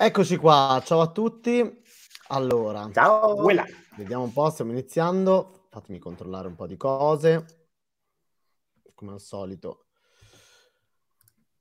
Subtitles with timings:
[0.00, 1.82] Eccoci qua, ciao a tutti.
[2.28, 3.34] Allora, ciao.
[3.34, 3.64] Voilà.
[3.96, 5.66] Vediamo un po', stiamo iniziando.
[5.70, 7.66] Fatemi controllare un po' di cose.
[8.94, 9.86] Come al solito.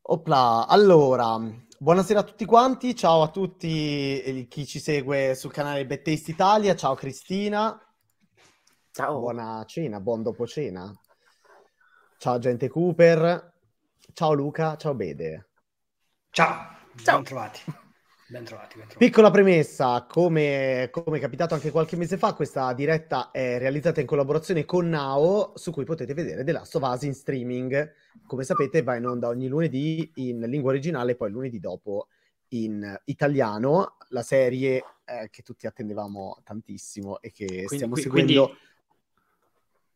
[0.02, 1.36] Opla, allora,
[1.80, 6.76] buonasera a tutti quanti, ciao a tutti chi ci segue sul canale Bad Taste Italia,
[6.76, 7.76] ciao Cristina.
[8.92, 9.20] Ciao.
[9.20, 10.94] Buona cena, buon dopo cena.
[12.20, 13.54] Ciao gente Cooper,
[14.14, 15.50] ciao Luca, ciao Bede.
[16.30, 17.16] Ciao, ciao.
[17.16, 17.86] ben trovati.
[18.30, 18.98] Ben trovati, ben trovati.
[18.98, 24.06] Piccola premessa, come, come è capitato anche qualche mese fa, questa diretta è realizzata in
[24.06, 27.94] collaborazione con Now, su cui potete vedere The Last of Us in streaming.
[28.26, 32.08] Come sapete va in onda ogni lunedì in lingua originale, poi lunedì dopo
[32.50, 38.58] in italiano, la serie eh, che tutti attendevamo tantissimo e che quindi, stiamo qui, seguendo.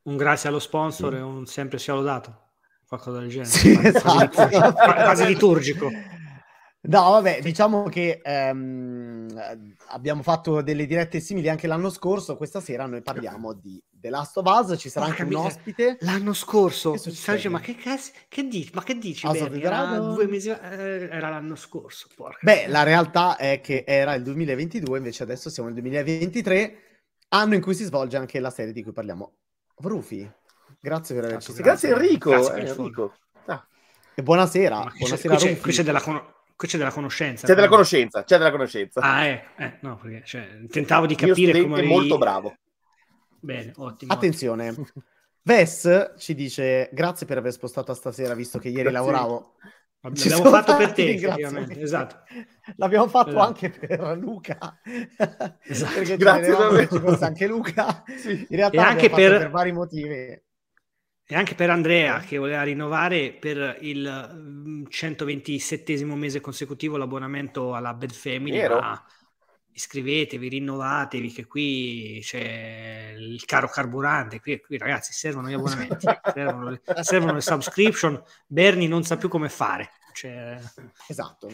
[0.03, 1.17] un grazie allo sponsor sì.
[1.17, 2.51] e un sempre sia lodato,
[2.87, 3.49] qualcosa del genere.
[3.49, 4.73] Sì, esatto.
[4.73, 5.89] quasi liturgico.
[6.83, 9.27] No, vabbè, diciamo che ehm,
[9.89, 12.37] abbiamo fatto delle dirette simili anche l'anno scorso.
[12.37, 14.79] Questa sera noi parliamo di The Last of Us.
[14.79, 15.97] Ci sarà Porca anche un ospite.
[15.99, 18.71] L'anno scorso, dice, ma che, cazzo, che dici?
[18.73, 19.27] Ma che dici?
[19.27, 22.07] Era, due mesi, eh, era l'anno scorso.
[22.15, 22.39] Porca.
[22.41, 26.75] Beh, la realtà è che era il 2022, invece adesso siamo nel 2023,
[27.29, 29.33] anno in cui si svolge anche la serie di cui parliamo.
[29.75, 30.27] Rufi,
[30.79, 31.53] grazie per averci.
[31.53, 32.29] Grazie, grazie Enrico.
[32.31, 33.13] Grazie Enrico.
[33.45, 33.63] Ah.
[34.15, 34.93] E buonasera.
[34.97, 37.47] buonasera qui c'è, qui c'è della conoscenza c'è della conoscenza.
[37.47, 39.01] C'è della conoscenza, c'è della conoscenza.
[39.01, 41.81] Ah, eh, eh no, perché cioè, tentavo di capire come...
[41.81, 42.55] È molto bravo.
[43.39, 44.13] Bene, ottimo.
[44.13, 44.69] Attenzione.
[44.69, 44.87] Ottimo.
[45.43, 48.99] Ves ci dice grazie per aver spostato a stasera visto che ieri grazie.
[48.99, 49.55] lavoravo.
[50.01, 51.13] L'abbiamo fatto per te,
[51.79, 52.23] esatto.
[52.77, 53.45] L'abbiamo fatto esatto.
[53.45, 54.79] anche per Luca.
[55.63, 55.93] Esatto.
[55.93, 58.03] Perché grazie ci fosse anche Luca.
[58.17, 58.45] Sì.
[58.49, 59.37] In realtà e anche per...
[59.37, 60.41] per vari motivi
[61.31, 67.93] e anche per Andrea che voleva rinnovare per il 127 mm, mese consecutivo l'abbonamento alla
[67.93, 68.67] Bad Family.
[68.67, 69.01] Ma
[69.71, 74.41] iscrivetevi, rinnovatevi, che qui c'è il caro carburante.
[74.41, 78.21] Qui, qui ragazzi servono gli abbonamenti, servono, le, servono, le, subscription.
[78.45, 79.91] Bernie non sa più come fare.
[80.11, 80.59] Cioè...
[81.07, 81.47] Esatto.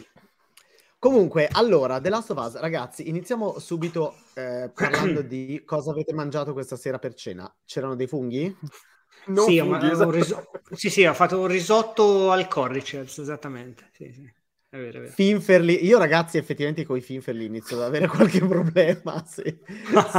[0.98, 6.54] Comunque, allora, The Last of Us, ragazzi, iniziamo subito eh, parlando di cosa avete mangiato
[6.54, 7.56] questa sera per cena.
[7.64, 8.58] C'erano dei funghi?
[9.28, 10.12] Non sì, funghi, esatto.
[10.12, 13.90] riso- sì, sì, ho fatto un risotto al cordyceps, esattamente.
[13.94, 14.34] Sì, sì.
[14.70, 15.14] È vero, è vero.
[15.14, 19.60] Finferli, io ragazzi effettivamente con i Finferli inizio ad avere qualche problema se,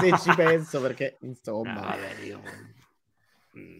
[0.01, 1.81] se ci penso perché insomma...
[1.81, 2.41] Ah, vabbè, io...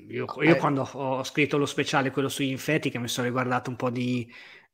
[0.09, 3.77] Io, io, quando ho scritto lo speciale, quello sui infetti, che mi sono riguardato un
[3.77, 4.29] po' di,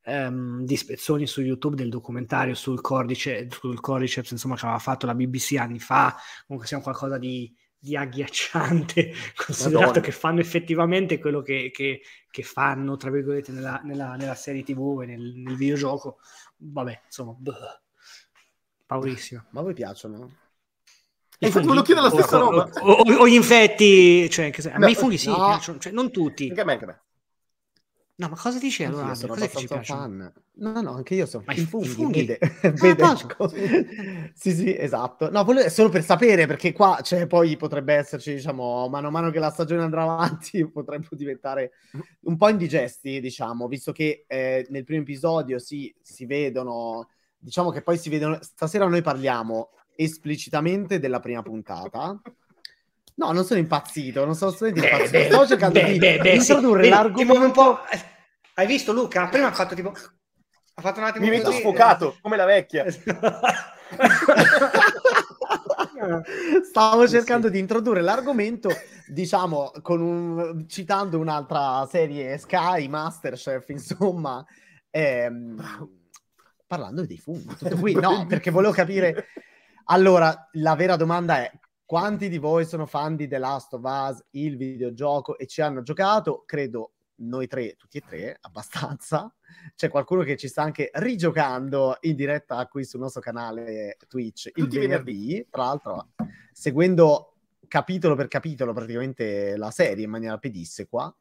[0.07, 5.05] um, di spezzoni su YouTube del documentario sul cordice, sul cordyceps, insomma, che aveva fatto
[5.05, 6.17] la BBC anni fa,
[6.47, 10.01] comunque sia qualcosa di, di agghiacciante, considerato Madonna.
[10.01, 12.01] che fanno effettivamente quello che, che,
[12.31, 16.19] che fanno, tra virgolette, nella, nella, nella serie TV e nel, nel, videogioco.
[16.57, 17.83] Vabbè, insomma, bleh.
[18.87, 19.45] paurissimo.
[19.51, 20.35] Ma a voi piacciono?
[21.39, 22.71] E infatti volevo chiedere la stessa roba.
[22.81, 25.61] O, o, o, gli infetti, cioè, a me i funghi sì, no.
[25.61, 26.49] cioè, non tutti.
[26.49, 27.03] Anche a me, anche a me.
[28.17, 29.09] No, ma cosa dici allora?
[29.09, 30.33] Io sono abbastanza fan.
[30.57, 31.89] No, no, anche io sono ma i funghi.
[31.89, 32.25] funghi.
[32.25, 33.49] Vede, ah, vede ecco.
[34.33, 35.31] sì, sì, esatto.
[35.31, 39.31] No, volevo, solo per sapere, perché qua cioè, poi potrebbe esserci, diciamo, mano a mano
[39.31, 41.73] che la stagione andrà avanti, potrebbero diventare
[42.21, 47.83] un po' indigesti, diciamo, visto che eh, nel primo episodio si, si vedono, diciamo che
[47.83, 52.21] poi si vedono, stasera noi parliamo esplicitamente della prima puntata.
[53.17, 55.19] No, non sono impazzito, non sono assolutamente impazzito.
[55.19, 57.45] Beh, Stavo cercando beh, di beh, introdurre sì, l'argomento.
[57.45, 57.79] un po'...
[58.55, 59.29] Hai visto Luca?
[59.29, 59.93] Prima ha fatto tipo...
[60.77, 62.85] Ha fatto un attimo Mi metto sfocato, come la vecchia.
[66.65, 67.53] Stavo cercando sì.
[67.53, 68.71] di introdurre l'argomento,
[69.07, 74.45] diciamo, con un, citando un'altra serie Sky, Masterchef, insomma,
[74.91, 75.89] ehm,
[76.67, 77.55] parlando dei funghi.
[77.57, 79.29] Tutto qui, no, perché volevo capire...
[79.89, 81.53] Allora, la vera domanda è
[81.95, 85.81] quanti di voi sono fan di The Last of Us, il videogioco, e ci hanno
[85.83, 86.43] giocato?
[86.45, 89.33] Credo noi tre, tutti e tre, abbastanza.
[89.77, 94.65] C'è qualcuno che ci sta anche rigiocando in diretta qui sul nostro canale Twitch il
[94.65, 96.09] tutti venerdì, tra l'altro
[96.51, 97.37] seguendo
[97.69, 101.17] capitolo per capitolo praticamente la serie in maniera pedissequa.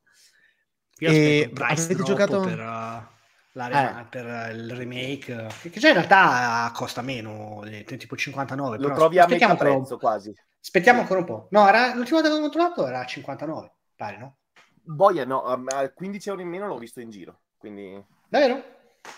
[0.97, 3.12] Io e avete giocato per, uh,
[3.53, 4.05] eh.
[4.09, 8.77] per il remake, che già in realtà costa meno, tipo 59.
[8.79, 10.33] Lo trovi a metà prezzo quasi.
[10.59, 11.47] Aspettiamo ancora un po'.
[11.51, 14.37] No, era, l'ultima volta che ho controllato era 59, pare, no?
[14.85, 18.01] Boia, no, a 15 euro in meno l'ho visto in giro, quindi...
[18.27, 18.63] Davvero?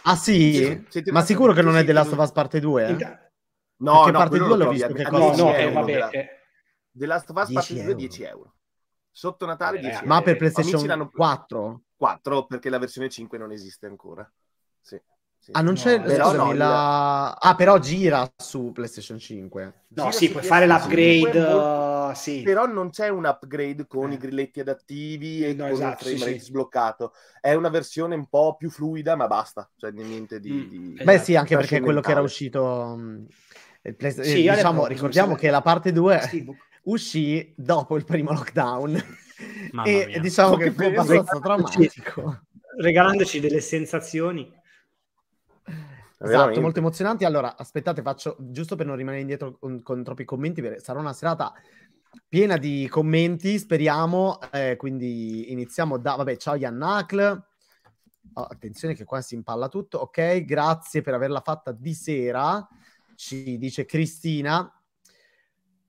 [0.03, 0.83] Ah sì?
[0.89, 2.87] sì Ma sicuro che non è della Last of Us parte 2?
[2.87, 2.91] Eh?
[3.77, 6.27] No, Perché no, parte 2 l'ho visto che costa no, no, eh, vabbè, eh.
[6.91, 8.53] The Last of Us parte 2 10 euro.
[9.11, 10.07] Sotto Natale 10 euro.
[10.07, 11.81] Ma per PlayStation 4?
[11.95, 14.29] 4, perché la versione 5 non esiste ancora.
[14.81, 14.99] Sì.
[15.45, 15.51] Sì.
[15.53, 17.33] Ah, non c'è no, però, no, la...
[17.33, 19.63] ah, però gira su PlayStation 5.
[19.89, 21.39] No, gira sì, puoi fare l'upgrade.
[21.39, 22.41] uh, sì.
[22.41, 24.15] Però non c'è un upgrade con eh.
[24.15, 27.13] i grilletti adattivi e no, con esatto, il frame rate sì, sbloccato.
[27.39, 29.69] È una versione un po' più fluida, ma basta.
[29.75, 30.51] Cioè, niente di.
[30.51, 30.67] Mm.
[30.95, 31.03] di...
[31.03, 32.95] Beh, sì, anche perché quello che era uscito.
[32.97, 33.25] Mm,
[33.95, 34.11] Play...
[34.13, 36.21] Sì, eh, diciamo, ricordiamo che la parte 2
[36.85, 39.03] uscì dopo il primo lockdown.
[39.71, 40.19] Mamma e mia.
[40.19, 42.41] diciamo che fu abbastanza drammatico.
[42.77, 44.51] Regalandoci delle sensazioni
[46.17, 47.25] Esatto, molto emozionanti.
[47.25, 51.53] Allora, aspettate, faccio giusto per non rimanere indietro con, con troppi commenti, sarà una serata
[52.27, 54.39] piena di commenti, speriamo.
[54.51, 57.43] Eh, quindi iniziamo da, vabbè, ciao Yannacl.
[58.33, 59.99] Oh, attenzione che qua si impalla tutto.
[59.99, 62.65] Ok, grazie per averla fatta di sera,
[63.15, 64.69] ci dice Cristina.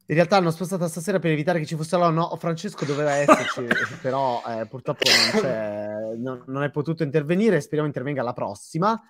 [0.09, 3.67] In realtà l'hanno spostata stasera per evitare che ci fosse la no, Francesco doveva esserci,
[4.01, 5.03] però eh, purtroppo
[5.43, 9.01] non, non, non, è potuto intervenire, speriamo intervenga la prossima.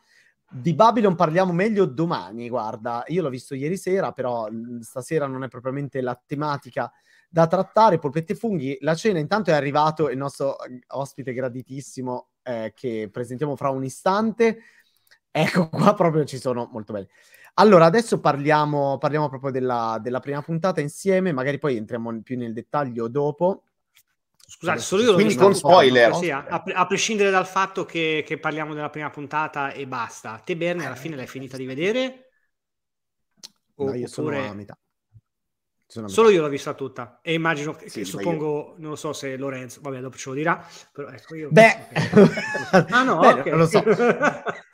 [0.49, 4.49] Di Babylon parliamo meglio domani, guarda, io l'ho visto ieri sera, però
[4.81, 6.91] stasera non è propriamente la tematica
[7.29, 8.79] da trattare, polpette e funghi.
[8.81, 10.57] La cena intanto è arrivato il nostro
[10.89, 14.61] ospite graditissimo eh, che presentiamo fra un istante.
[15.31, 17.09] Ecco qua proprio ci sono molto bene.
[17.59, 22.53] Allora, adesso parliamo, parliamo proprio della, della prima puntata insieme, magari poi entriamo più nel
[22.53, 23.63] dettaglio dopo.
[24.49, 26.15] Scusate, solo io Quindi con spoiler.
[26.15, 30.41] Sì, a, a, prescindere dal fatto che, che, parliamo della prima puntata e basta.
[30.45, 32.31] Te, Bernie, alla fine l'hai finita di vedere?
[33.77, 34.37] O, no, io oppure...
[34.37, 34.79] sono a metà.
[35.89, 38.75] Sono Solo io l'ho vista tutta e immagino che, sì, suppongo, io...
[38.79, 41.49] non lo so se Lorenzo, vabbè, dopo ce lo dirà, però ecco io.
[41.51, 41.87] Beh,
[42.91, 43.51] ah no, Beh, okay.
[43.51, 43.83] non lo so.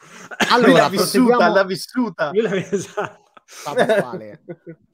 [0.53, 2.31] allora, l'ha vissuta, l'ha vissuta.
[2.33, 3.33] Esatto.
[3.45, 4.45] Ciao Pasquale.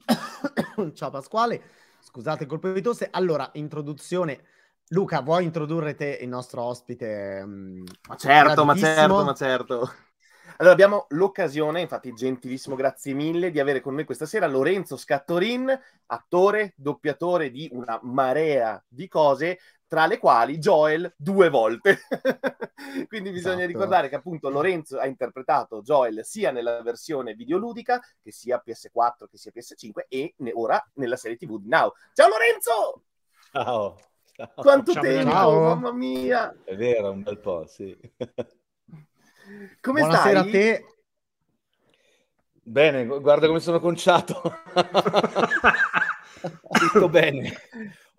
[0.93, 1.61] Ciao Pasquale.
[2.01, 3.07] Scusate, colpo di tosse.
[3.11, 4.43] Allora, introduzione
[4.91, 7.43] Luca, vuoi introdurre te il nostro ospite?
[7.45, 9.93] Mm, ma certo, ma certo, ma certo.
[10.57, 15.79] Allora abbiamo l'occasione, infatti gentilissimo, grazie mille, di avere con noi questa sera Lorenzo Scattorin,
[16.07, 19.59] attore, doppiatore di una marea di cose,
[19.89, 21.97] tra le quali Joel due volte.
[23.09, 23.71] Quindi bisogna esatto.
[23.71, 29.37] ricordare che appunto Lorenzo ha interpretato Joel sia nella versione videoludica, che sia PS4, che
[29.37, 31.91] sia PS5, e ora nella serie TV di Now.
[32.13, 33.03] Ciao Lorenzo!
[33.51, 33.99] Ciao!
[34.55, 35.59] Quanto ciao, tempo, ciao.
[35.59, 36.55] mamma mia!
[36.63, 37.97] È vero, un bel po', sì.
[39.81, 40.47] Come Buonasera stai?
[40.47, 40.85] a te.
[42.61, 44.39] Bene, guarda come sono conciato.
[46.91, 47.57] Tutto bene.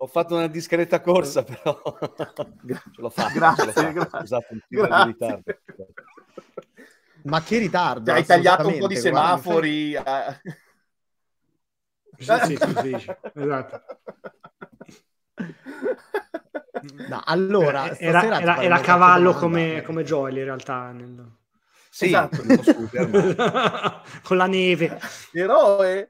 [0.01, 1.79] Ho fatto una discreta corsa, però
[2.65, 3.31] ce l'ho fatta.
[3.31, 4.39] Grazie, ce l'ho fatta.
[4.67, 5.43] Di ritardo.
[7.25, 8.05] Ma che ritardo?
[8.05, 9.91] Cioè, hai tagliato un po' di semafori.
[9.91, 10.41] Guarda.
[12.17, 13.83] Sì, sì, sì, sì, esatto.
[17.07, 20.91] No, allora, era, era, era cavallo come, come Joel in realtà.
[20.93, 21.31] Nel...
[21.91, 22.41] Sì, esatto.
[24.23, 24.99] con la neve.
[25.31, 26.09] Eroe.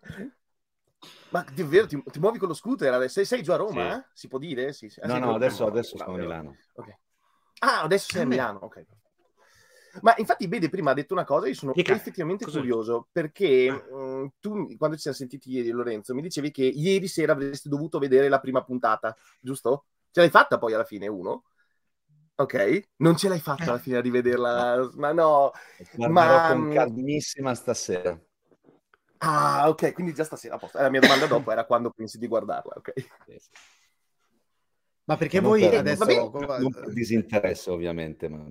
[1.31, 3.09] Ma davvero ti, ti, muovi con lo scooter?
[3.09, 3.93] Sei, sei giù a Roma?
[3.93, 3.97] Sì.
[3.99, 4.03] Eh?
[4.13, 4.73] Si può dire?
[4.73, 4.99] Sì, sì.
[4.99, 6.57] Ah, no, no, adesso, adesso sono a Milano.
[6.75, 6.97] Okay.
[7.59, 8.85] Ah, adesso sei a Milano, ok.
[10.01, 12.57] Ma infatti, Bede prima ha detto una cosa, io sono Dica, effettivamente cos'è?
[12.57, 17.07] curioso perché mh, mm, tu, quando ci siamo sentiti ieri, Lorenzo, mi dicevi che ieri
[17.07, 19.85] sera avresti dovuto vedere la prima puntata, giusto?
[20.11, 21.43] Ce l'hai fatta poi alla fine, uno?
[22.35, 25.51] Ok, non ce l'hai fatta alla fine a rivederla, ma no.
[25.97, 28.19] Ma con mm, calmissima stasera.
[29.23, 30.59] Ah, ok, quindi già stasera.
[30.73, 32.93] La mia domanda dopo era quando pensi di guardarla, ok?
[35.03, 36.31] Ma perché voi per, adesso...
[36.31, 38.47] Non per disinteresse, ovviamente, ma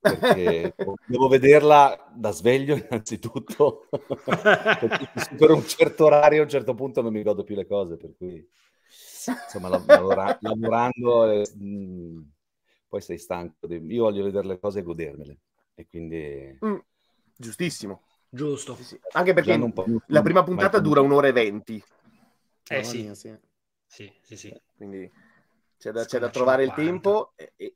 [0.00, 0.74] perché
[1.06, 3.88] devo vederla da sveglio innanzitutto.
[5.36, 8.14] Per un certo orario a un certo punto non mi godo più le cose per
[8.16, 8.48] cui
[8.86, 12.30] insomma lavora, lavorando eh, mh,
[12.86, 15.38] poi sei stanco io voglio vedere le cose e godermele.
[15.74, 16.78] E quindi mm,
[17.36, 19.00] giustissimo giusto sì, sì.
[19.12, 19.58] anche perché
[20.06, 21.82] la prima puntata dura un'ora e venti
[22.70, 23.10] eh sì.
[23.14, 23.36] sì
[23.86, 24.60] sì sì, sì.
[24.76, 25.10] quindi
[25.78, 27.74] c'è da, c'è da trovare il tempo e, e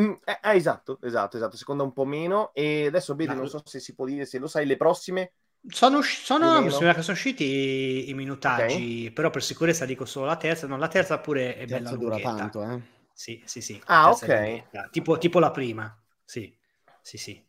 [0.00, 2.52] Mm, eh, eh, esatto, esatto, esatto, seconda un po' meno.
[2.52, 5.34] E adesso vedi, non so se si può dire, se lo sai, le prossime.
[5.66, 9.10] Sono, sono mi sembra che sono usciti i minutaggi, okay.
[9.12, 10.66] però per sicurezza dico solo la terza.
[10.66, 11.90] No, la terza pure è bella.
[11.90, 12.80] La dura tanto, eh?
[13.12, 13.80] Sì, sì, sì.
[13.86, 14.90] Ah, ok.
[14.90, 15.96] Tipo, tipo, la prima.
[16.24, 16.52] Sì,
[17.00, 17.42] sì, sì.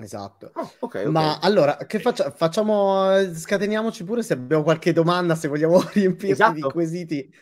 [0.00, 0.50] Esatto.
[0.54, 1.12] Oh, okay, okay.
[1.12, 3.32] Ma allora, che faccia, facciamo?
[3.34, 6.54] Scateniamoci pure se abbiamo qualche domanda, se vogliamo riempirci esatto.
[6.54, 7.32] di quesiti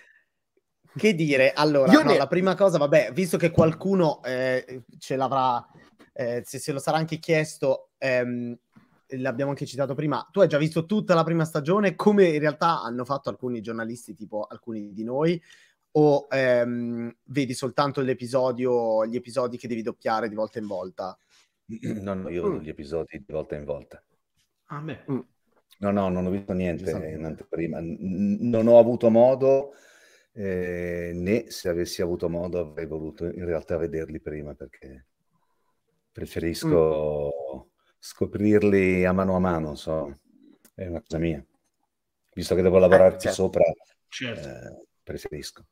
[0.97, 1.53] che dire?
[1.53, 2.17] Allora, no, ne...
[2.17, 5.65] la prima cosa, vabbè, visto che qualcuno eh, ce l'avrà,
[6.13, 8.59] eh, se se lo sarà anche chiesto, ehm,
[9.19, 12.83] l'abbiamo anche citato prima, tu hai già visto tutta la prima stagione, come in realtà
[12.83, 15.41] hanno fatto alcuni giornalisti, tipo alcuni di noi,
[15.93, 21.17] o ehm, vedi soltanto l'episodio, gli episodi che devi doppiare di volta in volta?
[22.03, 22.61] No, no, io vedo mm.
[22.61, 24.03] gli episodi di volta in volta.
[24.67, 25.05] Ah, beh.
[25.11, 25.21] Mm.
[25.81, 27.79] No, no, non ho visto niente in anteprima.
[27.81, 29.75] Non ho avuto modo,
[30.33, 35.07] eh, né se avessi avuto modo avrei voluto in realtà vederli prima perché
[36.11, 37.61] preferisco mm.
[37.99, 40.13] scoprirli a mano a mano, so.
[40.75, 41.45] è una cosa mia.
[42.33, 43.43] Visto che devo lavorarci eh, certo.
[43.43, 43.65] sopra,
[44.09, 44.49] certo.
[44.49, 45.67] eh, preferisco.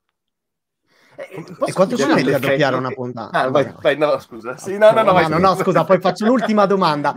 [1.16, 3.42] Eh, e quanto ci mette a doppiare una puntata?
[3.42, 4.56] Ah, vai, vai, no, scusa.
[4.56, 7.14] Sì, no, no, no, no, no, no, scusa, poi faccio l'ultima domanda.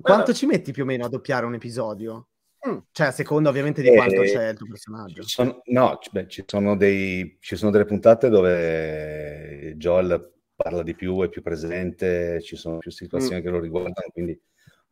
[0.00, 2.28] Quanto ci metti più o meno a doppiare un episodio?
[2.66, 2.78] Mm.
[2.92, 5.22] Cioè, secondo ovviamente di quanto eh, c'è il tuo personaggio.
[5.22, 10.94] Ci sono, no, beh, ci, sono dei, ci sono delle puntate dove Joel parla di
[10.94, 13.42] più, è più presente, ci sono più situazioni mm.
[13.42, 14.40] che lo riguardano, quindi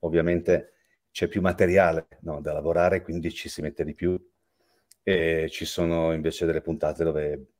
[0.01, 0.73] ovviamente
[1.11, 4.21] c'è più materiale no, da lavorare, quindi ci si mette di più.
[5.05, 7.52] E ci sono invece delle puntate dove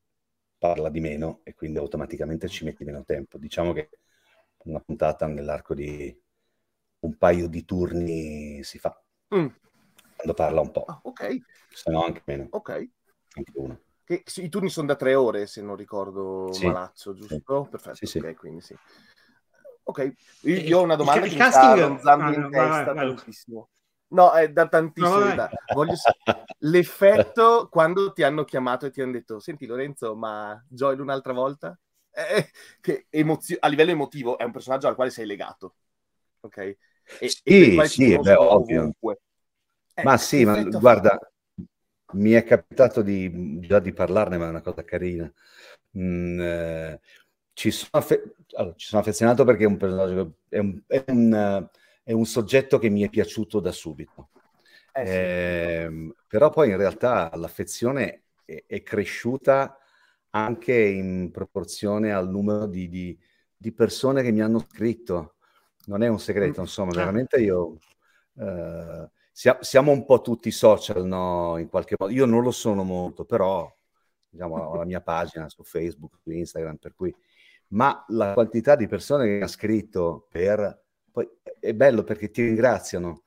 [0.63, 3.37] parla di meno e quindi automaticamente ci metti meno tempo.
[3.37, 3.89] Diciamo che
[4.59, 6.17] una puntata nell'arco di
[6.99, 8.97] un paio di turni si fa.
[9.35, 9.47] Mm.
[10.15, 10.85] Quando parla un po'.
[10.85, 11.37] Ah, ok.
[11.69, 12.47] Se no anche meno.
[12.51, 12.69] Ok.
[12.69, 13.79] Anche uno.
[14.05, 16.65] Che, I turni sono da tre ore, se non ricordo sì.
[16.65, 17.63] malazzo, giusto?
[17.65, 17.69] Sì.
[17.69, 18.77] Perfetto, sì, ok, quindi sì.
[19.83, 21.75] Ok, io, io ho una domanda il, che il mi casting...
[21.75, 23.69] sta ronzando ah, in testa vai, vai, tantissimo.
[24.13, 25.19] No, è da tantissimo.
[25.19, 25.51] No, da...
[25.73, 25.95] Voglio
[26.59, 31.77] l'effetto quando ti hanno chiamato e ti hanno detto: Senti, Lorenzo, ma Joel un'altra volta?
[32.11, 35.75] Eh, che emozio- a livello emotivo è un personaggio al quale sei legato,
[36.41, 36.57] ok?
[36.57, 36.77] E,
[37.29, 38.91] sì, e sì, beh, ovvio.
[39.95, 41.19] Eh, ma sì, ma guarda,
[42.13, 45.31] mi è capitato di, già di parlarne, ma è una cosa carina.
[45.97, 46.99] Mm, eh,
[47.53, 51.67] ci, sono affe- allora, ci, sono affezionato perché è un personaggio, è un, è un
[52.03, 54.29] è un soggetto che mi è piaciuto da subito.
[54.93, 55.11] Eh, sì.
[55.11, 59.77] eh, però poi in realtà l'affezione è, è, cresciuta
[60.31, 63.17] anche in proporzione al numero di, di,
[63.55, 65.35] di, persone che mi hanno scritto.
[65.85, 66.63] Non è un segreto, mm.
[66.63, 67.77] insomma, veramente io...
[68.37, 69.09] Eh,
[69.61, 71.57] siamo un po' tutti social, no?
[71.57, 72.11] In qualche modo.
[72.13, 73.71] Io non lo sono molto, però
[74.29, 77.13] diciamo, ho la mia pagina su Facebook, su Instagram, per cui...
[77.69, 80.82] Ma la quantità di persone che mi hanno scritto per
[81.63, 83.23] è bello perché ti ringraziano,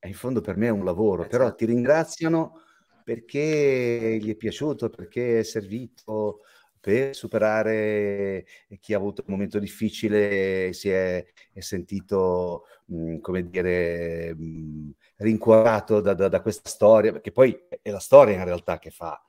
[0.00, 1.58] e in fondo per me è un lavoro, eh, però certo.
[1.58, 2.60] ti ringraziano
[3.04, 6.40] perché gli è piaciuto, perché è servito
[6.80, 8.44] per superare
[8.80, 14.44] chi ha avuto un momento difficile, si è, è sentito, mh, mm, come dire, mh,
[14.44, 18.90] mm, rincuorato da, da, da, questa storia, perché poi è la storia in realtà che
[18.90, 19.20] fa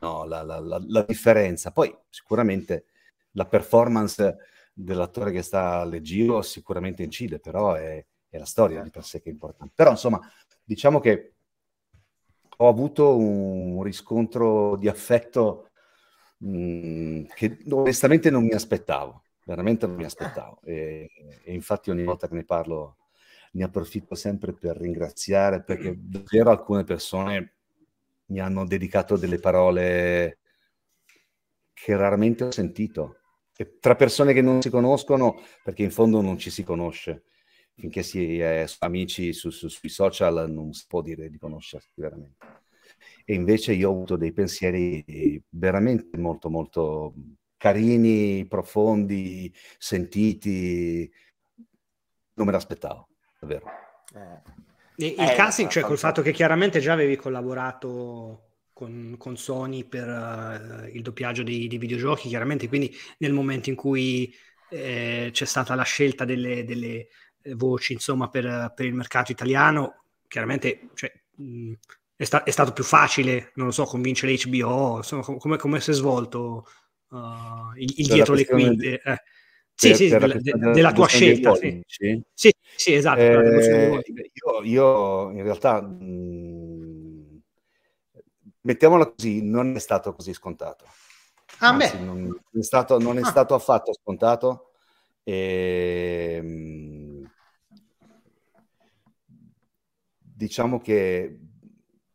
[0.00, 1.72] no, la, la, la, la differenza.
[1.72, 2.86] Poi sicuramente
[3.32, 4.36] la performance
[4.74, 9.22] dell'attore che sta al giro sicuramente incide, però è, è la storia di per sé
[9.22, 9.72] che è importante.
[9.74, 10.20] Però insomma,
[10.62, 11.34] diciamo che
[12.56, 15.70] ho avuto un riscontro di affetto
[16.38, 20.60] mh, mm, che onestamente non mi aspettavo, veramente non mi aspettavo.
[20.64, 21.08] E,
[21.44, 22.96] e, infatti ogni volta che ne parlo
[23.52, 27.54] ne approfitto sempre per ringraziare perché davvero alcune persone
[28.26, 30.38] mi hanno dedicato delle parole
[31.72, 33.18] che raramente ho sentito
[33.80, 37.24] tra persone che non si conoscono, perché in fondo non ci si conosce.
[37.76, 42.46] Finché si è amici su, su, sui social non si può dire di conoscersi veramente.
[43.24, 47.14] E invece io ho avuto dei pensieri veramente molto, molto
[47.56, 51.10] carini, profondi, sentiti.
[52.34, 53.08] Non me l'aspettavo,
[53.40, 53.66] davvero.
[54.14, 54.62] Eh.
[54.96, 60.06] Il eh, casting, cioè col fatto che chiaramente già avevi collaborato con, con Sony per
[60.06, 64.34] uh, il doppiaggio dei, dei, videogiochi, chiaramente, quindi nel momento in cui
[64.68, 67.06] eh, c'è stata la scelta delle, delle
[67.40, 71.72] eh, voci, insomma, per, per, il mercato italiano, chiaramente cioè, mh,
[72.16, 75.80] è, sta- è, stato più facile, non lo so, convincere HBO, insomma, com- come, come
[75.80, 76.66] si è svolto
[77.10, 77.16] uh,
[77.76, 79.00] il, il dietro le quinte.
[79.00, 79.22] Eh.
[79.76, 81.54] Sì, per, sì, per della, de, della tua scelta.
[81.54, 81.82] Sì.
[81.86, 82.52] sì.
[82.76, 83.20] sì, esatto.
[83.20, 84.02] Eh,
[84.32, 86.63] io, io, in realtà mh,
[88.64, 90.84] mettiamola così, non è stato così scontato.
[91.60, 93.26] Ah, Anzi, non è stato, non è ah.
[93.26, 94.72] stato affatto scontato.
[95.22, 97.30] E, ehm,
[100.18, 101.38] diciamo che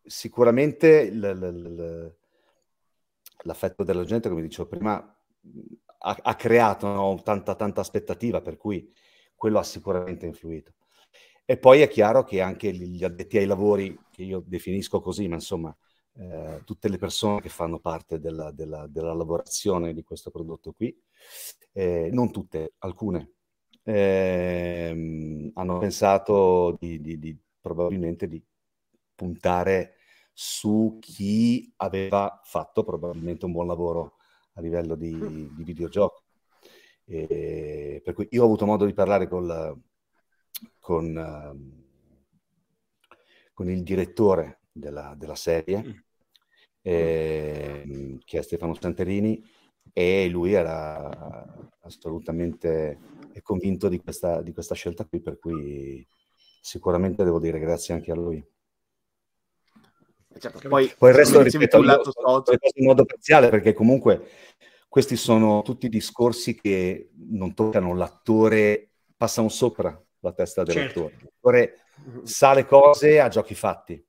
[0.04, 2.16] sicuramente l- l- l-
[3.44, 4.96] l'affetto della gente, come dicevo prima,
[6.02, 8.92] ha, ha creato no, tanta, tanta aspettativa, per cui
[9.36, 10.74] quello ha sicuramente influito.
[11.46, 15.36] E poi è chiaro che anche gli addetti ai lavori, che io definisco così, ma
[15.36, 15.76] insomma,
[16.20, 20.94] eh, tutte le persone che fanno parte della, della, della lavorazione di questo prodotto qui,
[21.72, 23.36] eh, non tutte, alcune,
[23.84, 28.44] eh, hanno pensato di, di, di, probabilmente di
[29.16, 29.96] puntare
[30.34, 34.18] su chi aveva fatto probabilmente un buon lavoro
[34.54, 35.18] a livello di,
[35.56, 36.24] di videogioco.
[37.06, 39.82] E per cui io ho avuto modo di parlare col,
[40.80, 43.14] con, uh,
[43.54, 45.92] con il direttore della, della serie, mm.
[46.90, 49.44] Eh, che è Stefano Santerini,
[49.94, 51.10] e lui era
[51.82, 53.00] assolutamente
[53.42, 56.06] convinto di questa, di questa scelta qui, per cui
[56.62, 58.44] sicuramente devo dire grazie anche a lui.
[60.38, 62.12] Certo, poi, poi, il resto ripeto lato
[62.76, 64.28] in modo parziale perché comunque
[64.88, 71.12] questi sono tutti discorsi che non toccano l'attore, passano sopra la testa dell'attore.
[71.12, 71.30] Certo.
[71.42, 71.74] L'attore
[72.24, 74.06] sa le cose a giochi fatti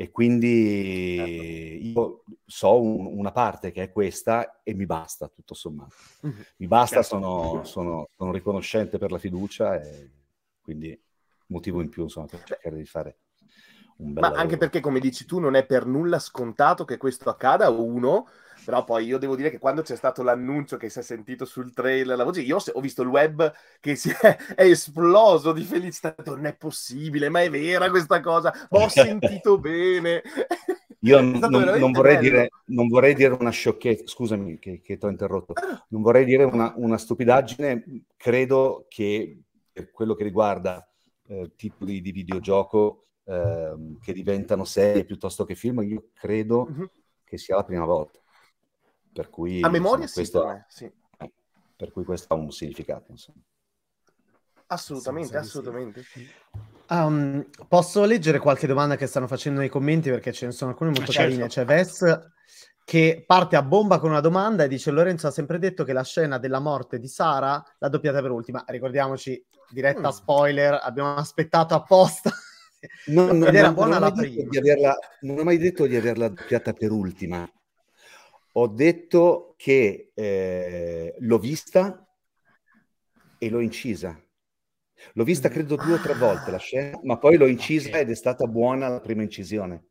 [0.00, 2.00] e quindi certo.
[2.00, 5.94] io so un, una parte che è questa e mi basta tutto sommato.
[6.56, 7.18] Mi basta, certo.
[7.18, 10.10] sono, sono, sono riconoscente per la fiducia e
[10.62, 10.98] quindi
[11.48, 13.18] motivo in più insomma, per cercare di fare
[13.98, 14.40] un bel Ma lavoro.
[14.40, 18.26] anche perché, come dici tu, non è per nulla scontato che questo accada, uno,
[18.64, 21.72] però poi io devo dire che quando c'è stato l'annuncio che si è sentito sul
[21.72, 26.14] trailer, la voce, io ho visto il web che si è, è esploso di felicità,
[26.24, 30.22] non è possibile, ma è vera questa cosa, ho sentito bene.
[31.00, 35.08] Io non, non, vorrei dire, non, vorrei dire, una sciocchezza, scusami che, che ti ho
[35.08, 35.54] interrotto,
[35.88, 40.86] non vorrei dire una, una, stupidaggine, credo che per quello che riguarda
[41.28, 46.84] eh, titoli di videogioco eh, che diventano serie piuttosto che film, io credo mm-hmm.
[47.24, 48.18] che sia la prima volta.
[49.12, 50.92] Per cui, a memoria insomma, sì, questo, sì.
[51.76, 53.10] Per cui questo ha un significato.
[53.10, 53.40] Insomma.
[54.66, 56.04] Assolutamente, assolutamente.
[56.88, 60.90] Um, posso leggere qualche domanda che stanno facendo nei commenti perché ce ne sono alcune
[60.90, 61.28] molto certo.
[61.28, 61.48] carine.
[61.48, 62.04] C'è Ves
[62.84, 66.02] che parte a bomba con una domanda e dice Lorenzo ha sempre detto che la
[66.02, 68.64] scena della morte di Sara l'ha doppiata per ultima.
[68.66, 70.12] Ricordiamoci, diretta mm.
[70.12, 72.30] spoiler, abbiamo aspettato apposta.
[73.06, 74.48] No, no, Ed era no, buona la prima.
[74.56, 77.48] Averla, non ho mai detto di averla doppiata per ultima.
[78.52, 82.06] Ho detto che eh, l'ho vista
[83.38, 84.20] e l'ho incisa.
[85.14, 88.02] L'ho vista credo due o tre volte la scena, ma poi l'ho incisa okay.
[88.02, 89.84] ed è stata buona la prima incisione.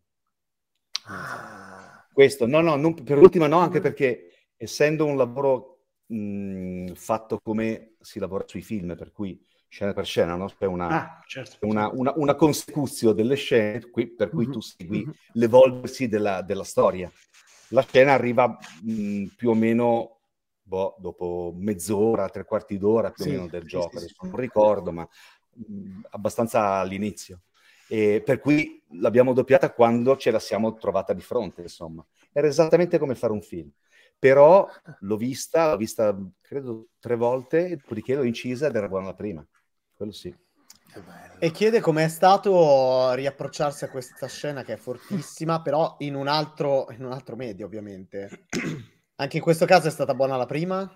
[1.05, 2.07] Ah.
[2.12, 7.95] Questo, no, no, non, per ultima no, anche perché essendo un lavoro mh, fatto come
[8.01, 10.47] si lavora sui film, per cui scena per scena, no?
[10.47, 11.99] C'è una, ah, certo, una, certo.
[11.99, 14.51] una, una consecuzio delle scene qui, per cui mm-hmm.
[14.51, 15.12] tu segui mm-hmm.
[15.34, 17.10] l'evolversi della, della, storia.
[17.69, 20.19] La scena arriva mh, più o meno
[20.62, 24.25] boh, dopo mezz'ora, tre quarti d'ora più sì, o meno del sì, gioco, sì, adesso
[24.25, 25.08] non ricordo, ma
[25.53, 27.41] mh, abbastanza all'inizio.
[27.88, 32.05] E per cui l'abbiamo doppiata quando ce la siamo trovata di fronte, insomma.
[32.32, 33.69] Era esattamente come fare un film.
[34.19, 34.67] Però
[34.99, 39.45] l'ho vista, l'ho vista credo tre volte, dopodiché l'ho incisa ed era buona la prima.
[39.93, 40.34] Quello sì.
[41.39, 46.88] E chiede com'è stato riapprocciarsi a questa scena che è fortissima, però in un altro,
[46.91, 48.47] in un altro medio, ovviamente.
[49.15, 50.89] Anche in questo caso è stata buona la prima?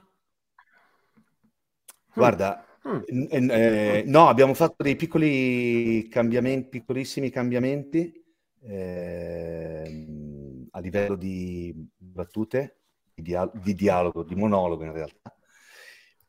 [2.14, 3.26] Guarda, mm.
[3.30, 8.24] eh, no, abbiamo fatto dei piccoli cambiamenti, piccolissimi cambiamenti
[8.62, 10.06] eh,
[10.72, 12.80] a livello di battute,
[13.14, 15.36] di, dia- di, dialogo, di monologo in realtà,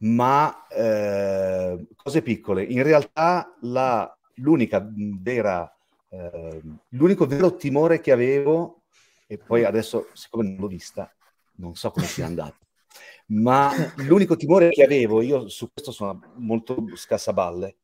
[0.04, 2.62] ma eh, cose piccole.
[2.64, 5.70] In realtà la, l'unica vera,
[6.08, 8.82] eh, l'unico vero timore che avevo,
[9.26, 11.10] e poi adesso siccome non l'ho vista,
[11.56, 12.56] non so come sia andato.
[13.26, 17.76] Ma l'unico timore che avevo, io su questo sono molto scassaballe,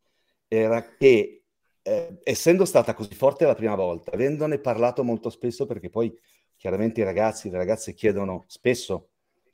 [0.47, 1.43] era che
[1.83, 6.15] eh, essendo stata così forte la prima volta, avendone parlato molto spesso, perché poi
[6.57, 9.09] chiaramente i ragazzi e le ragazze chiedono spesso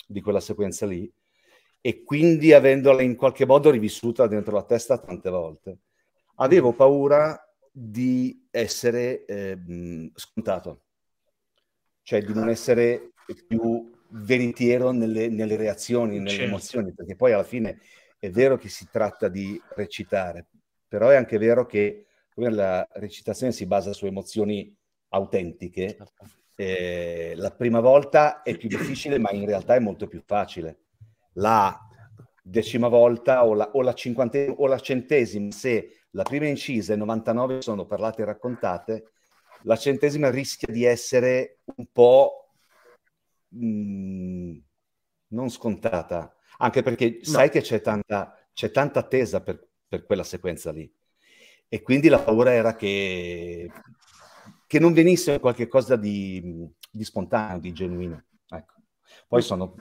[0.09, 1.11] di quella sequenza lì,
[1.81, 5.79] e quindi avendola in qualche modo rivissuta dentro la testa tante volte,
[6.37, 9.59] avevo paura di essere eh,
[10.15, 10.83] scontato,
[12.03, 13.12] cioè di non essere
[13.47, 16.45] più veritiero nelle, nelle reazioni, nelle certo.
[16.45, 17.81] emozioni, perché poi alla fine
[18.19, 20.47] è vero che si tratta di recitare,
[20.89, 24.75] però è anche vero che la recitazione si basa su emozioni
[25.11, 25.97] autentiche.
[25.97, 26.25] Certo.
[26.55, 30.86] Eh, la prima volta è più difficile, ma in realtà è molto più facile.
[31.37, 31.81] La
[32.42, 33.94] decima volta o la, o la,
[34.57, 39.11] o la centesima, se la prima incisa e 99 sono parlate e raccontate,
[39.62, 42.51] la centesima rischia di essere un po'
[43.49, 44.57] mh,
[45.29, 47.25] non scontata, anche perché no.
[47.25, 50.90] sai che c'è tanta, c'è tanta attesa per, per, quella sequenza lì.
[51.68, 53.68] E quindi la paura era che,
[54.66, 58.25] che non venisse qualcosa di, di spontaneo, di genuino.
[58.49, 58.75] Ecco.
[59.27, 59.75] Poi sono,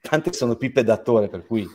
[0.00, 1.66] tante sono pippe d'attore, per cui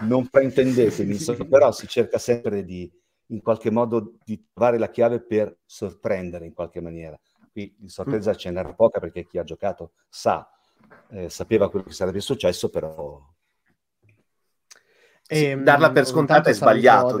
[0.00, 1.16] non fraintendetemi,
[1.48, 2.90] però si cerca sempre di,
[3.26, 7.18] in qualche modo, di trovare la chiave per sorprendere in qualche maniera.
[7.52, 10.48] Qui di sorpresa ce n'era poca perché chi ha giocato sa,
[11.10, 13.22] eh, sapeva quello che sarebbe successo, però...
[15.28, 17.18] E, sì, darla per scontata è sbagliato.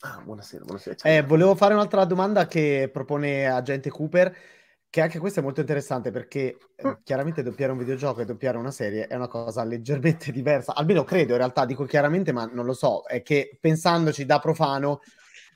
[0.00, 0.96] Ah, buonasera, buonasera.
[1.02, 4.36] Eh, volevo fare un'altra domanda che propone agente Cooper
[4.94, 6.92] che anche questo è molto interessante perché eh, mm.
[7.02, 11.32] chiaramente doppiare un videogioco e doppiare una serie è una cosa leggermente diversa, almeno credo
[11.32, 15.00] in realtà, dico chiaramente, ma non lo so, è che pensandoci da profano,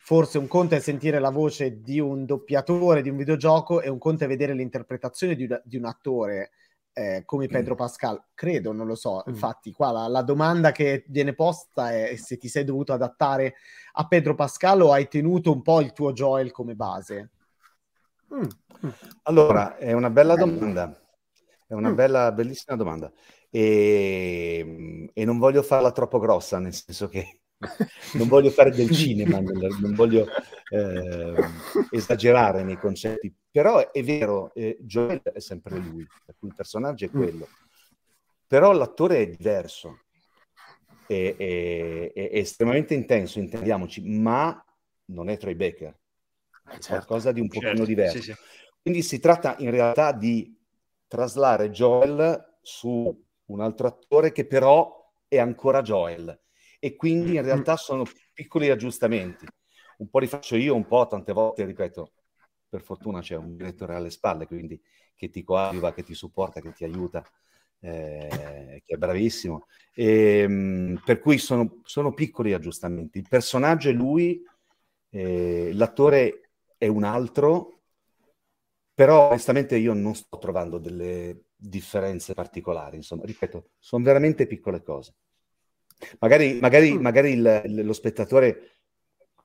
[0.00, 3.98] forse un conto è sentire la voce di un doppiatore di un videogioco e un
[3.98, 6.50] conto è vedere l'interpretazione di, un, di un attore
[6.92, 7.52] eh, come mm.
[7.52, 9.32] Pedro Pascal, credo, non lo so, mm.
[9.32, 13.54] infatti qua la, la, domanda che viene posta è se ti sei dovuto adattare
[13.92, 17.30] a Pedro Pascal o hai tenuto un po' il tuo Joel come base.
[18.34, 18.88] Mm.
[19.22, 20.98] Allora, è una bella domanda.
[21.66, 21.94] È una mm.
[21.94, 23.12] bella, bellissima domanda.
[23.50, 27.40] E, e, non voglio farla troppo grossa, nel senso che
[28.14, 30.26] non voglio fare del cinema, non voglio
[30.70, 31.34] eh,
[31.90, 36.06] esagerare nei concetti, però è vero, eh, Joel è sempre lui,
[36.40, 37.16] il personaggio è mm.
[37.16, 37.48] quello,
[38.46, 40.02] però l'attore è diverso,
[41.06, 44.62] è, è, è estremamente intenso, intendiamoci, ma
[45.06, 45.98] non è Troy Baker,
[46.72, 46.88] certo.
[46.88, 47.68] qualcosa di un certo.
[47.68, 48.16] pochino diverso.
[48.18, 48.34] Sì, sì.
[48.80, 50.56] Quindi si tratta in realtà di
[51.06, 56.38] traslare Joel su un altro attore che però è ancora Joel
[56.78, 59.46] e quindi in realtà sono piccoli aggiustamenti.
[59.98, 62.12] Un po' li faccio io, un po' tante volte, ripeto,
[62.68, 64.80] per fortuna c'è un direttore alle spalle, quindi
[65.14, 67.24] che ti coadiuva, che ti supporta, che ti aiuta,
[67.80, 69.66] eh, che è bravissimo.
[69.92, 73.18] E, ehm, per cui sono, sono, piccoli aggiustamenti.
[73.18, 74.40] Il personaggio è lui,
[75.10, 76.47] eh, l'attore
[76.78, 77.80] è un altro,
[78.94, 85.14] però onestamente io non sto trovando delle differenze particolari, insomma, ripeto, sono veramente piccole cose.
[86.20, 87.00] Magari, magari, mm.
[87.00, 88.78] magari il, lo spettatore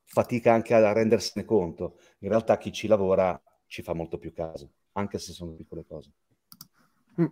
[0.05, 4.71] fatica anche a rendersene conto, in realtà chi ci lavora ci fa molto più caso,
[4.93, 6.11] anche se sono piccole cose.
[7.19, 7.25] Mm.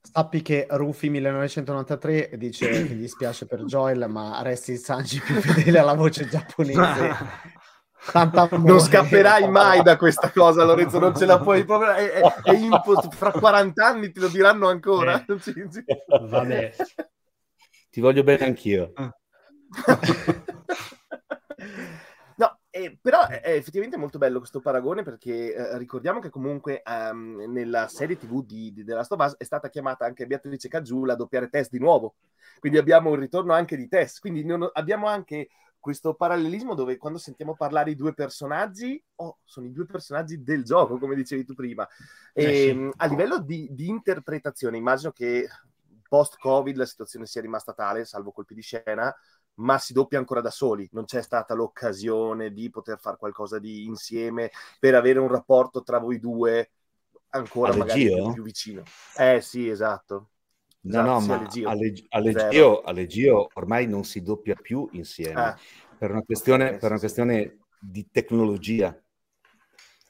[0.00, 5.40] Sappi che Rufi 1993 dice che gli spiace per Joel, ma resti il Sanji più
[5.40, 7.16] fedele alla voce giapponese
[8.58, 10.98] non scapperai mai da questa cosa, Lorenzo.
[10.98, 11.92] Non ce la puoi proprio.
[11.92, 15.24] È, è, è impost- fra 40 anni te lo diranno ancora.
[15.24, 15.36] Eh.
[16.28, 16.74] Vabbè.
[17.90, 18.92] Ti voglio bene anch'io.
[18.94, 19.16] Ah.
[22.36, 27.44] no, eh, però è, effettivamente molto bello questo paragone perché eh, ricordiamo che comunque um,
[27.48, 31.14] nella serie TV di, di The Last of Us è stata chiamata anche Beatrice Caggiula
[31.14, 32.16] a doppiare Tess di nuovo.
[32.58, 34.18] Quindi abbiamo un ritorno anche di Tess.
[34.18, 35.48] Quindi non, abbiamo anche
[35.84, 40.64] questo parallelismo dove quando sentiamo parlare i due personaggi, oh, sono i due personaggi del
[40.64, 41.86] gioco, come dicevi tu prima.
[42.32, 42.68] E, eh sì.
[42.70, 45.46] Ehm, a livello di, di, interpretazione, immagino che
[46.08, 49.14] post-Covid la situazione sia rimasta tale, salvo colpi di scena,
[49.56, 50.88] ma si doppia ancora da soli.
[50.92, 55.98] Non c'è stata l'occasione di poter fare qualcosa di insieme per avere un rapporto tra
[55.98, 56.70] voi due
[57.28, 58.84] ancora magari più, più vicino.
[59.18, 60.30] Eh sì, esatto.
[60.84, 65.58] No, no, ma Allegio, Allegio ormai non si doppia più insieme ah.
[65.96, 68.88] per, una questione, per una questione di tecnologia.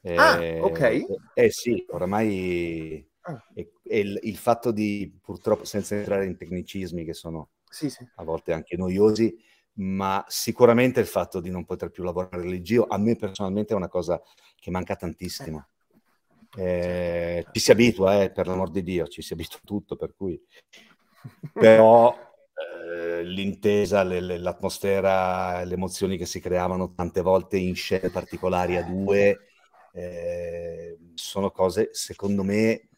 [0.03, 1.05] Ah, eh, ok.
[1.33, 3.45] Eh sì, oramai ah.
[3.55, 8.07] è, è il, il, fatto di, purtroppo, senza entrare in tecnicismi che sono sì, sì.
[8.17, 9.33] a volte anche noiosi,
[9.75, 13.89] ma sicuramente il fatto di non poter più lavorare religio a me personalmente è una
[13.89, 14.21] cosa
[14.57, 15.69] che manca tantissimo.
[16.57, 20.41] Eh, ci si abitua, eh, per l'amor di Dio, ci si abitua tutto, per cui...
[21.53, 22.15] Però
[22.55, 28.77] eh, l'intesa, le, le, l'atmosfera, le emozioni che si creavano tante volte in scene particolari
[28.77, 29.39] a due,
[29.95, 32.89] eh, sono cose, secondo me,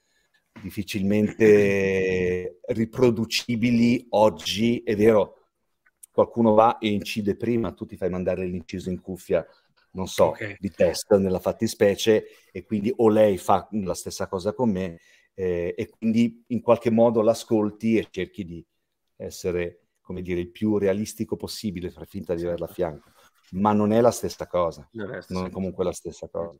[0.61, 4.83] difficilmente riproducibili oggi.
[4.83, 5.35] È vero,
[6.13, 9.47] qualcuno va e incide prima, tu ti fai mandare l'inciso in cuffia
[9.97, 10.57] non so, okay.
[10.61, 15.01] di test nella fattispecie e quindi o lei fa la stessa cosa con me
[15.35, 18.65] eh, e quindi in qualche modo l'ascolti e cerchi di
[19.17, 23.11] essere, come dire, il più realistico possibile, far finta di averla a fianco.
[23.53, 26.59] Ma non è la stessa cosa, non è, non è comunque la stessa cosa.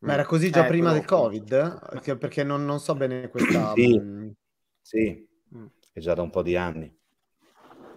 [0.00, 1.88] Ma era così già eh, prima del Covid?
[1.90, 3.72] Perché, perché non, non, so bene questa...
[3.74, 4.28] Sì, mm.
[4.80, 5.66] sì, mm.
[5.92, 6.86] è già da un po' di anni.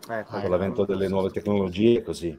[0.10, 2.38] Eh, Con l'avvento delle nuove tecnologie è così.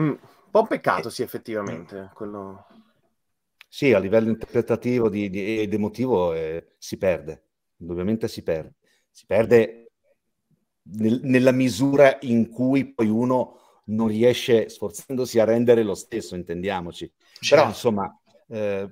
[0.00, 0.18] Mm, un
[0.50, 2.10] po' un peccato, sì, effettivamente.
[2.14, 2.66] Quello...
[3.68, 7.42] Sì, a livello interpretativo di, di, ed emotivo eh, si perde,
[7.78, 8.74] indubbiamente si perde.
[9.10, 9.92] Si perde
[10.82, 17.10] nel, nella misura in cui poi uno non riesce, sforzandosi a rendere lo stesso, intendiamoci.
[17.40, 17.54] Certo.
[17.54, 18.90] Però, insomma, eh,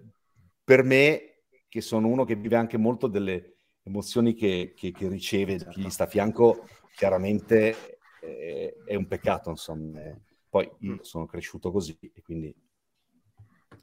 [0.65, 5.57] per me, che sono uno che vive anche molto delle emozioni che, che, che riceve
[5.57, 10.01] da chi gli sta a fianco, chiaramente eh, è un peccato, insomma.
[10.03, 12.55] Eh poi io sono cresciuto così e quindi...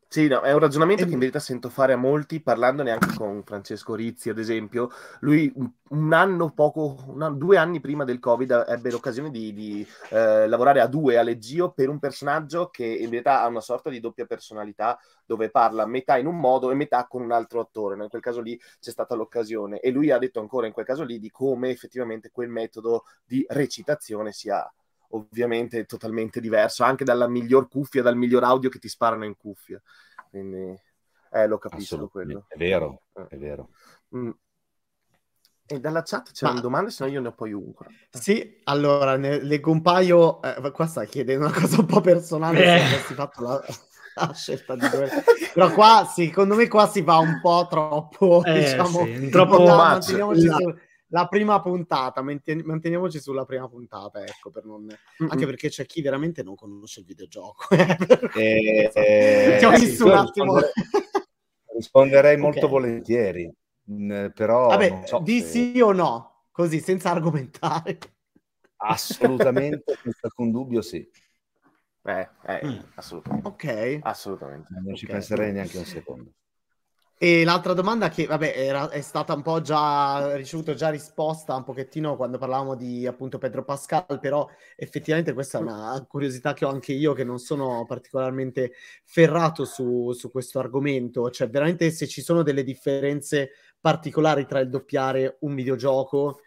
[0.08, 1.08] Sì, no, è un ragionamento e...
[1.08, 4.89] che in verità sento fare a molti, parlandone anche con Francesco Rizzi, ad esempio.
[5.21, 5.51] Lui
[5.89, 10.79] un anno, poco, un due anni prima del Covid ebbe l'occasione di, di eh, lavorare
[10.79, 14.27] a due a Leggio per un personaggio che in verità ha una sorta di doppia
[14.27, 17.95] personalità, dove parla metà in un modo e metà con un altro attore.
[17.99, 19.79] In quel caso lì c'è stata l'occasione.
[19.79, 23.43] E lui ha detto ancora in quel caso lì di come effettivamente quel metodo di
[23.49, 24.71] recitazione sia
[25.09, 29.81] ovviamente totalmente diverso, anche dalla miglior cuffia, dal miglior audio che ti sparano in cuffia.
[30.29, 30.77] Quindi,
[31.31, 32.45] eh, lo capisco quello.
[32.47, 33.25] È vero, eh.
[33.29, 33.69] è vero.
[34.15, 34.31] Mm.
[35.71, 36.63] E dalla chat c'erano Ma...
[36.63, 37.85] domande, se no io ne ho poi una.
[38.09, 40.41] Sì, allora, ne leggo un paio.
[40.41, 42.79] Eh, qua sta chiedendo una cosa un po' personale, eh.
[42.79, 43.63] se avessi fatto la,
[44.15, 45.11] la scelta di dove...
[45.53, 49.05] Però qua, secondo me, qua si va un po' troppo, eh, diciamo...
[49.05, 50.17] Sì, troppo su,
[51.09, 54.87] la prima puntata, manteniamoci sulla prima puntata, ecco, per non...
[55.17, 57.67] anche perché c'è chi veramente non conosce il videogioco.
[57.75, 60.55] eh, eh, Ti ho visto un attimo.
[61.73, 62.69] Risponderei molto okay.
[62.69, 63.51] volentieri,
[63.91, 64.67] mm, però...
[64.67, 65.47] Vabbè, so di se...
[65.47, 67.97] sì o no, così, senza argomentare.
[68.77, 71.07] Assolutamente, senza alcun dubbio sì.
[72.03, 72.79] Eh, eh, mm.
[72.95, 73.47] assolutamente.
[73.47, 73.99] Ok.
[74.01, 74.73] Assolutamente.
[74.73, 74.95] Non okay.
[74.95, 76.31] ci penserei neanche un secondo.
[77.21, 81.65] E l'altra domanda che, vabbè, era, è stata un po' già ricevuta già risposta un
[81.65, 86.69] pochettino quando parlavamo di appunto Pedro Pascal, però effettivamente questa è una curiosità che ho
[86.69, 88.71] anche io, che non sono particolarmente
[89.03, 93.49] ferrato su, su questo argomento, cioè veramente se ci sono delle differenze
[93.82, 96.39] particolari tra il doppiare un videogioco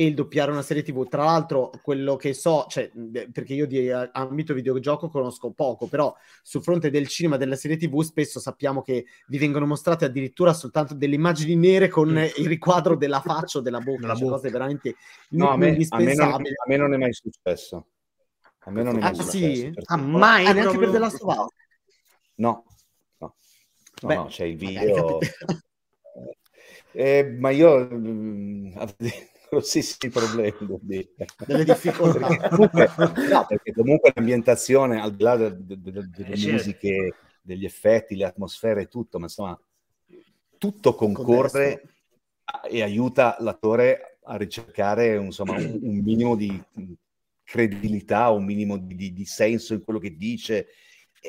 [0.00, 1.06] e il doppiare una serie TV.
[1.06, 2.90] Tra l'altro, quello che so, cioè,
[3.30, 7.54] perché io di eh, ambito videogioco conosco poco, però sul fronte del cinema e della
[7.54, 12.46] serie TV spesso sappiamo che vi vengono mostrate addirittura soltanto delle immagini nere con il
[12.46, 14.96] riquadro della faccia o della bocca, cioè cose veramente
[15.32, 17.86] no, a me, a me, non, a me non è mai successo.
[18.60, 19.36] A me non è mai ah, successo.
[19.36, 19.72] Sì?
[19.84, 20.46] Ah, mai?
[20.46, 21.46] Ah, neanche per della sua No,
[22.36, 22.64] no.
[23.18, 23.34] No,
[24.08, 25.18] Beh, no, c'è il video.
[26.92, 28.72] Eh, ma io mh,
[29.60, 30.54] grossissimi problemi.
[31.46, 32.26] Delle difficoltà.
[32.26, 32.90] perché comunque,
[33.28, 36.52] no, perché comunque l'ambientazione, al di là de, de, de, delle eh, certo.
[36.52, 39.60] musiche, degli effetti, le atmosfere e tutto, ma insomma,
[40.58, 41.82] tutto concorre
[42.68, 46.62] e aiuta l'attore a ricercare insomma, un, un minimo di
[47.42, 50.68] credibilità, un minimo di, di, di, senso in quello che dice.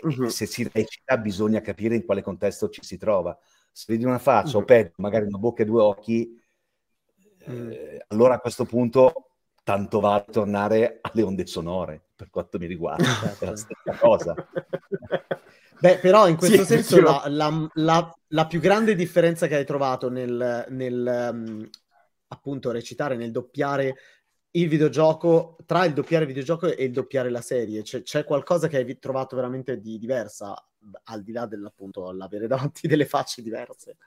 [0.01, 0.27] Uh-huh.
[0.27, 3.37] Se si recita bisogna capire in quale contesto ci si trova.
[3.71, 4.63] Se vedi una faccia uh-huh.
[4.63, 6.40] o peggio, magari una bocca e due occhi,
[7.49, 7.71] Mm.
[7.71, 9.31] Eh, allora a questo punto
[9.63, 13.05] tanto vale tornare alle onde sonore, per quanto mi riguarda,
[13.39, 14.35] è la stessa cosa.
[15.79, 19.65] Beh, però in questo sì, senso la, la, la, la, più grande differenza che hai
[19.65, 21.69] trovato nel, nel um,
[22.27, 23.95] appunto recitare, nel doppiare
[24.51, 28.67] il videogioco, tra il doppiare il videogioco e il doppiare la serie, c'è, c'è qualcosa
[28.67, 30.53] che hai trovato veramente di diversa,
[31.05, 33.97] al di là dell'appunto l'avere davanti delle facce diverse?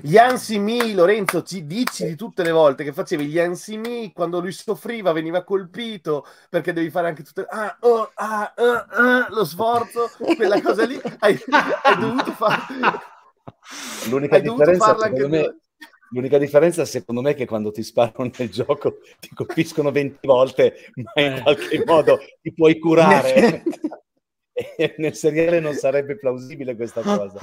[0.00, 4.52] Gli ansimi, Lorenzo, ci dici di tutte le volte che facevi gli ansimi quando lui
[4.52, 10.10] soffriva, veniva colpito perché devi fare anche tutte ah, oh, ah, uh, uh, lo sforzo,
[10.36, 11.00] quella cosa lì.
[11.20, 11.38] Hai,
[11.82, 12.62] hai dovuto fare.
[14.08, 15.56] L'unica hai differenza, anche me,
[16.10, 20.90] l'unica differenza, secondo me, è che quando ti sparano nel gioco ti colpiscono 20 volte,
[20.94, 21.42] ma in eh.
[21.42, 23.62] qualche modo ti puoi curare.
[24.98, 27.38] nel seriale non sarebbe plausibile questa cosa.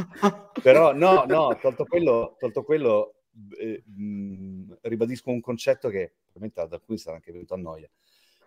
[0.62, 3.16] Però no, no, tolto quello, tolto quello
[3.60, 7.90] eh, mh, ribadisco un concetto che probabilmente ad alcuni sarà anche venuto a noia.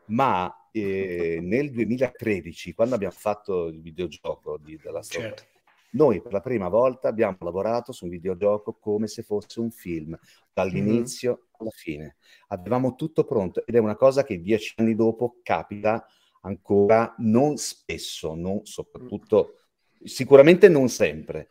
[0.07, 5.45] Ma eh, nel 2013, quando abbiamo fatto il videogioco di, della storia, certo.
[5.93, 10.19] noi per la prima volta abbiamo lavorato su un videogioco come se fosse un film,
[10.53, 11.45] dall'inizio mm-hmm.
[11.59, 12.17] alla fine.
[12.49, 16.05] Avevamo tutto pronto ed è una cosa che dieci anni dopo capita
[16.43, 19.55] ancora non spesso, non soprattutto,
[20.03, 21.49] sicuramente non sempre,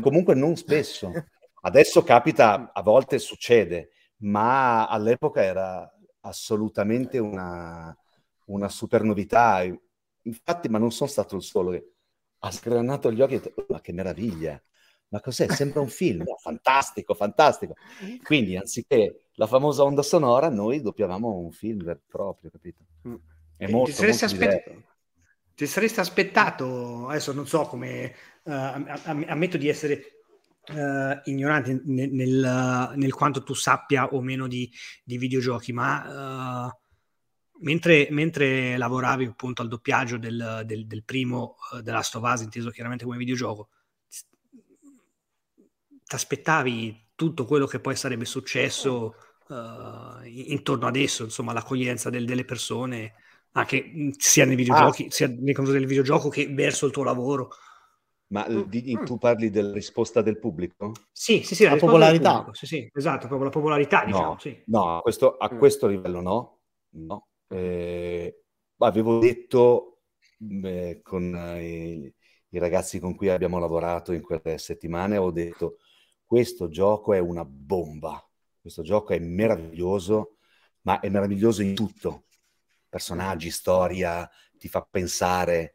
[0.00, 1.10] comunque non spesso.
[1.64, 5.88] Adesso capita, a volte succede, ma all'epoca era
[6.20, 7.96] assolutamente una,
[8.46, 9.62] una super novità.
[10.22, 11.92] Infatti, ma non sono stato il solo che
[12.38, 14.60] ha sgranato gli occhi e ha detto, ma che meraviglia!
[15.08, 15.46] Ma cos'è?
[15.48, 17.74] Sembra un film, fantastico, fantastico.
[18.24, 22.84] Quindi, anziché la famosa onda sonora, noi doppiavamo un film proprio, capito?
[23.62, 24.82] È molto, ti, saresti aspett-
[25.54, 30.24] ti saresti aspettato, adesso non so come, uh, ammetto di essere
[30.68, 34.68] uh, ignorante nel, nel, nel, quanto tu sappia o meno di,
[35.04, 36.70] di videogiochi, ma uh,
[37.60, 43.04] mentre, mentre, lavoravi appunto al doppiaggio del, del, del primo uh, of Us, inteso chiaramente
[43.04, 43.68] come videogioco,
[46.04, 49.14] ti aspettavi tutto quello che poi sarebbe successo
[49.46, 53.14] uh, intorno ad esso, insomma, l'accoglienza del, delle persone,
[53.52, 55.10] anche sia nei videogiochi, ah.
[55.10, 57.50] sia nei confronti del videogioco che verso il tuo lavoro.
[58.28, 58.62] Ma mm.
[58.62, 60.92] di, tu parli della risposta del pubblico?
[61.12, 62.48] Sì, sì, sì, la, la popolarità.
[62.52, 64.62] Sì, sì, esatto, proprio la popolarità, diciamo, no, sì.
[64.66, 65.58] No, a questo, a mm.
[65.58, 66.58] questo livello no.
[66.90, 67.26] no.
[67.48, 68.42] Eh,
[68.78, 70.00] avevo detto
[70.38, 72.14] beh, con eh,
[72.48, 75.76] i ragazzi con cui abbiamo lavorato in quelle settimane, ho detto
[76.24, 78.26] questo gioco è una bomba,
[78.58, 80.36] questo gioco è meraviglioso,
[80.82, 82.24] ma è meraviglioso in tutto.
[82.92, 84.28] Personaggi, storia,
[84.58, 85.72] ti fa pensare,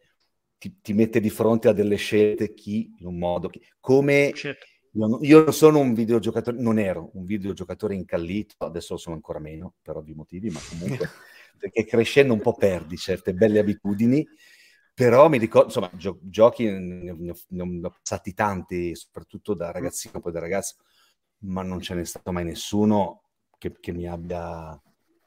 [0.59, 4.65] ti, ti, mette di fronte a delle scelte chi in un modo chi, come certo.
[4.91, 9.39] io, io, non sono un videogiocatore non ero un videogiocatore incallito adesso lo sono ancora
[9.39, 11.09] meno per ovvi motivi ma comunque
[11.57, 14.27] perché crescendo un po' perdi certe belle abitudini
[14.93, 20.19] però mi ricordo insomma gio- giochi ne, ne, ne, ho passati tanti soprattutto da ragazzino
[20.19, 20.75] poi da ragazzo
[21.39, 23.23] ma non ce n'è stato mai nessuno
[23.59, 24.79] che, che mi abbia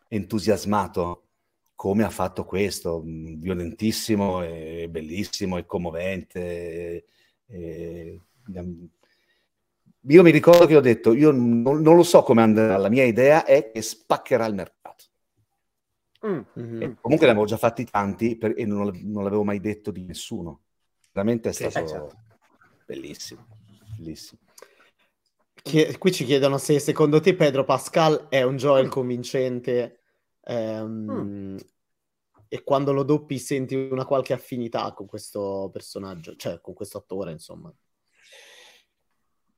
[0.08, 1.29] entusiasmato
[1.80, 7.04] come ha fatto questo, mm, violentissimo e bellissimo e commovente.
[7.46, 8.84] E, mm,
[10.08, 13.04] io mi ricordo che ho detto, io non, non lo so come andrà, la mia
[13.04, 15.04] idea è che spaccherà il mercato.
[16.26, 16.96] Mm-hmm.
[17.00, 20.64] comunque ne avevo già fatti tanti per, e non, non, l'avevo mai detto di nessuno.
[21.12, 22.16] Veramente è stato sì, certo.
[22.84, 23.46] bellissimo,
[23.96, 24.40] bellissimo.
[25.98, 28.90] qui ci chiedono se secondo te Pedro Pascal è un Joel mm.
[28.90, 29.99] convincente
[30.50, 31.56] Ehm, mm.
[32.52, 37.30] E quando lo doppi senti una qualche affinità con questo personaggio, cioè con questo attore,
[37.30, 37.72] insomma.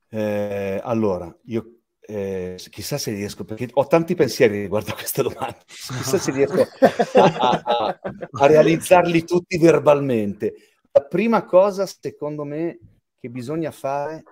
[0.09, 5.57] Eh, allora, io eh, chissà se riesco, perché ho tanti pensieri riguardo a questa domanda,
[5.65, 6.61] chissà se riesco
[7.17, 10.53] a, a, a, realizzarli tutti verbalmente.
[10.91, 12.77] La prima cosa, secondo me,
[13.17, 14.23] che bisogna fare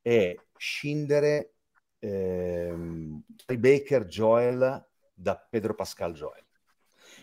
[0.00, 1.52] è scindere
[1.98, 3.22] ehm,
[3.58, 6.44] Baker Joel da Pedro Pascal Joel.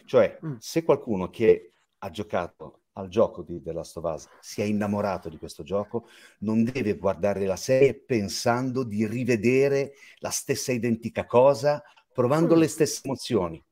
[0.06, 0.56] Cioè, mm.
[0.58, 5.29] se qualcuno che ha giocato al gioco di The Last of Us si è innamorato
[5.29, 6.08] di questo gioco,
[6.39, 12.60] non deve guardare la serie pensando di rivedere la stessa identica cosa, provando mm.
[12.60, 13.63] le stesse emozioni.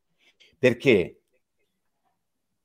[0.58, 1.22] Perché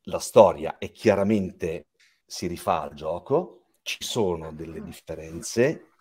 [0.02, 1.86] la storia è chiaramente
[2.24, 5.92] si rifà al gioco, ci sono delle differenze,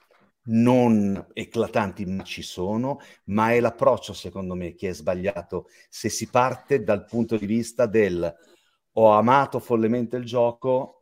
[0.46, 6.30] non eclatanti, ma ci sono, ma è l'approccio, secondo me, che è sbagliato se si
[6.30, 8.34] parte dal punto di vista del
[8.98, 11.00] ho amato follemente il gioco,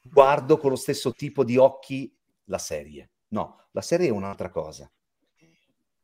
[0.00, 3.10] guardo con lo stesso tipo di occhi la serie.
[3.28, 4.90] No, la serie è un'altra cosa.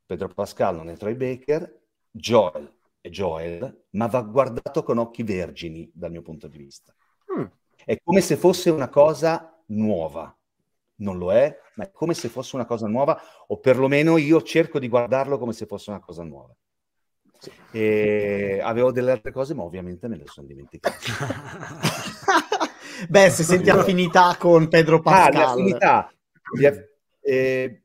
[0.05, 1.79] Pedro Pascal non è Troy Baker,
[2.11, 6.93] Joel è Joel, ma va guardato con occhi vergini dal mio punto di vista.
[7.35, 7.45] Mm.
[7.83, 10.33] È come se fosse una cosa nuova
[11.01, 14.79] non lo è, ma è come se fosse una cosa nuova, o perlomeno io cerco
[14.79, 16.55] di guardarlo come se fosse una cosa nuova.
[17.71, 20.97] E avevo delle altre cose, ma ovviamente me le sono dimenticate.
[23.09, 25.41] Beh, se senti affinità con Pedro Pascal.
[25.41, 26.13] Ah, affinità.
[27.23, 27.83] Eh,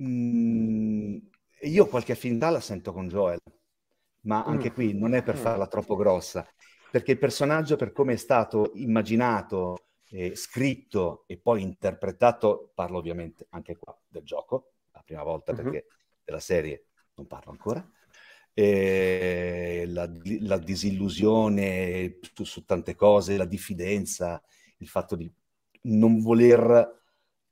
[0.00, 1.16] mm,
[1.62, 3.40] io qualche affinità la sento con Joel,
[4.22, 4.74] ma anche mm.
[4.74, 5.38] qui non è per mm.
[5.38, 6.46] farla troppo grossa,
[6.92, 13.46] perché il personaggio, per come è stato immaginato, eh, scritto e poi interpretato, parlo ovviamente
[13.50, 15.62] anche qua del gioco, la prima volta uh-huh.
[15.62, 15.86] perché
[16.24, 17.86] della serie non parlo ancora,
[18.54, 24.42] eh, la, la, disillusione su, su, tante cose, la diffidenza,
[24.78, 25.30] il fatto di
[25.82, 26.96] non voler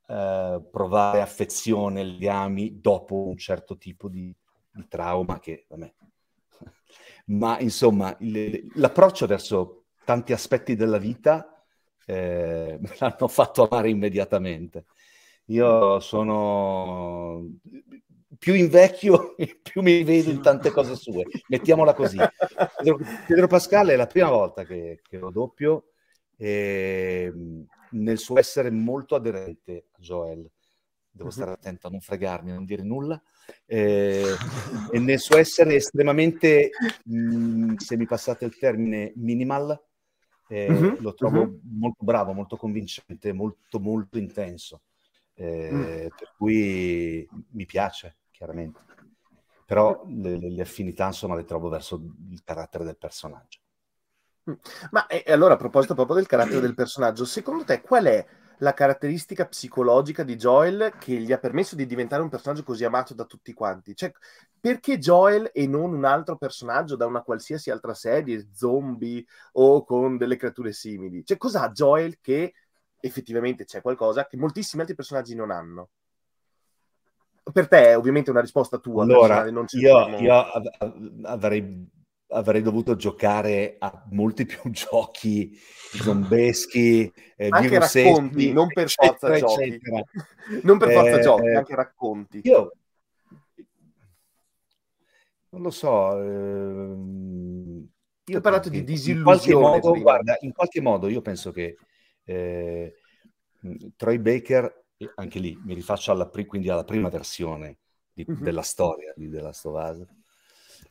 [0.07, 4.35] eh, provare affezione, legami dopo un certo tipo di,
[4.71, 5.93] di trauma che, vabbè.
[7.27, 11.56] Ma insomma, il, l'approccio verso tanti aspetti della vita
[12.07, 14.85] eh, me l'hanno fatto amare immediatamente.
[15.47, 17.45] Io sono
[18.37, 22.17] più invecchio più mi vedo in tante cose sue, mettiamola così.
[22.77, 25.91] Pedro, Pedro Pascal è la prima volta che, che lo doppio
[26.37, 27.31] e,
[27.91, 30.49] nel suo essere molto aderente a Joel.
[31.09, 33.19] Devo stare attento a non fregarmi, a non dire nulla.
[33.65, 34.35] Eh,
[34.91, 36.69] e nel suo essere estremamente,
[37.05, 39.81] mh, se mi passate il termine, minimal,
[40.47, 40.95] eh, mm-hmm.
[40.99, 41.77] Lo trovo mm-hmm.
[41.77, 44.81] molto bravo, molto convincente, molto, molto intenso.
[45.33, 45.83] Eh, mm.
[46.15, 48.79] Per cui mi piace, chiaramente.
[49.65, 53.59] Però le, le, affinità, insomma, le trovo verso il carattere del personaggio.
[54.49, 54.53] Mm.
[54.91, 58.25] Ma e, allora, a proposito proprio del carattere del personaggio, secondo te qual è
[58.59, 63.13] la caratteristica psicologica di Joel che gli ha permesso di diventare un personaggio così amato
[63.13, 63.95] da tutti quanti?
[63.95, 64.11] Cioè,
[64.59, 70.17] perché Joel e non un altro personaggio da una qualsiasi altra serie, zombie o con
[70.17, 71.23] delle creature simili?
[71.23, 72.53] Cioè, cos'ha Joel che
[72.99, 75.89] effettivamente c'è qualcosa che moltissimi altri personaggi non hanno?
[77.51, 79.03] Per te è ovviamente una risposta tua.
[79.03, 79.65] Allora, io,
[80.19, 80.45] io,
[81.23, 81.89] avrei
[82.29, 85.57] avrei dovuto giocare a molti più giochi
[86.01, 89.63] zombeschi, eh, anche racconti, non per forza eccetera, giochi.
[89.63, 90.03] Eccetera.
[90.63, 92.41] Non per forza eh, giochi, anche racconti.
[92.43, 92.71] Io
[95.49, 96.21] non lo so.
[96.21, 97.87] Ehm,
[98.25, 99.77] io ho parlato di disillusione.
[99.77, 101.77] In modo, guarda, in qualche modo io penso che
[102.25, 102.95] eh,
[103.95, 107.77] Troy Baker, anche lì mi rifaccio alla, quindi alla prima versione
[108.11, 108.43] di, mm-hmm.
[108.43, 110.05] della storia di The Last of Us,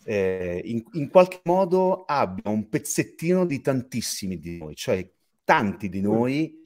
[0.09, 5.09] eh, in, in, qualche modo abbia un pezzettino di tantissimi di noi, cioè
[5.42, 6.62] tanti di noi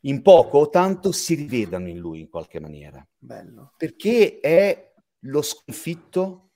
[0.00, 3.06] in poco o tanto si rivedano in lui in qualche maniera.
[3.16, 3.74] Bello.
[3.76, 6.50] Perché è lo sconfitto,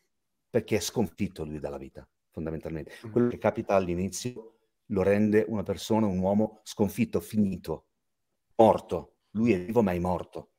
[0.50, 2.94] perché è sconfitto lui dalla vita, fondamentalmente.
[3.06, 3.12] Mm.
[3.12, 4.56] Quello che capita all'inizio
[4.86, 7.86] lo rende una persona, un uomo sconfitto, finito,
[8.56, 9.18] morto.
[9.30, 10.50] Lui è vivo ma è morto.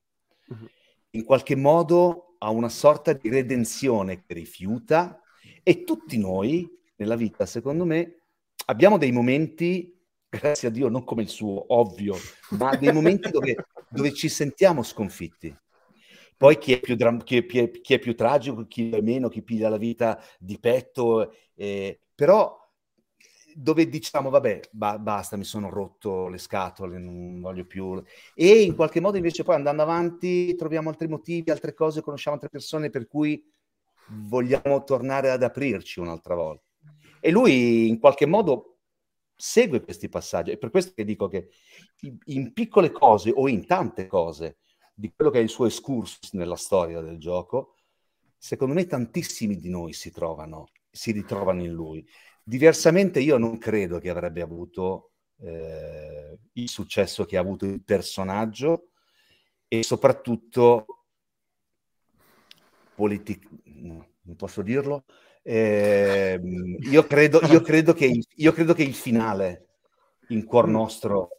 [0.53, 0.65] Mm-hmm.
[1.09, 5.21] In qualche modo ha una sorta di redenzione che rifiuta
[5.67, 6.65] e tutti noi
[6.95, 8.21] nella vita, secondo me,
[8.67, 12.15] abbiamo dei momenti, grazie a Dio, non come il suo, ovvio,
[12.51, 15.53] ma dei momenti dove, dove ci sentiamo sconfitti.
[16.37, 19.41] Poi chi è, più chi, chi, è, chi è, più tragico, chi è meno, chi
[19.41, 22.57] piglia la vita di petto, eh, però
[23.53, 27.99] dove diciamo vabbè ba- basta mi sono rotto le scatole non voglio più
[28.35, 32.51] e in qualche modo invece poi andando avanti troviamo altri motivi altre cose conosciamo altre
[32.51, 33.43] persone per cui
[34.09, 36.65] vogliamo tornare ad aprirci un'altra volta.
[37.19, 38.77] E lui in qualche modo
[39.35, 40.51] segue questi passaggi.
[40.51, 41.49] È per questo che dico che
[42.25, 44.57] in piccole cose o in tante cose
[44.93, 47.75] di quello che è il suo excursus nella storia del gioco,
[48.37, 52.05] secondo me tantissimi di noi si trovano, si ritrovano in lui.
[52.43, 58.89] Diversamente io non credo che avrebbe avuto eh, il successo che ha avuto il personaggio
[59.67, 60.96] e soprattutto
[62.97, 65.03] politic- non posso dirlo.
[65.43, 66.39] Eh,
[66.79, 69.67] io, credo, io, credo che, io credo che il finale
[70.29, 70.71] in cuor mm.
[70.71, 71.29] nostro,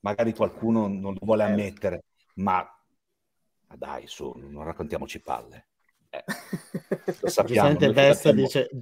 [0.00, 1.50] magari qualcuno non lo vuole eh.
[1.50, 2.04] ammettere,
[2.36, 2.66] ma,
[3.66, 5.66] ma dai, su, non raccontiamoci palle.
[6.08, 6.24] Eh,
[7.20, 7.76] lo sappiamo.
[7.92, 8.78] Vesta dice eh.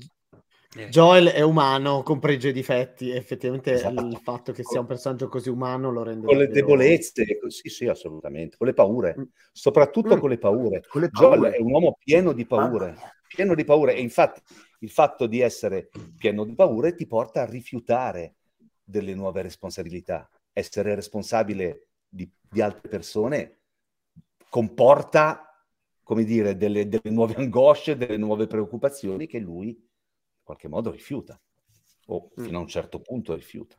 [0.86, 4.06] Joel è umano, comprende i difetti, effettivamente esatto.
[4.06, 6.26] il fatto che sia un personaggio così umano lo rende...
[6.26, 9.22] Con le debolezze, sì sì assolutamente, con le paure, mm.
[9.52, 10.18] soprattutto mm.
[10.20, 10.82] con le paure.
[10.88, 11.36] Con le paure.
[11.36, 14.40] Joel è un uomo pieno di paure, pieno di paure e infatti
[14.80, 18.36] il fatto di essere pieno di paure ti porta a rifiutare
[18.84, 20.28] delle nuove responsabilità.
[20.52, 23.58] Essere responsabile di, di altre persone
[24.48, 25.64] comporta,
[26.02, 29.86] come dire, delle, delle nuove angosce, delle nuove preoccupazioni che lui
[30.49, 31.38] qualche modo rifiuta,
[32.07, 32.42] o mm.
[32.42, 33.76] fino a un certo punto rifiuta.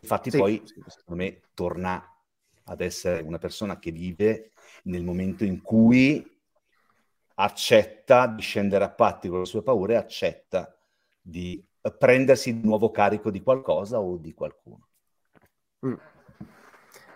[0.00, 0.82] Infatti sì, poi, sì.
[0.86, 2.02] secondo me, torna
[2.64, 4.52] ad essere una persona che vive
[4.84, 6.24] nel momento in cui
[7.34, 10.74] accetta di scendere a patti con le sue paure, accetta
[11.20, 11.62] di
[11.98, 14.88] prendersi di nuovo carico di qualcosa o di qualcuno.
[15.86, 15.94] Mm.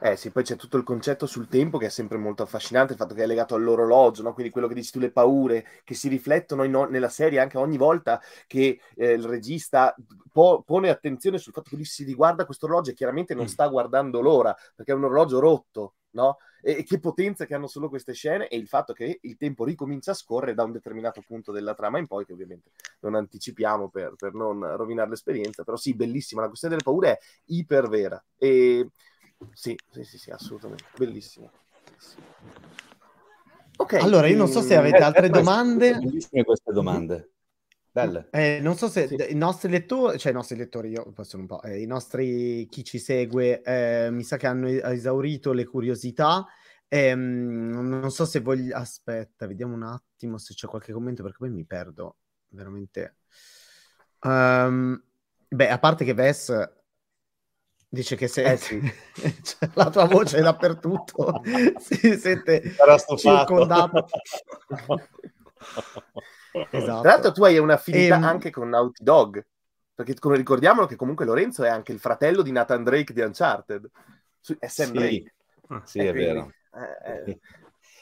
[0.04, 2.98] Eh sì, poi c'è tutto il concetto sul tempo che è sempre molto affascinante, il
[2.98, 4.34] fatto che è legato all'orologio, no?
[4.34, 7.76] quindi quello che dici tu, le paure che si riflettono in, nella serie anche ogni
[7.76, 9.94] volta che eh, il regista
[10.32, 13.46] po- pone attenzione sul fatto che lui si riguarda questo orologio e chiaramente non mm.
[13.46, 16.38] sta guardando l'ora, perché è un orologio rotto, no?
[16.60, 19.64] E, e, che potenza che hanno solo queste scene e il fatto che il tempo
[19.64, 22.72] ricomincia a scorrere da un determinato punto della trama in poi, che ovviamente
[23.02, 27.18] non anticipiamo per, per non rovinare l'esperienza, però sì, bellissima, la questione delle paure è
[27.46, 28.24] iper vera.
[28.36, 28.88] E
[29.52, 30.84] sì, sì, sì, sì assolutamente.
[30.96, 31.50] Bellissimo.
[31.84, 32.24] Bellissimo.
[33.76, 33.94] Ok.
[33.94, 35.98] Allora, io non so se avete eh, altre domande.
[35.98, 37.30] Bellissime queste domande.
[37.90, 38.28] Belle.
[38.30, 39.16] Eh, non so se sì.
[39.28, 42.84] i nostri lettori, cioè i nostri lettori, io posso un po', eh, i nostri chi
[42.84, 46.46] ci segue, eh, mi sa che hanno esaurito le curiosità.
[46.88, 48.76] Ehm, non so se voglio.
[48.76, 52.16] Aspetta, vediamo un attimo se c'è qualche commento perché poi mi perdo
[52.48, 53.16] veramente.
[54.20, 55.02] Um,
[55.48, 56.50] beh, a parte che Ves
[57.94, 58.80] Dice che se, eh sì.
[59.44, 61.42] cioè, la tua voce è dappertutto,
[61.78, 62.74] si sente
[63.18, 64.06] circondato.
[66.70, 67.00] esatto.
[67.02, 68.16] Tra l'altro tu hai un'affinità e...
[68.16, 69.46] Ehm, anche con Naughty Dog,
[69.94, 73.86] perché come ricordiamolo che comunque Lorenzo è anche il fratello di Nathan Drake di Uncharted.
[74.58, 74.92] È Sam sì.
[74.92, 75.34] Drake.
[75.84, 76.52] Sì, è, quindi, vero.
[76.74, 77.40] Eh, eh.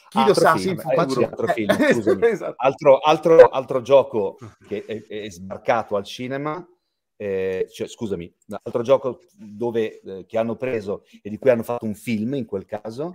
[0.08, 1.24] Chi altro lo sa, film, sì, faccio...
[1.24, 2.54] altro, film, esatto.
[2.58, 4.38] altro, altro, altro, gioco
[4.68, 6.64] che è, è sbarcato al cinema
[7.20, 11.62] eh, cioè, scusami, un altro gioco dove, eh, che hanno preso e di cui hanno
[11.62, 13.12] fatto un film in quel caso,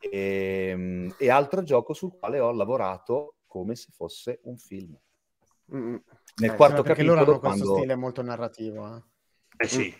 [0.00, 4.98] e, ehm, e altro gioco sul quale ho lavorato come se fosse un film.
[5.72, 5.94] Mm.
[6.38, 7.14] Nel eh, quarto capitolo...
[7.14, 7.58] loro hanno quando...
[7.58, 8.96] questo stile molto narrativo.
[8.96, 9.02] Eh,
[9.58, 9.94] eh sì.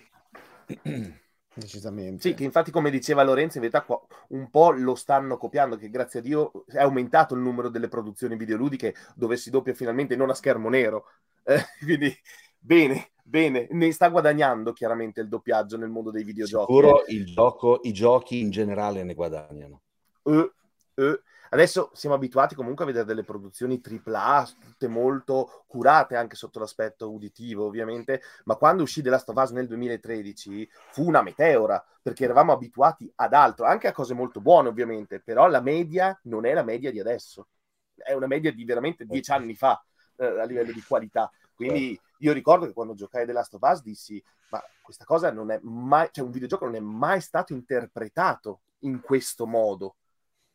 [1.54, 2.22] Decisamente.
[2.22, 5.88] Sì, che infatti, come diceva Lorenzo, in verità qua un po' lo stanno copiando, che
[5.88, 10.30] grazie a Dio è aumentato il numero delle produzioni videoludiche dove si doppia finalmente non
[10.30, 11.04] a schermo nero.
[11.44, 12.12] Eh, quindi
[12.58, 16.72] bene, bene, ne sta guadagnando chiaramente il doppiaggio nel mondo dei videogiochi.
[16.72, 19.82] Sicuro il gioco, i giochi in generale ne guadagnano.
[20.22, 20.50] Uh,
[20.94, 21.20] uh.
[21.48, 27.12] Adesso siamo abituati comunque a vedere delle produzioni AAA, tutte molto curate anche sotto l'aspetto
[27.12, 32.24] uditivo, ovviamente, ma quando uscì The Last of Us nel 2013 fu una meteora, perché
[32.24, 36.52] eravamo abituati ad altro, anche a cose molto buone, ovviamente, però la media non è
[36.52, 37.46] la media di adesso,
[37.94, 39.80] è una media di veramente dieci anni fa
[40.16, 41.30] eh, a livello di qualità.
[41.54, 45.50] Quindi io ricordo che quando giocai The Last of Us dissi, ma questa cosa non
[45.50, 49.96] è mai, cioè un videogioco non è mai stato interpretato in questo modo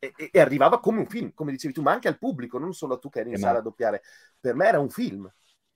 [0.03, 2.95] e, e, arrivava come un film, come dicevi tu, ma anche al pubblico, non solo
[2.95, 4.01] a tu che eri in eh, sala a doppiare.
[4.39, 5.31] Per me era un film.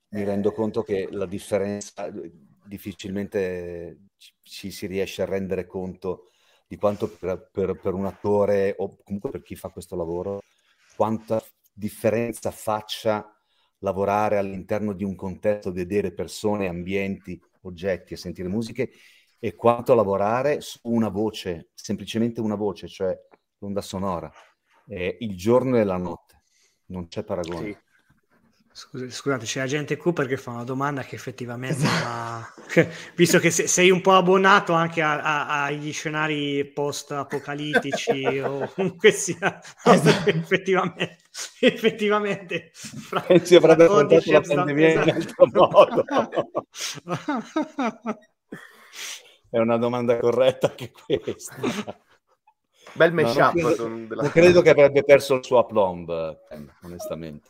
[0.10, 2.12] Mi rendo conto che la differenza
[2.64, 4.08] difficilmente
[4.42, 6.32] ci si riesce a rendere conto
[6.66, 10.42] di quanto per, per, per, un attore o comunque per chi fa questo lavoro,
[10.96, 11.40] quanta
[11.72, 13.35] differenza faccia
[13.80, 18.92] lavorare all'interno di un contesto, vedere persone, ambienti, oggetti e sentire musiche
[19.40, 23.18] e quanto lavorare su una voce, semplicemente una voce, cioè
[23.60, 24.32] l'onda sonora,
[24.88, 26.42] è il giorno e la notte,
[26.88, 27.66] non c'è paragone.
[27.66, 27.84] Sì.
[28.78, 32.46] Scusate, scusate, c'è la gente Cooper che fa una domanda che effettivamente, ma...
[33.16, 39.62] visto che sei un po' abbonato anche a, a, agli scenari post-apocalittici o comunque sia,
[39.82, 40.30] esatto.
[40.30, 41.20] effettivamente,
[41.60, 45.10] effettivamente fra, Pensi avrebbe affrontato la pandemia esatto.
[45.10, 46.06] in altro modo.
[49.50, 51.56] È una domanda corretta anche questa.
[52.94, 53.54] Bel mashup.
[53.54, 56.10] No, non, credo, non credo che avrebbe perso il suo aplomb,
[56.50, 57.50] eh, onestamente.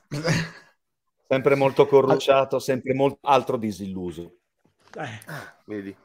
[1.28, 4.38] sempre molto corrucciato, sempre molto altro disilluso.
[4.96, 5.20] Eh.
[5.66, 5.96] Vedi.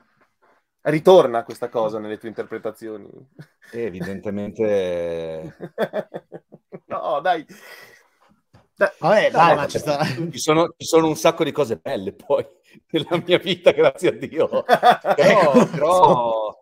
[0.83, 3.09] Ritorna questa cosa nelle tue interpretazioni.
[3.73, 5.55] evidentemente...
[7.01, 7.47] no, dai.
[8.99, 10.05] Vabbè, dai, ma ci, sta...
[10.05, 12.47] ci, sono, ci, sono, un sacco di cose belle poi
[12.91, 14.49] nella mia vita, grazie a Dio.
[15.17, 16.59] Però, però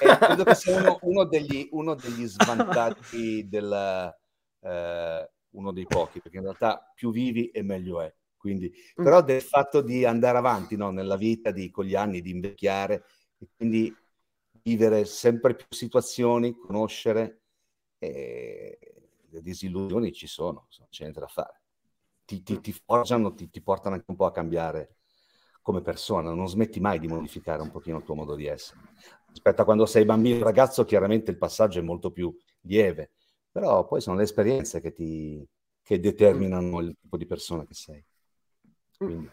[0.00, 4.14] eh, credo che sia uno, uno, degli, uno degli, svantaggi del...
[4.60, 8.12] Eh, uno dei pochi, perché in realtà più vivi e meglio è.
[8.36, 9.04] Quindi, mm.
[9.04, 13.04] però del fatto di andare avanti no, nella vita, di, con gli anni, di invecchiare,
[13.38, 13.94] e quindi
[14.62, 17.42] vivere sempre più situazioni, conoscere,
[17.98, 18.78] eh,
[19.32, 21.62] le disillusioni ci sono, c'è niente da fare
[22.24, 24.96] ti, ti, ti forgiano, ti, ti, portano anche un po' a cambiare
[25.60, 28.80] come persona, non smetti mai di modificare un pochino il tuo modo di essere.
[29.28, 33.12] Rispetto a quando sei bambino ragazzo, chiaramente il passaggio è molto più lieve,
[33.50, 35.46] però poi sono le esperienze che, ti,
[35.82, 38.04] che determinano il tipo di persona che sei.
[38.96, 39.30] Quindi.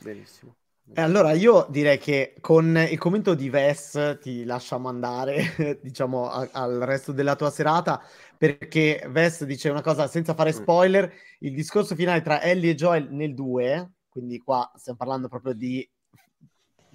[0.00, 0.56] Benissimo.
[0.94, 6.80] Allora io direi che con il commento di Ves ti lasciamo andare, diciamo, a, al
[6.80, 8.02] resto della tua serata,
[8.36, 11.10] perché Ves dice una cosa senza fare spoiler,
[11.40, 15.88] il discorso finale tra Ellie e Joel nel 2, quindi qua stiamo parlando proprio di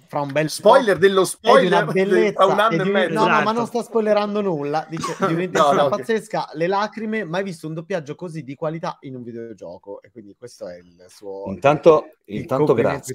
[0.08, 3.14] fra un bel spoiler po', dello spoiler di bellezza un anno e, di, e mezzo.
[3.14, 3.66] No, no, ma non esatto.
[3.66, 4.86] sta spoilerando nulla.
[4.88, 6.56] Dice di un'intensità no, no, pazzesca, okay.
[6.56, 10.66] le lacrime, mai visto un doppiaggio così di qualità in un videogioco e quindi questo
[10.66, 13.14] è il suo Intanto, il intanto grazie.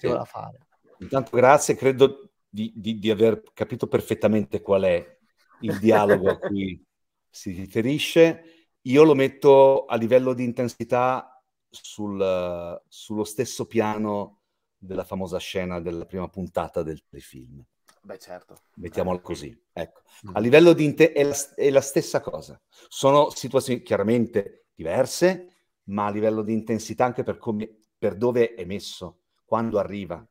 [0.99, 5.17] Intanto grazie, credo di, di, di, aver capito perfettamente qual è
[5.61, 6.81] il dialogo a cui
[7.27, 8.67] si riferisce.
[8.83, 14.42] Io lo metto a livello di intensità sul, sullo stesso piano
[14.85, 17.63] della famosa scena della prima puntata del telefilm.
[18.01, 18.63] Beh, certo.
[18.75, 19.57] Mettiamola così.
[19.71, 20.01] Ecco.
[20.33, 22.59] A livello di inte- è, la, è la stessa cosa.
[22.89, 25.53] Sono situazioni chiaramente diverse,
[25.85, 30.25] ma a livello di intensità anche per, come, per dove è messo, quando arriva.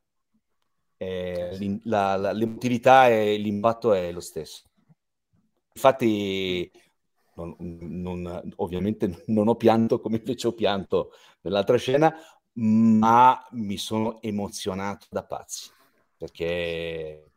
[0.99, 4.65] Eh, la, la, l'emotività e l'impatto è lo stesso.
[5.73, 6.71] Infatti,
[7.37, 12.15] non, non, ovviamente non ho pianto come invece ho pianto nell'altra scena,
[12.55, 15.71] ma mi sono emozionato da pazzi
[16.23, 17.33] perché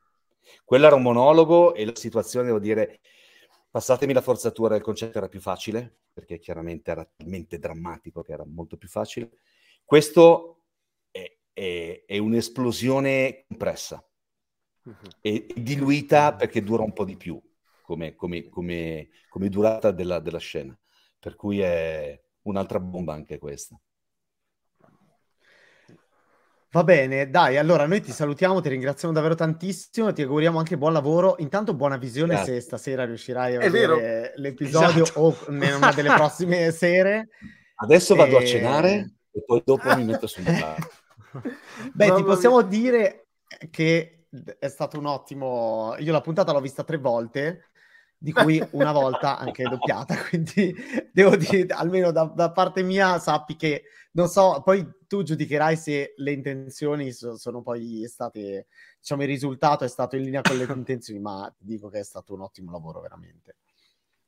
[0.63, 2.99] quello era un monologo e la situazione, devo dire,
[3.71, 8.45] passatemi la forzatura, il concetto era più facile perché chiaramente era talmente drammatico che era
[8.45, 9.39] molto più facile.
[9.83, 10.65] Questo
[11.09, 14.07] è, è, è un'esplosione compressa
[14.83, 14.93] uh-huh.
[15.19, 17.41] e diluita perché dura un po' di più
[17.81, 20.77] come, come, come, come durata della, della scena,
[21.17, 23.79] per cui è un'altra bomba anche questa.
[26.75, 30.91] Va bene, dai, allora noi ti salutiamo, ti ringraziamo davvero tantissimo, ti auguriamo anche buon
[30.91, 31.37] lavoro.
[31.37, 32.55] Intanto buona visione Grazie.
[32.55, 34.33] se stasera riuscirai a È vedere vero.
[34.35, 35.21] l'episodio esatto.
[35.21, 37.29] o in una delle prossime sere.
[37.75, 38.43] Adesso vado e...
[38.43, 40.85] a cenare e poi dopo mi metto sul bar.
[41.93, 42.65] Beh, Mamma ti possiamo mia.
[42.65, 43.27] dire
[43.71, 44.25] che
[44.59, 45.95] è stato un ottimo...
[45.99, 47.69] Io la puntata l'ho vista tre volte
[48.17, 50.75] di cui una volta anche doppiata, quindi
[51.11, 56.13] devo dire, almeno da, da, parte mia, sappi che, non so, poi tu giudicherai se
[56.17, 58.67] le intenzioni so, sono poi state,
[58.99, 62.33] diciamo, il risultato è stato in linea con le intenzioni, ma dico che è stato
[62.33, 63.57] un ottimo lavoro, veramente.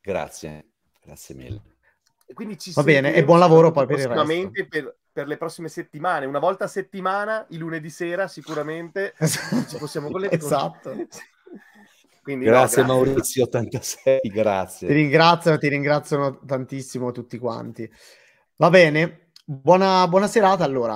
[0.02, 0.72] Grazie,
[1.02, 1.62] grazie mille.
[2.34, 4.52] Quindi ci Va bene, e buon lavoro poi per il resto.
[4.68, 9.16] Per, per le prossime settimane, una volta a settimana, il lunedì sera sicuramente
[9.70, 10.38] ci possiamo collegare.
[10.38, 11.08] esatto.
[12.28, 14.88] Quindi, grazie, no, grazie Maurizio 86, grazie.
[14.90, 17.90] Ti ringraziano, ti ringraziano tantissimo tutti quanti.
[18.58, 20.96] Va bene, buona, buona serata allora.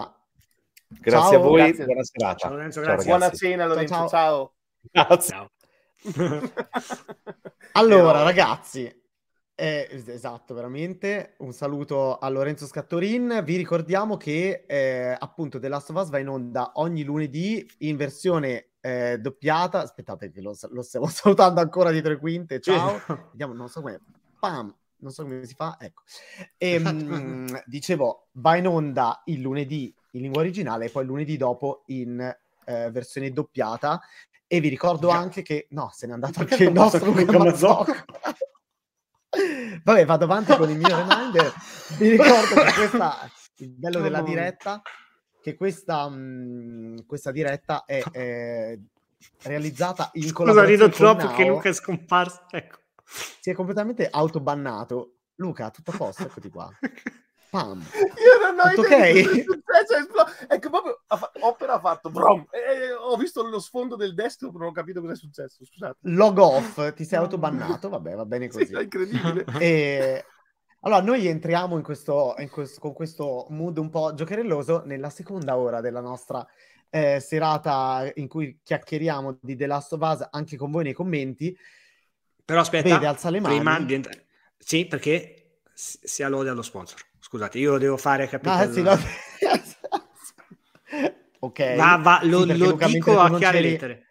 [0.90, 1.86] Grazie ciao, a voi, grazie.
[1.86, 2.38] buona serata.
[2.38, 3.08] Ciao, Lorenzo, grazie.
[3.08, 4.10] Ciao, buona cena Lorenzo, ciao.
[4.10, 4.54] ciao.
[4.92, 5.52] Grazie.
[7.72, 8.94] allora ragazzi,
[9.56, 11.36] eh, esatto, veramente.
[11.38, 13.42] Un saluto a Lorenzo Scattorin.
[13.46, 17.96] Vi ricordiamo che eh, appunto The Last of Us va in onda ogni lunedì in
[17.96, 19.82] versione eh, doppiata.
[19.82, 22.60] Aspettate che lo, lo, stiamo salutando ancora di tre quinte.
[22.60, 23.00] Ciao.
[23.32, 24.02] Vediamo, non so come.
[24.40, 24.76] Pam.
[24.98, 25.78] Non so come si fa.
[25.80, 26.04] Ecco.
[26.58, 31.38] E, mh, dicevo, va in onda il lunedì in lingua originale e poi il lunedì
[31.38, 34.02] dopo in eh, versione doppiata.
[34.46, 35.18] E vi ricordo Già.
[35.18, 35.68] anche che...
[35.70, 37.94] No, se n'è andato anche il nostro Luca Mazzocco.
[39.84, 41.54] Vabbè, vado avanti con il mio reminder.
[41.98, 44.82] Vi ricordo che questa, il bello della diretta,
[45.42, 48.78] che questa, mh, mm, questa diretta è, è,
[49.44, 52.46] realizzata in Scusa, collaborazione rido troppo che Luca è scomparso.
[52.52, 52.78] Ecco.
[53.04, 55.16] Si è completamente autobannato.
[55.36, 56.72] Luca, tutto a posto, eccoti qua.
[57.50, 57.80] Pam.
[57.82, 59.44] Io non ho Tutto idea ok?
[59.44, 61.02] Successo, ecco proprio
[61.42, 62.46] Opera ha fatto brom.
[62.50, 65.66] E, ho visto lo sfondo del desktop, non ho capito cosa è successo.
[65.66, 65.98] Scusate.
[66.02, 67.90] Log off, ti sei autobannato.
[67.90, 68.68] Vabbè, va bene così.
[68.68, 69.46] Sì, è incredibile.
[69.60, 70.26] E...
[70.84, 75.56] Allora, noi entriamo in questo, in questo, con questo mood un po' giocherelloso nella seconda
[75.56, 76.46] ora della nostra
[76.90, 81.56] eh, serata in cui chiacchieriamo di The Last of Us anche con voi nei commenti.
[82.44, 83.56] Però aspetta, Vede, alza le mani.
[83.56, 84.26] prima di entrare.
[84.58, 87.00] Sì, perché si lode allo sponsor.
[87.20, 88.54] Scusate, io devo fare capire.
[88.54, 88.98] Ah, sì, no.
[91.40, 91.76] ok.
[91.76, 94.08] Va, va, lo, sì, lo dico a chiare lettere.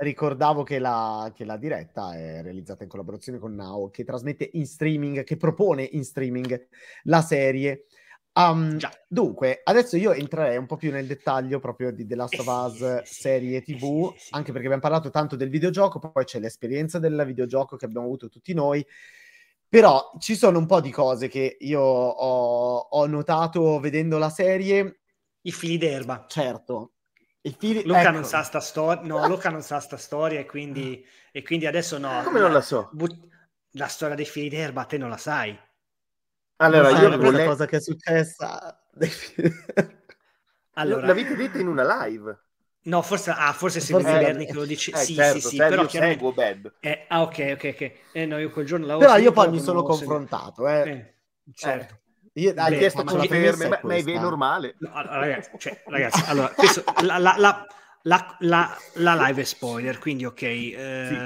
[0.00, 4.66] Ricordavo che la, che la, diretta è realizzata in collaborazione con Now, che trasmette in
[4.66, 6.68] streaming, che propone in streaming
[7.04, 7.86] la serie.
[8.34, 8.78] Um,
[9.08, 13.02] dunque, adesso io entrerei un po' più nel dettaglio proprio di The Last of Us
[13.10, 17.84] serie TV, anche perché abbiamo parlato tanto del videogioco, poi c'è l'esperienza del videogioco che
[17.86, 18.86] abbiamo avuto tutti noi
[19.68, 25.00] però ci sono un po' di cose che io ho, ho notato vedendo la serie.
[25.42, 26.24] I fili d'erba.
[26.26, 26.92] Certo.
[27.56, 27.84] Fili...
[27.84, 28.10] Luca ecco.
[28.10, 31.98] non sa sta storia, no, Luca non sa sta storia e quindi, e quindi adesso
[31.98, 32.22] no.
[32.24, 32.90] Come non la so?
[32.92, 33.26] But...
[33.72, 35.56] La storia dei fili d'erba te non la sai.
[36.56, 37.30] Allora, io volevo...
[37.30, 38.82] la cosa che è successa.
[40.72, 42.36] allora, l'avete detta in una live.
[42.84, 44.92] No, forse, ah, forse se forse Berni che lo dice.
[44.92, 46.32] Eh, sì, certo, sì, sì, però chiaramente...
[46.32, 46.74] bad.
[46.80, 47.92] Eh, ah, ok, ok, ok.
[48.12, 48.96] Eh, no, io quel giorno.
[48.96, 50.90] Però io poi mi sono confrontato, eh.
[50.90, 51.14] eh
[51.52, 52.00] certo.
[52.38, 54.76] Io, hai chiesto conferme, ma, ma è normale.
[54.78, 57.66] No, ragazzi, cioè, ragazzi, allora, questo, la, la,
[58.02, 58.36] la,
[58.94, 60.42] la, live è spoiler, quindi ok.
[60.42, 61.16] Eh, sì.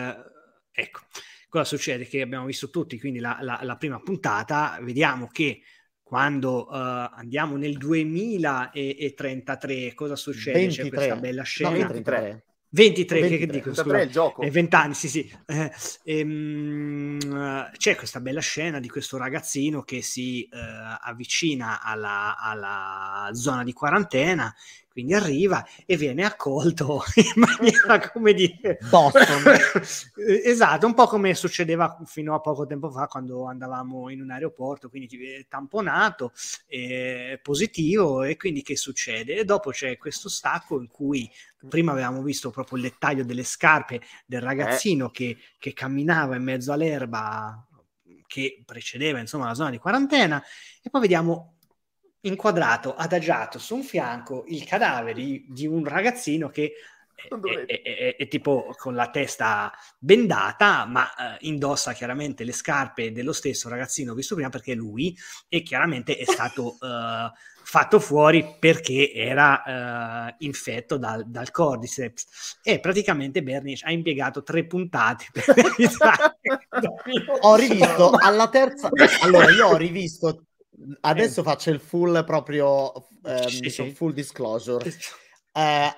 [0.81, 1.01] Ecco,
[1.49, 2.07] cosa succede?
[2.07, 5.61] Che abbiamo visto tutti, quindi la, la, la prima puntata, vediamo che
[6.03, 10.59] quando uh, andiamo nel 2033, cosa succede?
[10.59, 10.83] 23.
[10.83, 11.71] C'è questa bella scena.
[11.71, 12.45] No, 23.
[12.75, 13.75] 23, 23 che dico?
[13.75, 14.41] Scusa, il gioco.
[14.43, 15.31] Eh, 20 anni, sì, sì.
[15.47, 15.71] Eh,
[16.05, 20.49] ehm, c'è questa bella scena di questo ragazzino che si eh,
[21.01, 24.55] avvicina alla, alla, zona di quarantena
[24.93, 29.43] quindi arriva e viene accolto in maniera come dire Boston
[30.45, 34.89] esatto un po' come succedeva fino a poco tempo fa quando andavamo in un aeroporto
[34.89, 36.33] quindi tamponato
[36.67, 41.31] eh, positivo e quindi che succede e dopo c'è questo stacco in cui
[41.69, 45.11] prima avevamo visto proprio il dettaglio delle scarpe del ragazzino eh.
[45.11, 47.67] che, che camminava in mezzo all'erba
[48.27, 50.43] che precedeva insomma la zona di quarantena
[50.83, 51.57] e poi vediamo
[52.23, 56.73] inquadrato, adagiato su un fianco il cadavere di, di un ragazzino che
[57.29, 63.13] è, è, è, è, tipo con la testa bendata, ma eh, indossa chiaramente le scarpe
[63.13, 65.17] dello stesso ragazzino visto prima perché lui
[65.49, 67.31] e chiaramente è stato eh,
[67.65, 72.59] fatto fuori perché era eh, infetto dal, dal, Cordyceps.
[72.63, 75.45] E praticamente Bernice ha impiegato tre puntate per
[77.41, 80.47] ho rivisto alla terza allora io ho rivisto
[81.01, 81.45] adesso eh.
[81.45, 82.93] faccio il full proprio
[83.25, 83.93] ehm, sì, sì.
[83.93, 84.93] full disclosure.
[85.53, 85.93] Eh,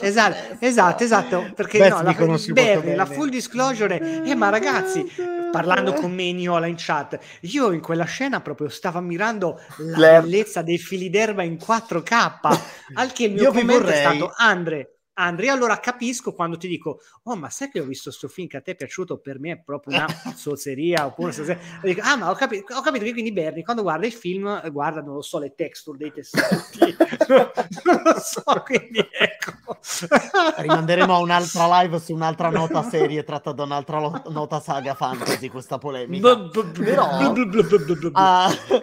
[0.00, 5.06] esatto, esatto, esatto, perché Beh, no, la, Bernie, la full disclosure, eh, ma ragazzi,
[5.50, 10.62] parlando con me Niola in chat, io in quella scena proprio stavo ammirando la bellezza
[10.62, 12.60] dei fili d'erba in 4K,
[12.94, 13.98] al che il mio io commento vorrei...
[13.98, 18.08] è stato Andre, Andrea, allora capisco quando ti dico, oh, ma sai che ho visto
[18.08, 21.58] questo film che a te è piaciuto, per me è proprio una zozzeria, oppure una
[21.82, 25.02] dico, ah, ma ho, capi- ho, capito che quindi Bernie, quando guarda il film, guarda,
[25.02, 26.96] non lo so, le texture dei tessuti,
[27.84, 29.78] non lo so, quindi ecco.
[30.56, 35.48] Rimanderemo a un'altra live su un'altra nota serie tratta da un'altra lo- nota saga fantasy,
[35.48, 36.48] questa polemica.
[36.72, 37.18] Però,
[38.12, 38.82] uh,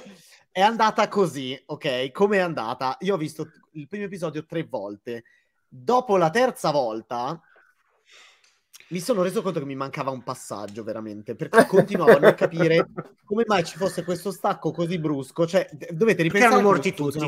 [0.51, 2.11] è andata così, ok?
[2.11, 2.97] Come è andata?
[2.99, 5.23] Io ho visto il primo episodio tre volte
[5.69, 7.39] dopo la terza volta
[8.89, 12.87] mi sono reso conto che mi mancava un passaggio veramente perché continuavo a non capire
[13.23, 15.45] come mai ci fosse questo stacco così brusco.
[15.45, 17.19] Cioè dovete ripensare erano morti tutti.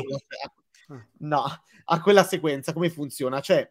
[1.18, 1.44] no,
[1.84, 3.40] a quella sequenza come funziona?
[3.40, 3.68] Cioè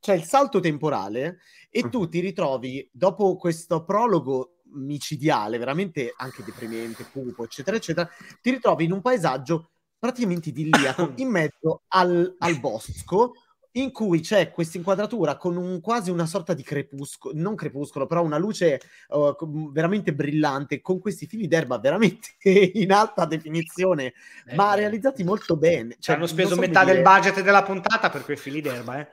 [0.00, 1.38] c'è il salto temporale
[1.70, 8.08] e tu ti ritrovi dopo questo prologo micidiale veramente anche deprimente cupo eccetera eccetera
[8.40, 13.34] ti ritrovi in un paesaggio praticamente idilliaco in mezzo al, al bosco
[13.72, 18.22] in cui c'è questa inquadratura con un, quasi una sorta di crepuscolo, non crepuscolo, però
[18.22, 22.34] una luce uh, veramente brillante, con questi fili d'erba veramente
[22.74, 24.12] in alta definizione,
[24.46, 25.96] eh, ma realizzati molto bene.
[25.98, 29.08] Cioè, hanno speso so metà del budget della puntata per quei fili d'erba, eh.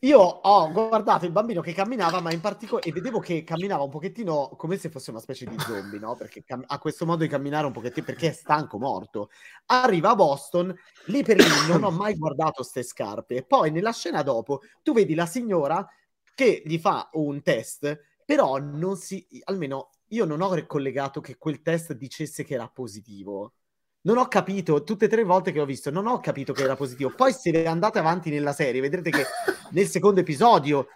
[0.00, 3.90] Io ho guardato il bambino che camminava, ma in particolare, e vedevo che camminava un
[3.90, 6.14] pochettino come se fosse una specie di zombie, no?
[6.14, 9.30] Perché cam- ha questo modo di camminare un pochettino perché è stanco, morto.
[9.66, 10.74] Arriva a Boston,
[11.06, 13.44] lì per lì non ho mai guardato ste scarpe.
[13.44, 15.86] Poi nella scena dopo, tu vedi la signora
[16.34, 21.62] che gli fa un test, però non si, almeno io non ho collegato che quel
[21.62, 23.54] test dicesse che era positivo
[24.02, 26.76] non ho capito, tutte e tre volte che ho visto, non ho capito che era
[26.76, 27.12] positivo.
[27.14, 29.24] Poi se andate avanti nella serie, vedrete che
[29.70, 30.86] nel secondo episodio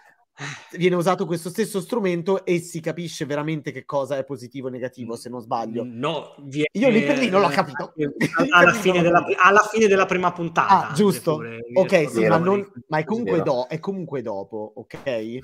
[0.73, 5.15] viene usato questo stesso strumento e si capisce veramente che cosa è positivo o negativo,
[5.15, 5.83] se non sbaglio.
[5.85, 6.69] No, viene...
[6.73, 7.93] io lì per lì non l'ho capito.
[8.53, 10.89] Alla, fine, della, alla fine della, prima puntata.
[10.89, 11.35] Ah, giusto.
[11.35, 15.39] Pure, ok, sì, ma, non, ma è, comunque do, è comunque dopo, ok?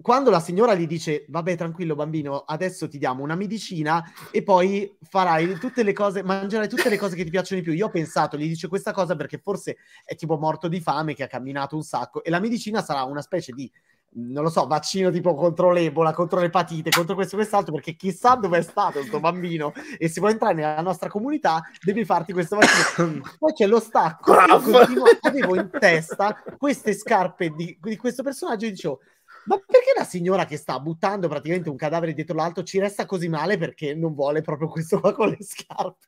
[0.00, 4.96] Quando la signora gli dice vabbè tranquillo bambino adesso ti diamo una medicina e poi
[5.02, 7.90] farai tutte le cose mangerai tutte le cose che ti piacciono di più io ho
[7.90, 11.76] pensato gli dice questa cosa perché forse è tipo morto di fame che ha camminato
[11.76, 13.70] un sacco e la medicina sarà una specie di
[14.18, 18.34] non lo so, vaccino tipo contro l'Ebola, contro l'epatite, contro questo e quest'altro, perché chissà
[18.34, 22.56] dove è stato questo bambino e se vuoi entrare nella nostra comunità devi farti questo
[22.56, 23.20] vaccino.
[23.38, 28.70] Poi c'è lo stacco, continuo, avevo in testa queste scarpe di, di questo personaggio e
[28.70, 29.00] dicevo,
[29.46, 33.28] ma perché la signora che sta buttando praticamente un cadavere dietro l'altro ci resta così
[33.28, 36.06] male perché non vuole proprio questo qua con le scarpe?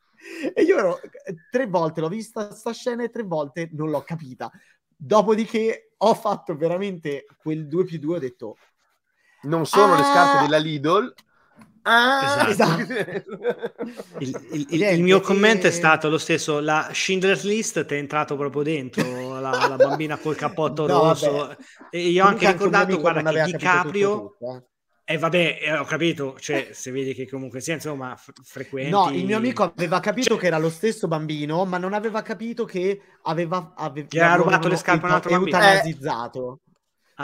[0.55, 1.01] E io ero,
[1.51, 4.51] tre volte l'ho vista sta scena e tre volte non l'ho capita.
[4.97, 8.57] Dopodiché ho fatto veramente quel 2 più 2, ho detto...
[9.43, 11.15] Non sono ah, le scarpe della Lidl,
[11.91, 12.93] Ah, esatto.
[14.19, 17.97] il, il, il, il, mio commento è stato lo stesso: la Schindler's List ti è
[17.97, 21.33] entrato proprio dentro la, la bambina col cappotto no, rosso.
[21.33, 21.57] Vabbè.
[21.91, 24.37] E io ho anche ricordato, guarda, che DiCaprio.
[25.11, 28.91] E eh, vabbè, eh, ho capito, cioè, se vedi che comunque sia, insomma, f- frequenti...
[28.91, 30.39] No, il mio amico aveva capito cioè...
[30.39, 33.73] che era lo stesso bambino, ma non aveva capito che aveva...
[33.75, 35.57] aveva che aveva rubato le scarpe a un altro bambino.
[35.57, 36.61] Eutanasizzato.
[36.63, 36.68] Eh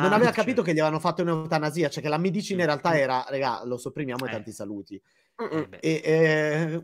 [0.01, 3.24] non aveva capito che gli avevano fatto un'eutanasia, cioè che la medicina in realtà era,
[3.28, 4.32] raga, lo sopprimiamo e eh.
[4.32, 5.01] tanti saluti.
[5.36, 6.82] Eh e, eh,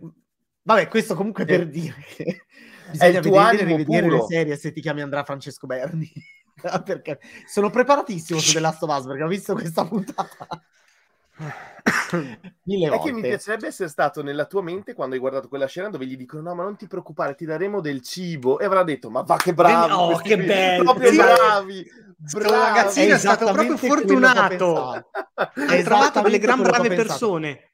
[0.62, 2.44] vabbè, questo comunque per dire che
[2.90, 4.16] bisogna vedere, rivedere puro.
[4.16, 6.10] le serie se ti chiami Andrea Francesco Berni.
[6.84, 10.46] perché sono preparatissimo su The Last of Us perché ho visto questa puntata.
[12.64, 13.02] Mille volte.
[13.02, 16.06] È che mi piacerebbe essere stato nella tua mente quando hai guardato quella scena dove
[16.06, 18.58] gli dicono no ma non ti preoccupare ti daremo del cibo.
[18.58, 21.90] E avrà detto ma va che bravi oh che bello proprio bravi
[22.32, 25.10] bravo ragazzino è, è stato proprio fortunato.
[25.68, 27.72] hai trovato delle gran brave persone.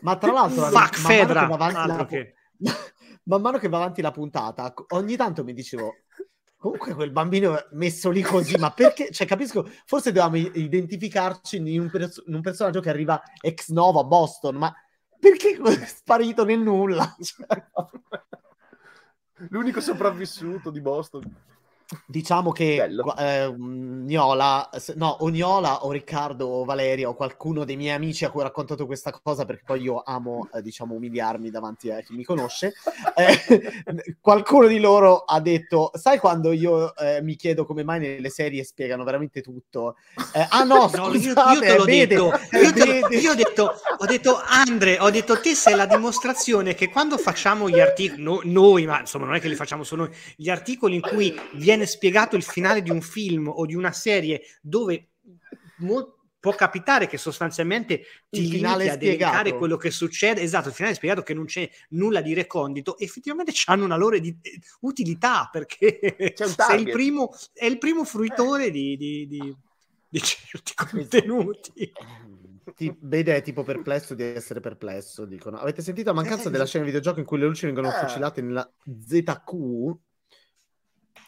[0.00, 1.46] Ma tra l'altro fuck Fedra.
[1.46, 2.06] la...
[2.06, 2.34] Che...
[3.24, 5.94] man mano che va avanti la puntata ogni tanto mi dicevo
[6.64, 9.10] Comunque quel bambino messo lì così, ma perché?
[9.10, 14.00] Cioè, capisco, forse dobbiamo identificarci in un, pers- in un personaggio che arriva ex novo
[14.00, 14.74] a Boston, ma
[15.20, 17.14] perché è sparito nel nulla?
[17.20, 17.46] Cioè,
[19.50, 21.36] L'unico sopravvissuto di Boston.
[22.06, 27.94] Diciamo che eh, Niola, no, o Niola o Riccardo o Valeria o qualcuno dei miei
[27.94, 31.90] amici a cui ho raccontato questa cosa, perché poi io amo, eh, diciamo, umiliarmi davanti
[31.90, 32.72] a chi mi conosce,
[33.16, 38.30] eh, qualcuno di loro ha detto, sai quando io eh, mi chiedo come mai nelle
[38.30, 39.96] serie spiegano veramente tutto?
[40.32, 43.34] Eh, ah no, scusate, no, io, io te l'ho vede, detto, io, te io ho
[43.34, 48.22] detto, ho detto, Andre, ho detto, te sei la dimostrazione che quando facciamo gli articoli,
[48.22, 51.38] no, noi, ma insomma non è che li facciamo solo noi, gli articoli in cui
[51.52, 55.10] viene spiegato il finale di un film o di una serie dove
[55.78, 56.14] mo-
[56.44, 60.42] può capitare che sostanzialmente ti il limiti a elencare quello che succede.
[60.42, 62.98] Esatto, il finale è spiegato che non c'è nulla di recondito.
[62.98, 64.36] Effettivamente hanno una loro di,
[64.80, 69.56] utilità perché sei il primo, è il primo fruitore di, di, di,
[70.06, 71.92] di certi contenuti.
[72.76, 75.24] Ti vede tipo perplesso di essere perplesso.
[75.24, 78.06] Dicono: Avete sentito la mancanza eh, della scena videogioco in cui le luci vengono eh.
[78.06, 78.70] fucilate nella
[79.06, 79.96] ZQ?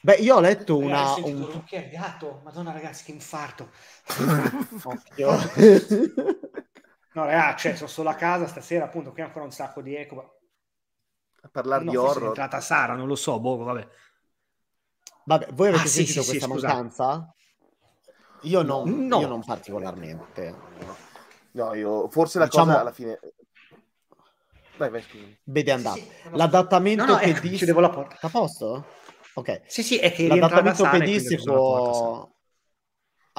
[0.07, 1.17] Beh, io ho letto una.
[1.17, 1.43] Un...
[1.43, 1.65] un...
[1.65, 3.71] Che gatto, madonna, ragazzi, che infarto.
[4.85, 5.31] Occhio.
[7.15, 10.39] no, ragazzi, cioè, sono solo a casa stasera, appunto, qui ancora un sacco di eco.
[11.43, 12.23] A parlare no, di horror.
[12.23, 13.89] È entrata Sara, non lo so, boh, vabbè.
[15.25, 17.35] Vabbè, voi avete ah, sentito sì, questa sì, mancanza?
[18.43, 19.21] Io non, no.
[19.21, 20.55] io non particolarmente.
[21.51, 22.67] No, io forse la diciamo...
[22.67, 23.19] cosa alla fine
[24.77, 25.05] Vai, vai,
[25.43, 26.07] Vede andare.
[26.31, 27.59] L'adattamento no, no, ecco, pedis...
[27.59, 28.19] chiudevo la porta.
[28.21, 28.87] A posto?
[29.39, 29.63] Ok.
[29.67, 32.31] Sì, sì, è che l'adattamento pedistico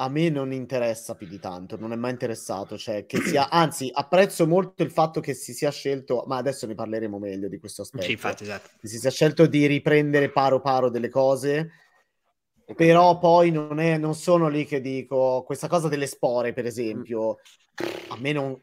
[0.00, 3.90] a me non interessa più di tanto, non è mai interessato, cioè che sia, anzi
[3.92, 7.82] apprezzo molto il fatto che si sia scelto, ma adesso ne parleremo meglio di questo
[7.82, 8.70] aspetto, sì, infatti, esatto.
[8.80, 11.70] che si sia scelto di riprendere paro paro delle cose,
[12.76, 17.38] però poi non, è, non sono lì che dico, questa cosa delle spore per esempio,
[18.08, 18.56] a me non,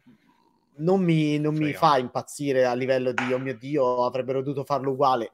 [0.77, 4.91] non mi, non mi fa impazzire a livello di, oh mio Dio, avrebbero dovuto farlo
[4.91, 5.33] uguale,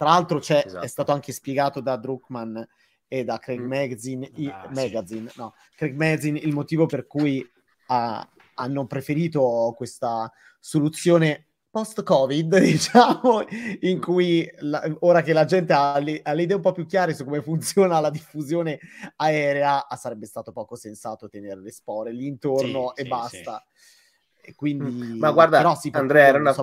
[0.00, 0.80] tra l'altro esatto.
[0.80, 2.58] è stato anche spiegato da Druckmann
[3.06, 3.68] e da Craig mm.
[3.68, 5.38] Magazine, i, ah, Magazine, sì.
[5.38, 7.46] no, Craig Magazine il motivo per cui
[7.88, 13.44] ha, hanno preferito questa soluzione post-Covid, diciamo,
[13.80, 16.86] in cui la, ora che la gente ha le, ha le, idee un po' più
[16.86, 18.78] chiare su come funziona la diffusione
[19.16, 23.66] aerea, sarebbe stato poco sensato tenere le spore lì intorno sì, e sì, basta.
[24.40, 25.18] E quindi, mm.
[25.18, 26.54] Ma guarda, però, Andrea, era una...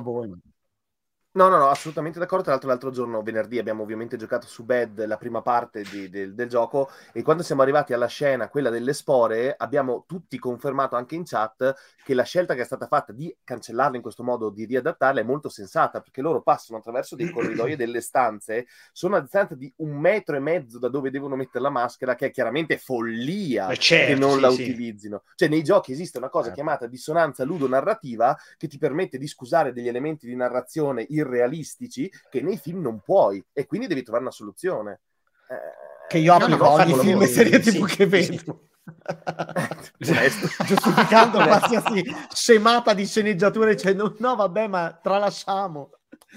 [1.38, 2.46] No, no, no, assolutamente d'accordo.
[2.46, 6.34] Tra l'altro, l'altro giorno, venerdì, abbiamo ovviamente giocato su Bed la prima parte di, di,
[6.34, 6.90] del gioco.
[7.14, 11.76] E quando siamo arrivati alla scena, quella delle spore, abbiamo tutti confermato anche in chat
[12.04, 15.24] che la scelta che è stata fatta di cancellarla in questo modo, di riadattarla, è
[15.24, 18.66] molto sensata perché loro passano attraverso dei corridoi e delle stanze.
[18.92, 22.26] Sono a distanza di un metro e mezzo da dove devono mettere la maschera, che
[22.26, 24.62] è chiaramente follia certo, che non sì, la sì.
[24.64, 25.22] utilizzino.
[25.36, 26.54] Cioè, nei giochi esiste una cosa eh.
[26.54, 32.42] chiamata dissonanza ludonarrativa che ti permette di scusare degli elementi di narrazione irrealistici irrealistici che
[32.42, 35.02] nei film non puoi e quindi devi trovare una soluzione.
[35.50, 38.68] Eh, che io applico no, ogni film e serie tv sì, che vedo.
[39.98, 45.90] giustificando qualsiasi scemata di sceneggiature cioè no, no vabbè ma tralasciamo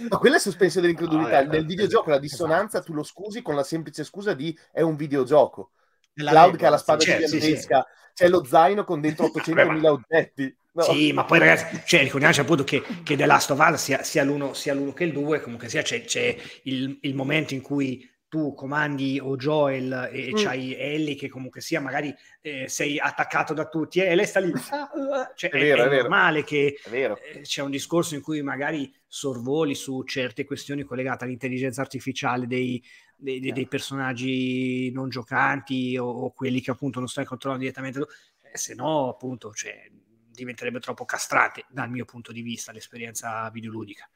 [0.08, 2.90] ma quella è sospensione dell'incredulità ah, nel videogioco la dissonanza esatto.
[2.90, 5.70] tu lo scusi con la semplice scusa di è un videogioco
[6.14, 8.12] la Cloud che ha la spada sì, gigantesca sì, sì.
[8.14, 10.82] c'è lo zaino con dentro 800.000 oggetti No.
[10.82, 14.22] Sì, ma poi ragazzi, cioè, ricordiamoci appunto che, che The Last of Us sia, sia,
[14.22, 18.08] l'uno, sia l'uno che il due, comunque sia c'è, c'è il, il, momento in cui
[18.28, 20.36] tu comandi o Joel e mm.
[20.36, 24.52] c'hai Ellie che comunque sia magari eh, sei attaccato da tutti e lei sta lì
[24.52, 28.20] ah, uh, cioè, è, vero, è, è, è normale che eh, c'è un discorso in
[28.20, 32.80] cui magari sorvoli su certe questioni collegate all'intelligenza artificiale dei,
[33.16, 37.98] dei, dei, dei personaggi non giocanti o, o, quelli che appunto non stai controllando direttamente
[37.98, 39.90] eh, se no appunto cioè,
[40.30, 44.08] diventerebbe troppo castrante dal mio punto di vista l'esperienza videoludica.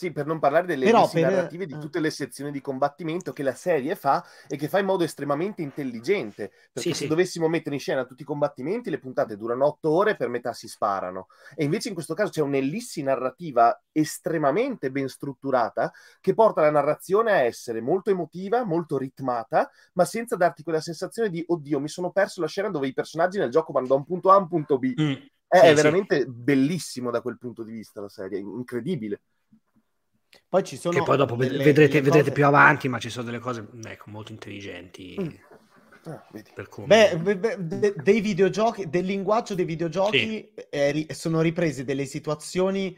[0.00, 1.20] Sì, per non parlare delle Però per...
[1.20, 4.86] narrative di tutte le sezioni di combattimento che la serie fa e che fa in
[4.86, 6.52] modo estremamente intelligente.
[6.72, 7.06] Perché sì, se sì.
[7.06, 10.68] dovessimo mettere in scena tutti i combattimenti, le puntate durano otto ore, per metà si
[10.68, 11.26] sparano.
[11.54, 17.32] E invece in questo caso c'è un'ellissi narrativa estremamente ben strutturata che porta la narrazione
[17.32, 22.10] a essere molto emotiva, molto ritmata, ma senza darti quella sensazione di oddio, mi sono
[22.10, 24.48] perso la scena dove i personaggi nel gioco vanno da un punto A a un
[24.48, 24.94] punto B.
[24.98, 25.14] Mm.
[25.52, 29.22] È, sì, è veramente bellissimo da quel punto di vista la serie, incredibile.
[30.48, 30.96] Poi ci sono.
[30.96, 32.32] Che poi dopo delle, vedrete, delle vedrete cose...
[32.32, 35.16] più avanti, ma ci sono delle cose ecco, molto intelligenti.
[35.20, 35.28] Mm.
[36.04, 40.52] Ah, beh, beh, de, dei videogiochi, del linguaggio dei videogiochi sì.
[40.70, 42.96] eh, sono riprese delle situazioni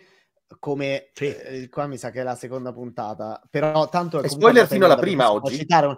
[0.59, 1.35] come sì.
[1.35, 4.99] eh, qua mi sa che è la seconda puntata, però tanto è spoiler fino alla
[4.99, 5.67] prima oggi.
[5.69, 5.97] Un...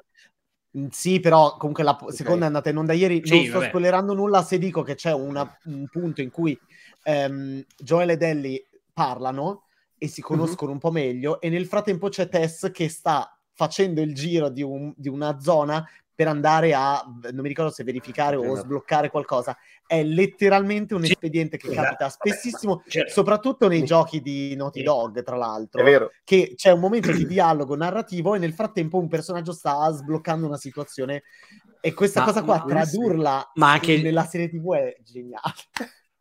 [0.90, 2.14] Sì, però comunque la okay.
[2.14, 3.20] seconda è andata in onda ieri.
[3.24, 3.68] Sì, non sto vabbè.
[3.68, 6.58] spoilerando nulla se dico che c'è una, un punto in cui
[7.04, 9.66] um, Joel e Ellie parlano
[9.96, 10.72] e si conoscono mm-hmm.
[10.72, 14.92] un po' meglio e nel frattempo c'è Tess che sta facendo il giro di, un,
[14.96, 19.56] di una zona per andare a, non mi ricordo se verificare o sbloccare qualcosa.
[19.86, 21.82] È letteralmente un espediente che esatto.
[21.82, 25.82] capita spessissimo, soprattutto nei giochi di Naughty Dog, tra l'altro,
[26.22, 30.56] che c'è un momento di dialogo narrativo e nel frattempo un personaggio sta sbloccando una
[30.56, 31.22] situazione
[31.80, 34.00] e questa ma, cosa qua, ma, tradurla ma anche...
[34.00, 35.52] nella serie TV è geniale.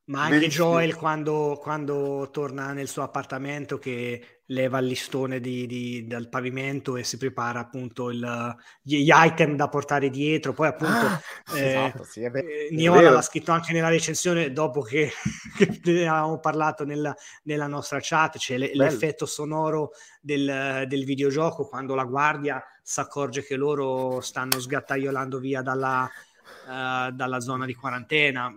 [0.05, 0.65] Ma anche Benissimo.
[0.65, 6.97] Joel quando, quando, torna nel suo appartamento che leva il listone di, di, dal pavimento
[6.97, 10.51] e si prepara appunto il, gli, item da portare dietro.
[10.51, 11.21] Poi appunto ah,
[11.55, 15.09] eh, esatto, sì, eh, Niola l'ha scritto anche nella recensione dopo che,
[15.55, 21.65] che ne avevamo parlato nella, nella nostra chat, c'è cioè l'effetto sonoro del, del, videogioco
[21.69, 26.09] quando la guardia si accorge che loro stanno sgattaiolando via dalla,
[26.67, 28.53] uh, dalla zona di quarantena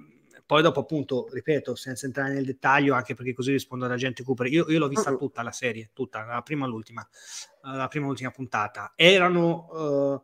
[0.46, 4.46] poi dopo appunto, ripeto, senza entrare nel dettaglio, anche perché così rispondo ad agente Cooper,
[4.46, 5.18] io, io l'ho vista uh-huh.
[5.18, 7.06] tutta la serie, tutta, la prima all'ultima,
[7.62, 8.92] la prima all'ultima puntata.
[8.94, 10.22] Erano uh,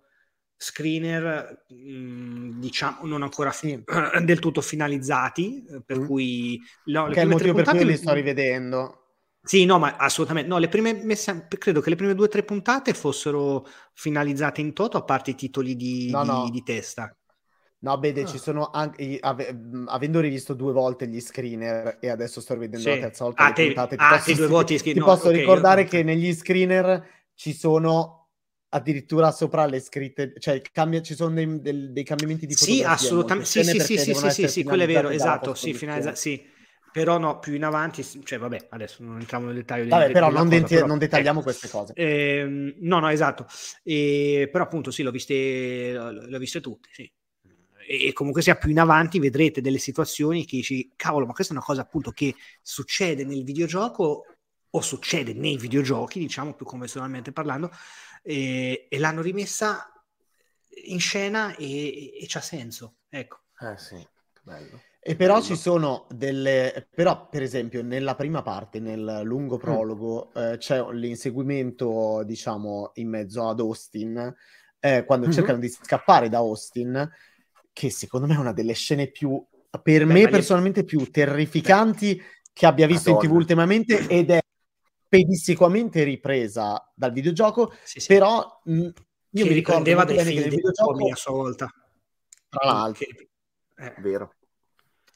[0.57, 3.83] screener, mh, mm, diciamo, non ancora fi-
[4.23, 6.07] del tutto finalizzati, eh, per mm.
[6.07, 6.61] cui...
[6.85, 8.99] No, che è il motivo per cui li sto rivedendo.
[9.45, 10.49] Sì, no, ma assolutamente.
[10.49, 14.73] No, le prime messe, credo che le prime due o tre puntate fossero finalizzate in
[14.73, 16.49] toto, a parte i titoli di, no, di, no.
[16.49, 17.12] di testa.
[17.83, 18.26] No, vede, ah.
[18.26, 22.95] ci sono anche, ave, avendo rivisto due volte gli screener e adesso sto rivedendo sì.
[22.95, 25.41] la terza volta ah, te, puntate, ti ah, posso, due voti, ti no, posso okay,
[25.41, 27.05] ricordare che negli screener
[27.35, 28.28] ci sono
[28.68, 32.97] addirittura sopra le scritte, cioè cambia, ci sono dei, dei, dei cambiamenti di fotografia.
[32.97, 36.14] Sì, assolutamente, sì, sì, sì, sì, sì, sì, sì, quello è vero, esatto, sì, finalizza-
[36.14, 36.51] sì.
[36.93, 39.89] Però no, più in avanti, cioè vabbè, adesso non entriamo nel dettaglio.
[39.89, 41.95] Vabbè, di, però, non, cosa, però non dettagliamo ecco, queste cose.
[41.95, 43.47] Eh, no, no, esatto.
[43.83, 47.11] E, però appunto sì, l'ho viste, l'ho viste tutte, sì
[47.93, 51.57] e comunque sia più in avanti vedrete delle situazioni che dici cavolo ma questa è
[51.57, 54.24] una cosa appunto che succede nel videogioco
[54.70, 57.70] o succede nei videogiochi diciamo più convenzionalmente parlando
[58.22, 59.93] e, e l'hanno rimessa
[60.84, 64.07] in scena e, e, c'ha senso ecco eh sì
[64.43, 65.45] bello e però bello.
[65.45, 69.61] ci sono delle però per esempio nella prima parte nel lungo mm.
[69.61, 70.43] prologo mm.
[70.43, 74.34] eh, c'è l'inseguimento diciamo in mezzo ad Austin
[74.84, 75.34] eh, quando mm-hmm.
[75.34, 77.09] cercano di scappare da Austin
[77.73, 79.45] che secondo me è una delle scene più,
[79.83, 80.87] per Beh, me personalmente, io...
[80.87, 82.23] più terrificanti Beh.
[82.53, 83.27] che abbia visto Madonna.
[83.27, 84.41] in tv ultimamente ed è
[85.09, 88.07] pedissequamente ripresa dal videogioco, sì, sì.
[88.07, 88.93] però mh, io
[89.45, 91.70] che mi ricordo bene che nel videogioco a sua volta.
[92.49, 93.29] Tra l'altro, che...
[93.77, 93.95] eh.
[94.01, 94.35] vero.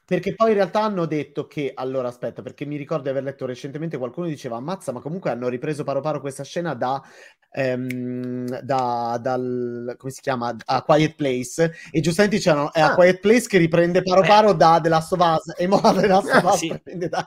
[0.07, 3.45] Perché poi in realtà hanno detto che, allora aspetta, perché mi ricordo di aver letto
[3.45, 7.03] recentemente qualcuno diceva ammazza, ma comunque hanno ripreso paro paro questa scena da,
[7.51, 12.95] ehm, da dal, come si chiama, a Quiet Place e giustamente dicevano è a ah.
[12.95, 14.27] Quiet Place che riprende paro eh.
[14.29, 16.81] paro da The Last of Us e mo The Last of Us ah, sì.
[16.81, 17.27] prende dagli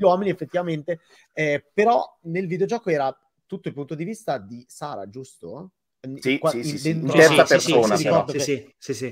[0.00, 1.00] uomini effettivamente,
[1.32, 5.70] eh, però nel videogioco era tutto il punto di vista di Sara, giusto?
[6.16, 7.96] Sì, Qua, sì, in, sì, in terza persona.
[7.96, 9.06] Sì, sì, sì, sì, sì.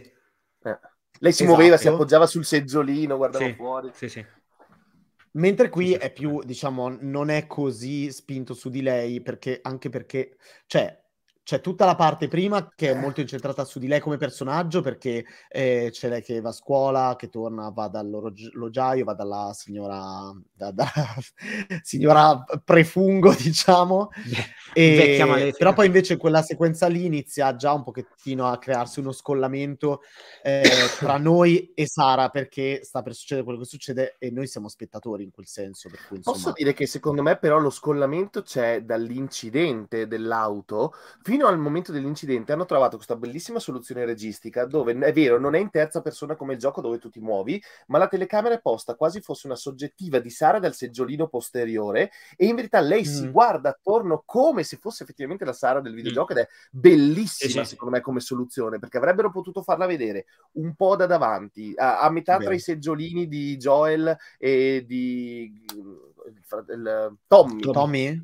[0.64, 0.78] Eh.
[1.22, 1.56] Lei si esatto.
[1.56, 3.90] muoveva, si appoggiava sul seggiolino, guardava sì, fuori.
[3.94, 4.26] Sì, sì.
[5.34, 10.36] Mentre qui è più, diciamo, non è così spinto su di lei, perché anche perché,
[10.66, 11.00] cioè,
[11.44, 15.24] c'è tutta la parte prima che è molto incentrata su di lei come personaggio perché
[15.48, 20.70] eh, c'è lei che va a scuola, che torna, va dall'orologiaio, va dalla signora, da,
[20.70, 20.86] da,
[21.82, 24.10] signora prefungo, diciamo.
[24.72, 30.00] E, però poi invece quella sequenza lì inizia già un pochettino a crearsi uno scollamento
[30.42, 30.62] eh,
[30.98, 35.24] tra noi e Sara perché sta per succedere quello che succede e noi siamo spettatori
[35.24, 35.88] in quel senso.
[35.88, 36.36] Cui, insomma...
[36.36, 40.94] Posso dire che secondo me però lo scollamento c'è dall'incidente dell'auto
[41.32, 45.58] fino al momento dell'incidente hanno trovato questa bellissima soluzione registica dove è vero, non è
[45.58, 48.96] in terza persona come il gioco dove tu ti muovi, ma la telecamera è posta
[48.96, 53.04] quasi fosse una soggettiva di Sara dal seggiolino posteriore e in verità lei mm.
[53.04, 56.36] si guarda attorno come se fosse effettivamente la Sara del videogioco mm.
[56.36, 60.26] ed è bellissima sì, secondo me come soluzione perché avrebbero potuto farla vedere
[60.56, 62.44] un po' da davanti, a, a metà Beh.
[62.44, 65.64] tra i seggiolini di Joel e di
[66.26, 67.60] il, il, Tommy.
[67.60, 68.20] Tommy?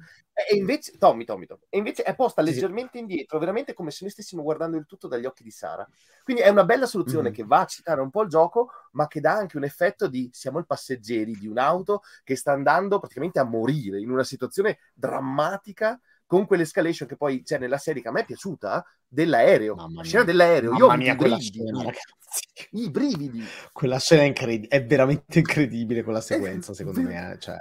[0.47, 1.63] E invece, Tommy, Tommy, Tommy.
[1.69, 5.25] E invece è posta leggermente indietro, veramente come se noi stessimo guardando il tutto dagli
[5.25, 5.87] occhi di Sara.
[6.23, 7.33] Quindi è una bella soluzione mm.
[7.33, 10.31] che va a citare un po' il gioco, ma che dà anche un effetto di
[10.33, 16.01] siamo i passeggeri di un'auto che sta andando praticamente a morire in una situazione drammatica
[16.25, 19.75] con quell'escalation che poi c'è nella serie che a me è piaciuta dell'aereo.
[19.75, 21.43] Mamma la scena dell'aereo, Mamma io ho mia, i brividi.
[21.43, 22.69] Scena, ragazzi.
[22.73, 23.45] I brividi.
[23.73, 27.33] Quella scena è, incred- è veramente incredibile quella sequenza, secondo me.
[27.33, 27.39] Eh.
[27.41, 27.57] Cioè,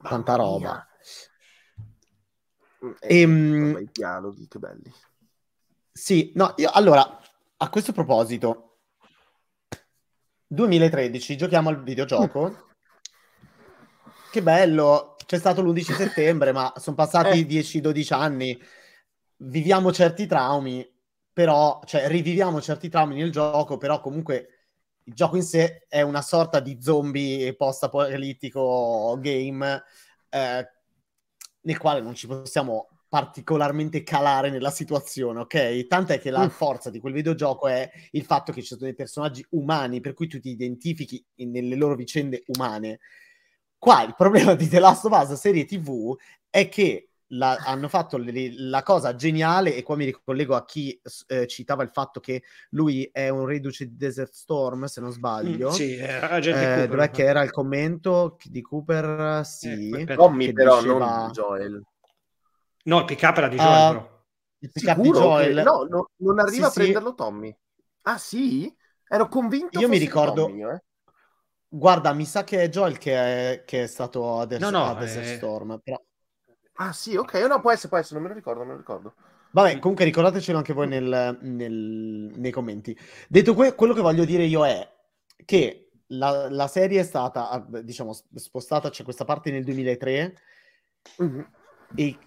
[0.00, 0.86] tanta roba.
[3.00, 4.92] E, ehm, I dialoghi, che belli.
[5.92, 7.20] Sì, no, io allora,
[7.56, 8.78] a questo proposito,
[10.46, 12.50] 2013, giochiamo al videogioco.
[12.50, 12.54] Mm.
[14.30, 17.46] Che bello, c'è stato l'11 settembre, ma sono passati eh.
[17.46, 18.60] 10-12 anni.
[19.38, 20.86] Viviamo certi traumi,
[21.32, 24.48] però, cioè, riviviamo certi traumi nel gioco, però comunque
[25.04, 29.82] il gioco in sé è una sorta di zombie post-apocalittico game
[30.28, 30.68] eh,
[31.66, 35.86] nel quale non ci possiamo particolarmente calare nella situazione, ok?
[35.86, 36.48] Tant'è che la mm.
[36.48, 40.26] forza di quel videogioco è il fatto che ci sono dei personaggi umani, per cui
[40.26, 43.00] tu ti identifichi nelle loro vicende umane.
[43.78, 46.14] Qua il problema di The Last of Us serie TV
[46.50, 51.00] è che la, hanno fatto le, la cosa geniale, e qua mi ricollego a chi
[51.26, 55.70] eh, citava il fatto che lui è un reduce di Desert Storm, se non sbaglio.
[55.70, 59.44] Mm, sì, eh, eh, dov'è che era il commento di Cooper?
[59.44, 61.16] Sì, eh, Tommy però, diceva...
[61.16, 61.82] non Joel.
[62.84, 64.08] No, il pick up era di Joel, uh,
[64.58, 65.56] Il pick up di Joel.
[65.56, 65.62] Che...
[65.62, 67.14] No, no, non arriva sì, a prenderlo sì.
[67.16, 67.58] Tommy.
[68.02, 68.72] Ah, sì?
[69.08, 70.46] Ero convinto Io mi ricordo...
[70.46, 70.82] Tommy, eh.
[71.68, 74.84] Guarda, mi sa che è Joel che è, che è stato a, Des- no, no,
[74.84, 75.34] a Desert eh...
[75.34, 76.00] Storm, però...
[76.76, 78.80] Ah sì, ok, no, può essere, può essere, non me lo ricordo, non me lo
[78.80, 79.14] ricordo.
[79.50, 82.96] Vabbè, comunque ricordatecelo anche voi nel, nel, nei commenti.
[83.28, 84.86] Detto que- quello che voglio dire io è
[85.44, 90.38] che la, la, serie è stata, diciamo, spostata, c'è questa parte nel 2003
[91.22, 91.40] mm-hmm.
[91.94, 92.18] e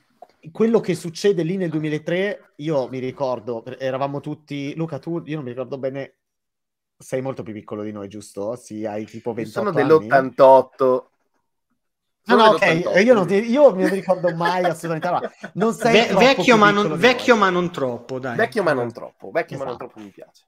[0.52, 4.74] quello che succede lì nel 2003, io mi ricordo, eravamo tutti...
[4.76, 6.16] Luca, tu, io non mi ricordo bene,
[6.98, 8.56] sei molto più piccolo di noi, giusto?
[8.56, 11.09] Sì, hai tipo 28 Sono dell'88.
[12.30, 15.10] No, no, ok, io non, io non mi ricordo mai assolutamente.
[15.54, 18.36] No, non sei Ve- vecchio, ma non, vecchio ma non troppo, dai.
[18.36, 19.72] Vecchio ma non troppo, vecchio esatto.
[19.72, 19.92] ma non esatto.
[19.92, 20.44] troppo mi piace.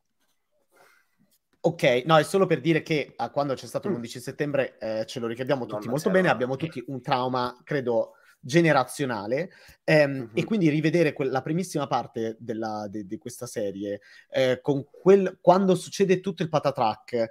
[1.63, 4.19] Ok, no, è solo per dire che a quando c'è stato l'11 mm.
[4.19, 9.51] settembre eh, ce lo ricordiamo tutti non molto bene, abbiamo tutti un trauma, credo, generazionale
[9.83, 10.25] ehm, mm-hmm.
[10.33, 14.01] e quindi rivedere que- la primissima parte della, de- di questa serie
[14.31, 17.27] eh, con quel, quando succede tutto il patatrack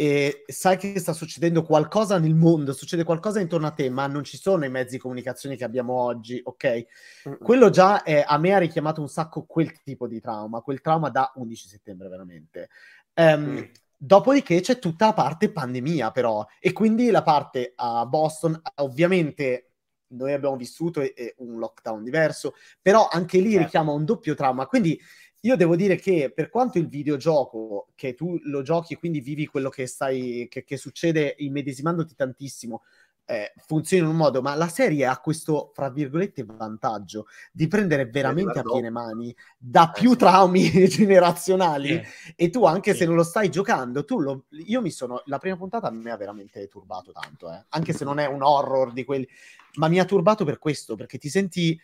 [0.00, 4.22] e sai che sta succedendo qualcosa nel mondo, succede qualcosa intorno a te, ma non
[4.22, 6.86] ci sono i mezzi di comunicazione che abbiamo oggi, ok?
[7.28, 7.38] Mm-hmm.
[7.42, 11.10] Quello già è, a me ha richiamato un sacco quel tipo di trauma, quel trauma
[11.10, 12.68] da 11 settembre veramente.
[13.14, 13.62] Um, mm.
[13.96, 19.72] Dopodiché c'è tutta la parte pandemia, però, e quindi la parte a Boston, ovviamente
[20.10, 21.02] noi abbiamo vissuto
[21.38, 23.64] un lockdown diverso, però anche lì certo.
[23.64, 24.66] richiama un doppio trauma.
[24.66, 24.96] Quindi
[25.40, 29.46] io devo dire che per quanto il videogioco, che tu lo giochi e quindi vivi
[29.46, 32.82] quello che stai, che, che succede immedesimandoti tantissimo,
[33.30, 38.06] eh, funziona in un modo, ma la serie ha questo, fra virgolette, vantaggio di prendere
[38.06, 42.06] veramente a piene mani da eh, più traumi generazionali eh.
[42.34, 45.58] e tu anche se non lo stai giocando, tu lo, io mi sono, la prima
[45.58, 47.66] puntata mi ha veramente turbato tanto, eh.
[47.68, 49.28] anche se non è un horror di quelli,
[49.74, 51.78] ma mi ha turbato per questo, perché ti senti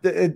[0.00, 0.34] eh,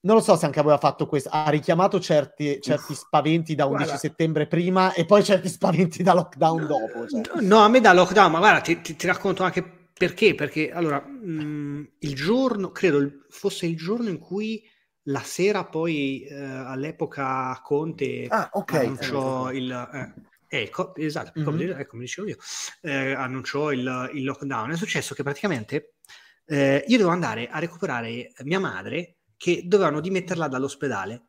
[0.00, 3.84] non lo so se anche aveva fatto questo, ha richiamato certi, certi spaventi da 11
[3.84, 3.98] guarda.
[3.98, 7.06] settembre prima e poi certi spaventi da lockdown dopo.
[7.08, 7.40] Cioè.
[7.42, 11.00] No, a me da lockdown, ma guarda, ti, ti, ti racconto anche perché, perché allora,
[11.00, 14.62] mh, mm, il giorno, credo fosse il giorno in cui
[15.04, 18.86] la sera poi eh, all'epoca Conte ah, okay.
[18.86, 19.70] annunciò il...
[19.70, 21.44] Eh, Ecco, esatto, mm-hmm.
[21.46, 22.36] come, ecco, come dicevo io,
[22.80, 24.70] eh, annunciò il, il, lockdown.
[24.70, 25.96] È successo che praticamente
[26.46, 31.22] eh, io devo andare a recuperare mia madre che dovevano dimetterla dall'ospedale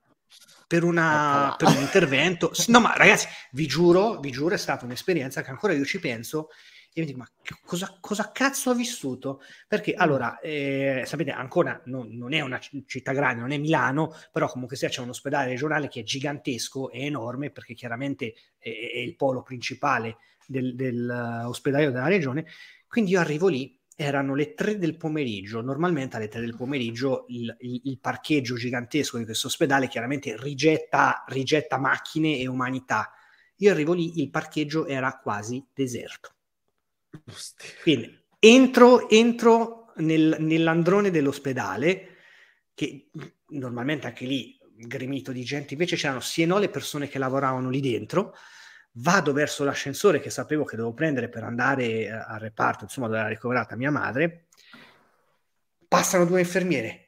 [0.68, 2.51] per, una, per un intervento.
[2.68, 6.49] No, ma ragazzi, vi giuro, vi giuro, è stata un'esperienza che ancora io ci penso
[6.91, 7.30] e mi dico, ma
[7.64, 9.41] cosa, cosa cazzo ho vissuto?
[9.68, 10.01] Perché mm.
[10.01, 14.76] allora, eh, sapete, ancora non, non, è una città grande, non è Milano, però comunque
[14.76, 19.16] sia c'è un ospedale regionale che è gigantesco, è enorme, perché chiaramente è, è il
[19.16, 22.45] polo principale dell'ospedale del, uh, della regione.
[22.88, 25.59] Quindi io arrivo lì erano le 3 del pomeriggio.
[25.59, 31.25] Normalmente alle 3 del pomeriggio il, il, il parcheggio gigantesco di questo ospedale chiaramente rigetta,
[31.27, 33.11] rigetta, macchine e umanità.
[33.57, 36.33] Io arrivo lì, il parcheggio era quasi deserto.
[37.83, 42.15] Quindi entro, entro nel, nell'androne dell'ospedale,
[42.73, 43.09] che
[43.47, 47.69] normalmente anche lì gremito di gente, invece c'erano sì e no le persone che lavoravano
[47.69, 48.33] lì dentro
[48.93, 53.19] vado verso l'ascensore che sapevo che dovevo prendere per andare eh, al reparto, insomma, dove
[53.19, 54.47] era ricoverata mia madre.
[55.87, 57.05] Passano due infermiere.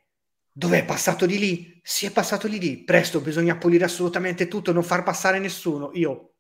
[0.54, 1.80] Dov'è passato di lì?
[1.84, 2.84] Si è passato di lì.
[2.84, 5.92] Presto, bisogna pulire assolutamente tutto, non far passare nessuno.
[5.94, 6.34] Io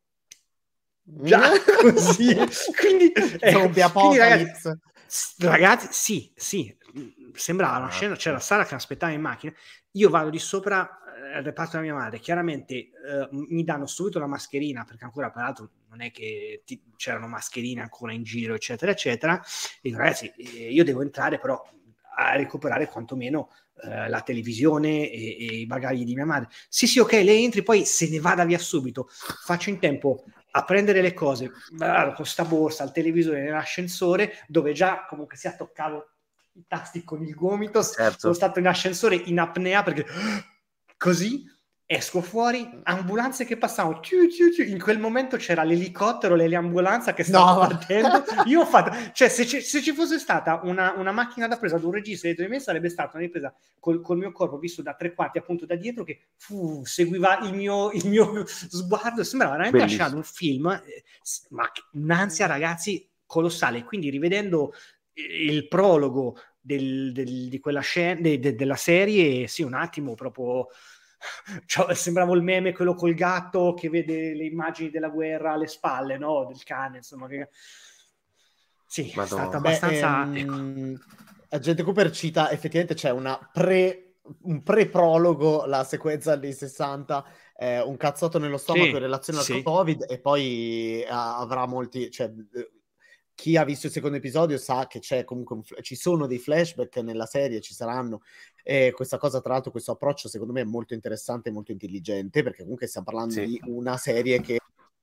[1.03, 2.35] già così.
[2.79, 4.71] quindi, ecco, quindi ragazzi,
[5.39, 6.77] ragazzi, sì, sì,
[7.33, 9.53] sembrava una scena, c'era Sara che aspettava in macchina.
[9.91, 11.00] Io vado di sopra
[11.35, 12.91] al reparto della mia madre, chiaramente eh,
[13.31, 18.13] mi danno subito la mascherina, perché ancora peraltro non è che ti, c'erano mascherine ancora
[18.13, 19.41] in giro, eccetera, eccetera.
[19.81, 21.61] Dico, ragazzi, eh, io devo entrare però
[22.15, 23.49] a recuperare quantomeno
[23.83, 26.49] eh, la televisione e, e, i bagagli di mia madre.
[26.69, 29.07] Sì, sì, ok, lei entri, poi se ne vada via subito.
[29.09, 31.51] Faccio in tempo a prendere le cose
[32.15, 36.09] con sta borsa, il televisore nell'ascensore, dove già comunque sia toccavo
[36.53, 37.83] i tasti con il gomito.
[37.83, 38.19] Certo.
[38.19, 40.05] Sono stato in ascensore in apnea perché
[41.01, 41.49] così
[41.83, 44.65] esco fuori, ambulanze che passavano, tiu, tiu, tiu.
[44.65, 47.57] in quel momento c'era l'elicottero, l'ambulanza che stava no.
[47.57, 51.57] partendo, io ho fatto, cioè se, ci, se ci fosse stata una, una, macchina da
[51.57, 54.57] presa ad un regista dietro di me sarebbe stata una ripresa col, col, mio corpo
[54.57, 59.23] visto da tre quarti appunto da dietro che fu, seguiva il mio, il mio sguardo,
[59.23, 61.03] sembrava veramente lasciare un film, eh,
[61.49, 64.71] ma un'ansia ragazzi colossale, quindi rivedendo
[65.13, 70.67] il prologo del, del, di quella scena, de, de, della serie, sì un attimo proprio
[71.65, 76.17] cioè, sembrava il meme quello col gatto che vede le immagini della guerra alle spalle,
[76.17, 76.45] no?
[76.45, 77.27] Del cane, insomma.
[77.27, 77.49] Che...
[78.85, 79.23] Sì, Madonna.
[79.23, 80.23] è stata abbastanza...
[80.25, 80.99] Beh, ehm,
[81.49, 87.25] Agente Cooper cita, effettivamente c'è una pre, un pre-prologo, la sequenza anni 60,
[87.57, 89.61] eh, un cazzotto nello stomaco sì, in relazione al sì.
[89.61, 92.09] Covid e poi uh, avrà molti...
[92.09, 92.31] Cioè,
[93.35, 96.97] chi ha visto il secondo episodio sa che c'è comunque un, ci sono dei flashback
[96.97, 98.21] nella serie, ci saranno.
[98.63, 102.43] E questa cosa, tra l'altro, questo approccio secondo me è molto interessante e molto intelligente,
[102.43, 103.45] perché comunque stiamo parlando sì.
[103.45, 104.59] di una serie che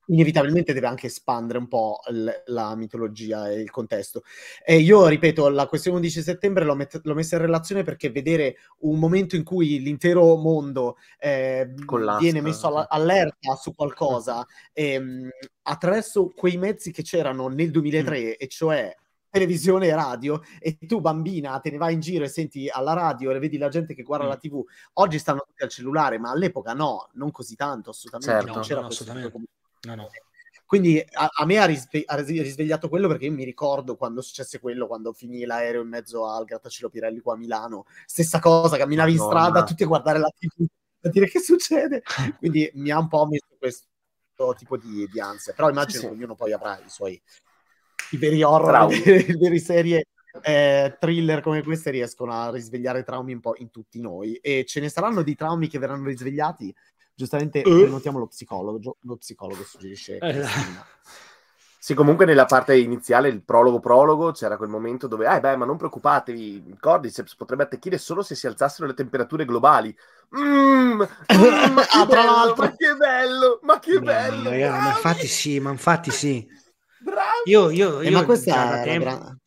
[0.09, 4.23] inevitabilmente deve anche espandere un po' l- la mitologia e il contesto.
[4.65, 8.57] E io ripeto, la questione 11 settembre l'ho, met- l'ho, messa in relazione perché vedere
[8.81, 11.73] un momento in cui l'intero mondo eh,
[12.19, 15.29] viene messo all- allerta su qualcosa ehm,
[15.63, 18.33] attraverso quei mezzi che c'erano nel 2003, mm.
[18.39, 18.95] e cioè
[19.31, 23.31] televisione e radio e tu bambina te ne vai in giro e senti alla radio
[23.31, 24.29] e vedi la gente che guarda mm.
[24.29, 24.65] la tv
[24.95, 28.81] oggi stanno tutti al cellulare ma all'epoca no non così tanto assolutamente certo, non c'era
[28.81, 29.49] no, assolutamente.
[29.83, 30.09] No, no.
[30.69, 34.61] Quindi a, a me ha, risve- ha, risvegliato quello perché io mi ricordo quando successe
[34.61, 37.87] quello, quando finì l'aereo in mezzo al grattacielo Pirelli qua a Milano.
[38.05, 40.67] Stessa cosa, camminavi in strada, tutti a guardare la TV,
[41.03, 42.03] a dire che succede.
[42.39, 43.87] Quindi mi ha un po' messo questo
[44.59, 45.55] tipo di, di ansia.
[45.55, 47.19] Però immagino sì, che ognuno poi avrà i suoi
[48.11, 50.07] i veri horror, le vere serie
[50.43, 54.35] eh, thriller come queste riescono a risvegliare traumi un po' in tutti noi.
[54.37, 56.75] E ce ne saranno di traumi che verranno risvegliati
[57.19, 57.81] giustamente uh.
[57.81, 60.19] prenotiamo lo psicologo, lo psicologo suggerisce.
[60.19, 60.45] Eh.
[61.81, 65.79] Sì, comunque nella parte iniziale, il prologo-prologo, c'era quel momento dove, ah, beh, ma non
[65.79, 69.97] preoccupatevi, il Cordyceps potrebbe attecchire solo se si alzassero le temperature globali.
[70.37, 71.07] Mm, mm, ma,
[71.87, 74.51] che ah, bello, ma che bello, ma che bello!
[74.51, 76.47] Ragazzi, ma infatti sì, ma infatti sì.
[76.99, 77.51] Bravi.
[77.51, 79.05] Io, io, eh, io ma questa è, tempo...
[79.05, 79.39] gra...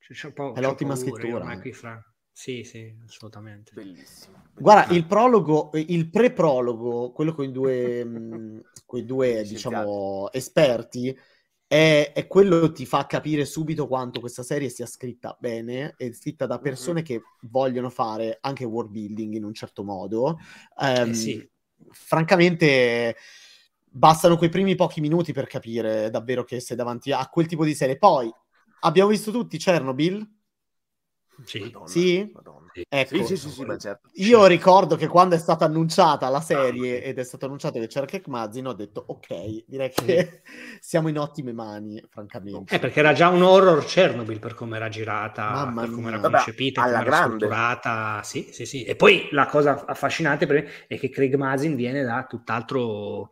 [0.00, 1.60] c'è, c'è è l'ottima paura, scrittura.
[1.60, 2.15] Qui fra...
[2.36, 3.72] Sì, sì, assolutamente.
[3.72, 4.42] Bellissimo.
[4.52, 11.18] Guarda, il prologo, il pre-prologo, quello con i due, mh, con due diciamo, esperti,
[11.66, 16.12] è, è, quello che ti fa capire subito quanto questa serie sia scritta bene, è
[16.12, 17.04] scritta da persone mm-hmm.
[17.04, 20.38] che vogliono fare anche world building in un certo modo.
[20.76, 21.50] Um, eh sì.
[21.90, 23.16] Francamente,
[23.82, 27.74] bastano quei primi pochi minuti per capire davvero che sei davanti a quel tipo di
[27.74, 27.96] serie.
[27.96, 28.30] Poi,
[28.80, 30.35] abbiamo visto tutti Chernobyl,
[31.44, 31.60] sì.
[31.60, 32.30] Madonna, sì?
[32.34, 32.66] Madonna.
[32.88, 34.10] Ecco, sì, sì, sì, certo.
[34.14, 38.04] Io ricordo che quando è stata annunciata la serie ed è stato annunciato che c'era
[38.06, 40.42] Kek Mazin, ho detto ok, direi che
[40.80, 42.74] siamo in ottime mani, francamente.
[42.74, 46.20] Eh, perché era già un horror Chernobyl per come era girata, Mamma per come era
[46.20, 48.20] concepita, Vabbè, come era strutturata.
[48.22, 48.84] Sì, sì, sì.
[48.84, 53.30] E poi la cosa affascinante per me è che Craig Mazin viene da tutt'altro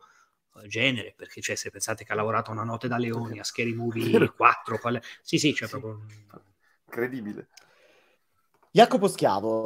[0.67, 4.31] genere, perché cioè, se pensate che ha lavorato una notte da leoni a Scary Movie
[4.31, 5.01] 4, quale...
[5.21, 6.01] sì, sì, cioè proprio...
[6.85, 7.49] Incredibile.
[8.75, 9.63] Jacopo Schiavo.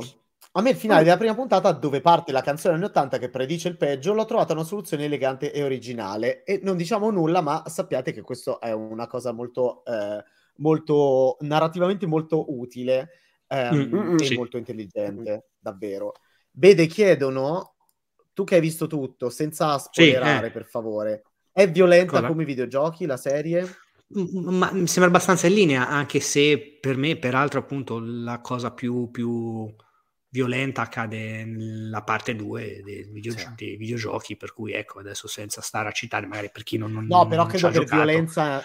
[0.51, 3.67] A me il finale della prima puntata, dove parte la canzone anni 80 che predice
[3.67, 6.43] il peggio, l'ho trovata una soluzione elegante e originale.
[6.43, 10.23] E non diciamo nulla, ma sappiate che questo è una cosa molto, eh,
[10.57, 13.09] molto narrativamente molto utile
[13.47, 14.35] ehm, mm, e sì.
[14.35, 16.11] molto intelligente, davvero.
[16.51, 17.77] Bede, chiedono,
[18.31, 20.51] tu che hai visto tutto, senza spoilerare, sì, eh.
[20.51, 22.27] per favore, è violenta Cosa?
[22.27, 23.67] come i videogiochi la serie?
[24.11, 29.11] Ma mi sembra abbastanza in linea, anche se per me, peraltro, appunto, la cosa più,
[29.11, 29.71] più
[30.29, 33.47] violenta accade nella parte 2 dei, video, sì.
[33.55, 37.05] dei, videogiochi, per cui ecco, adesso senza stare a citare, magari per chi non, non
[37.05, 38.63] No, però non credo per violenza,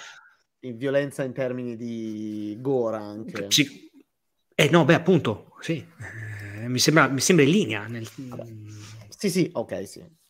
[0.61, 3.47] in violenza in termini di gore anche.
[3.51, 3.91] Sì.
[4.55, 5.85] Eh no, beh, appunto, sì.
[6.63, 7.87] Eh, mi, sembra, mi sembra in linea.
[7.87, 8.09] Nel...
[9.09, 10.23] Sì, sì, ok, sì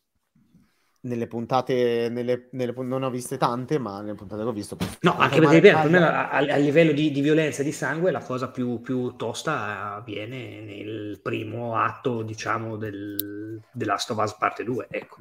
[1.05, 4.77] nelle puntate, nelle, nelle, non ho viste tante, ma nelle puntate che ho visto.
[5.01, 8.11] No, anche perché ripeto, per me a, a, livello di, di, violenza e di sangue
[8.11, 14.37] la cosa più, più tosta avviene nel primo atto, diciamo, del, The Last of Us
[14.37, 14.87] parte 2.
[14.91, 15.17] Ecco.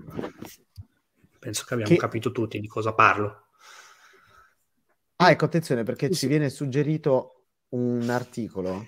[1.40, 1.98] Penso che abbiamo che...
[1.98, 3.48] capito tutti di cosa parlo.
[5.18, 6.16] Ah, ecco, attenzione, perché sì.
[6.16, 8.86] ci viene suggerito un articolo.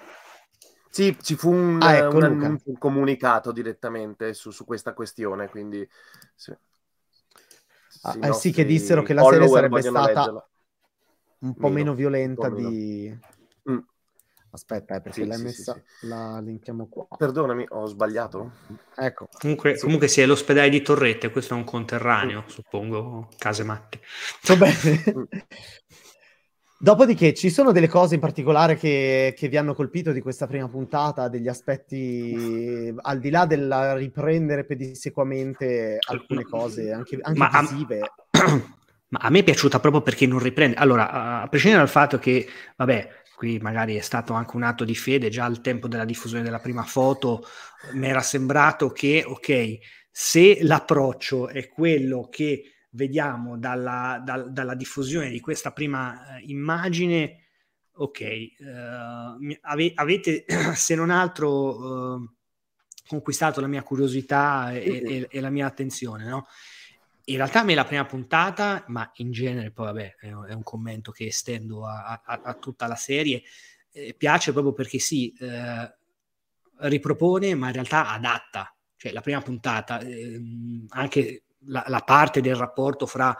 [0.90, 5.86] Sì, ci fu un, ah, ecco, un, un comunicato direttamente su, su, questa questione, quindi...
[6.34, 6.56] Sì.
[8.08, 10.50] Ah, eh sì, che dissero che la serie sarebbe stata leggerla.
[11.40, 12.70] un po' meno, meno violenta po meno.
[12.70, 13.18] di...
[13.72, 13.78] Mm.
[14.52, 17.08] Aspetta, eh, perché sì, l'hai sì, messa, sì, la linkiamo qua.
[17.18, 18.52] Perdonami, ho sbagliato.
[18.96, 19.28] Ecco.
[19.40, 22.48] Comunque, comunque sì, è l'ospedale di Torrette, questo è un conterraneo, mm.
[22.48, 24.00] suppongo, Casematte.
[24.44, 25.28] Va bene.
[26.78, 30.68] Dopodiché ci sono delle cose in particolare che, che, vi hanno colpito di questa prima
[30.68, 38.00] puntata, degli aspetti al di là del riprendere pedissequamente alcune cose, anche, anche Ma visive.
[38.02, 38.74] A...
[39.08, 40.76] Ma a me è piaciuta proprio perché non riprende.
[40.76, 42.46] Allora, a prescindere dal fatto che,
[42.76, 46.44] vabbè, qui magari è stato anche un atto di fede, già al tempo della diffusione
[46.44, 47.46] della prima foto
[47.94, 49.78] mi era sembrato che, ok,
[50.12, 57.44] se l'approccio è quello che vediamo dalla, dal, dalla diffusione di questa prima uh, immagine,
[57.94, 58.20] ok,
[58.60, 62.30] uh, ave, avete se non altro uh,
[63.08, 66.48] conquistato la mia curiosità e, e, e la mia attenzione, no?
[67.28, 71.12] In realtà a me la prima puntata, ma in genere poi vabbè è un, commento
[71.12, 73.42] che estendo a, a, a tutta la serie,
[73.92, 75.96] eh, piace proprio perché sì, eh,
[76.82, 78.70] ripropone ma in realtà adatta.
[78.96, 80.40] Cioè la prima puntata, eh,
[80.90, 83.36] anche la, la, parte del rapporto fra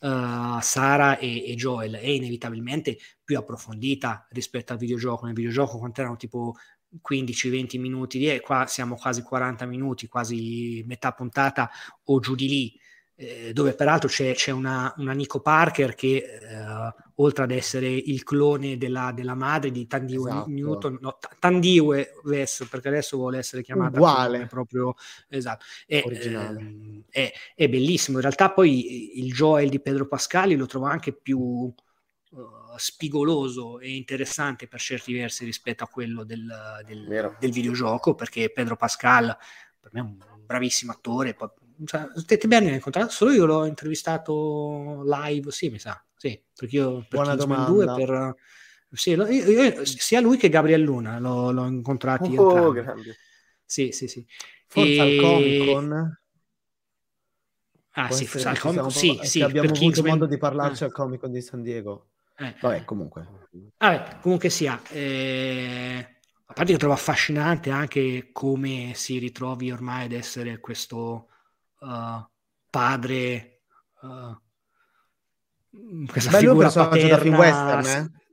[0.00, 5.26] uh, Sara e, e, Joel è inevitabilmente più approfondita rispetto al videogioco.
[5.26, 6.54] Nel videogioco quanto erano tipo
[7.08, 11.70] 15-20 minuti e qua siamo quasi 40 minuti, quasi metà puntata
[12.04, 12.80] o giù di lì
[13.20, 18.22] eh, dove peraltro c'è, c'è una, una, Nico Parker che eh, oltre ad essere il
[18.22, 20.50] clone della, della madre di Tandiwe esatto.
[20.50, 24.94] Newton, no, Tandiwe West, perché adesso vuole essere chiamata uguale proprio
[25.28, 28.16] esatto, è, eh, è, è, bellissimo.
[28.16, 31.74] In realtà poi il Joel di Pedro Pascali lo trovo anche più uh,
[32.76, 36.46] spigoloso e interessante per certi versi rispetto a quello del,
[36.86, 39.36] del, del videogioco, perché Pedro Pascal
[39.80, 41.48] per me è un bravissimo attore, poi
[41.84, 46.76] cioè, Tete Berni l'ha incontrato solo io l'ho intervistato live, sì, mi sa, sì, perché
[46.76, 48.34] io per Buona Kingsman 2 per
[48.90, 53.12] sì, io, io, sia lui che Gabriel Luna l'ho, l'ho incontrati oh, entrambi.
[53.64, 54.24] Sì, sì, sì.
[54.66, 55.00] Forse e...
[55.00, 56.18] al Comic Con.
[57.90, 60.12] Ah, sì, al Comic Con, sì, sì, abbiamo avuto Kingsman...
[60.12, 60.86] modo di parlarci ah.
[60.86, 62.08] al Comic Con di San Diego.
[62.36, 62.54] Eh.
[62.60, 63.28] Vabbè, comunque.
[63.76, 64.80] Vabbè, comunque sia.
[64.90, 66.12] Eh...
[66.50, 71.27] A parte che trovo affascinante anche come si ritrovi ormai ad essere questo
[71.80, 72.26] uh,
[72.70, 73.60] padre,
[74.02, 74.36] uh,
[76.06, 77.08] questa bello figura paterna.
[77.08, 78.26] Da film western, eh?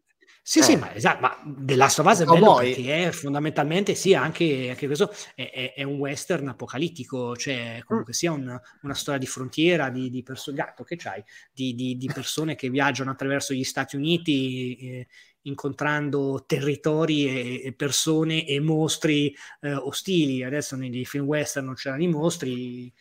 [0.48, 0.62] Sì, eh.
[0.62, 4.14] sì, ma, esatto, ma The Last of Us è bello oh, perché è fondamentalmente sì,
[4.14, 8.16] anche, anche questo è, è, è, un western apocalittico, cioè comunque mm.
[8.16, 12.12] sia un, una storia di frontiera, di, di persone, gatto che c'hai, di, di, di,
[12.14, 15.08] persone che viaggiano attraverso gli Stati Uniti eh,
[15.42, 20.44] incontrando territori e, e, persone e mostri eh, ostili.
[20.44, 22.94] Adesso nei film western non c'erano i mostri,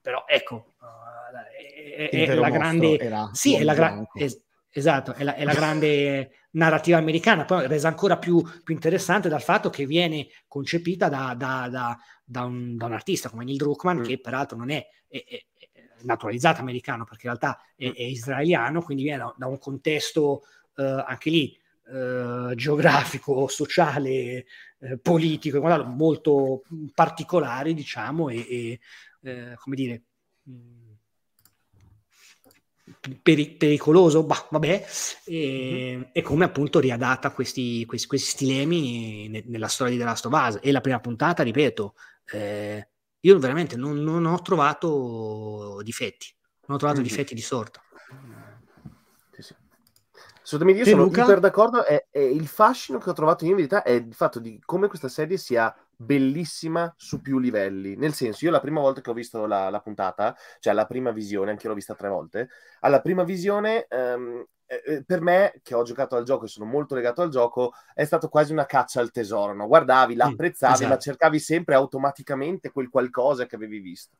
[0.00, 2.98] però ecco, uh, è, è, la grande...
[3.32, 7.88] Sì, è la, gra- es- esatto, è la, è la grande narrativa americana, poi resa
[7.88, 12.92] ancora più, più, interessante dal fatto che viene concepita da, da, da, da un, un,
[12.92, 14.02] artista come Neil Druckmann, mm.
[14.02, 15.44] che peraltro non è, è, è,
[16.02, 20.42] naturalizzato americano, perché in realtà è, è israeliano, quindi viene da, un contesto
[20.76, 24.44] uh, anche lì uh, geografico, sociale,
[24.78, 26.62] uh, politico, molto
[26.94, 28.80] particolare, diciamo, e, e
[29.26, 30.02] eh, come dire,
[30.48, 30.92] mm,
[33.22, 34.86] peri- pericoloso, bah, vabbè,
[35.24, 36.02] e, mm-hmm.
[36.12, 40.32] e, come appunto riadatta questi, questi, questi stilemi ne- nella storia di The Last of
[40.32, 40.58] Us.
[40.62, 41.94] E la prima puntata, ripeto,
[42.32, 42.88] eh,
[43.20, 46.32] io veramente non, non, ho trovato difetti,
[46.66, 47.08] non ho trovato mm-hmm.
[47.08, 47.80] difetti di sorta.
[50.46, 51.22] Assolutamente, io sono Luca?
[51.22, 51.84] super d'accordo.
[51.84, 54.86] È, è, il fascino che ho trovato io in verità è il fatto di come
[54.86, 57.96] questa serie sia bellissima su più livelli.
[57.96, 61.10] Nel senso, io la prima volta che ho visto la, la puntata, cioè la prima
[61.10, 62.48] visione, anche l'ho vista tre volte,
[62.80, 66.94] alla prima visione, um, eh, per me, che ho giocato al gioco e sono molto
[66.94, 69.54] legato al gioco, è stato quasi una caccia al tesoro.
[69.54, 69.66] No?
[69.66, 70.90] Guardavi, l'apprezzavi, mm, esatto.
[70.90, 74.16] ma cercavi sempre automaticamente quel qualcosa che avevi visto.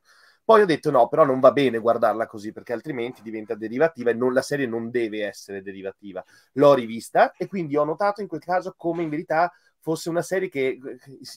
[0.47, 4.15] Poi ho detto no, però non va bene guardarla così perché altrimenti diventa derivativa e
[4.15, 6.25] non, la serie non deve essere derivativa.
[6.53, 9.53] L'ho rivista e quindi ho notato in quel caso come in verità
[9.87, 10.81] fosse una serie che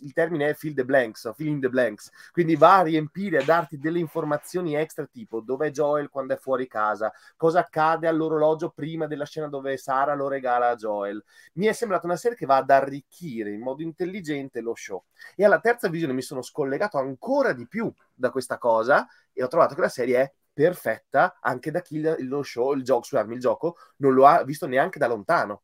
[0.02, 3.44] il termine è fill the blanks, fill in the blanks, quindi va a riempire, a
[3.44, 9.06] darti delle informazioni extra tipo dov'è Joel quando è fuori casa, cosa accade all'orologio prima
[9.06, 11.24] della scena dove Sara lo regala a Joel.
[11.54, 15.04] Mi è sembrata una serie che va ad arricchire in modo intelligente lo show.
[15.36, 19.48] E alla terza visione mi sono scollegato ancora di più da questa cosa e ho
[19.48, 23.40] trovato che la serie è perfetta anche da chi lo show, il gioco, scusami, il
[23.40, 25.62] gioco non lo ha visto neanche da lontano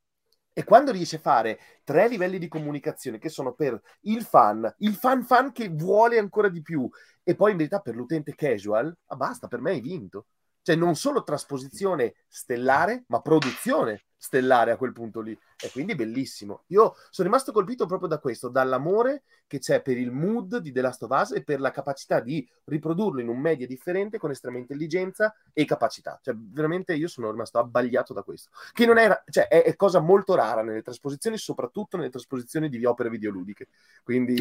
[0.58, 4.96] e quando riesce a fare tre livelli di comunicazione che sono per il fan, il
[4.96, 6.90] fan fan che vuole ancora di più,
[7.24, 10.28] e poi in verità per l'utente casual, ah basta, per me hai vinto.
[10.66, 15.38] Cioè non solo trasposizione stellare, ma produzione stellare a quel punto lì.
[15.64, 16.64] E quindi bellissimo.
[16.70, 20.82] Io sono rimasto colpito proprio da questo, dall'amore che c'è per il mood di The
[20.82, 24.58] Last of Us e per la capacità di riprodurlo in un media differente con estrema
[24.58, 26.20] intelligenza e capacità.
[26.20, 28.50] Cioè, veramente io sono rimasto abbagliato da questo.
[28.74, 32.84] Che non era, cioè, è, è cosa molto rara nelle trasposizioni, soprattutto nelle trasposizioni di
[32.86, 33.68] opere videoludiche.
[34.02, 34.34] Quindi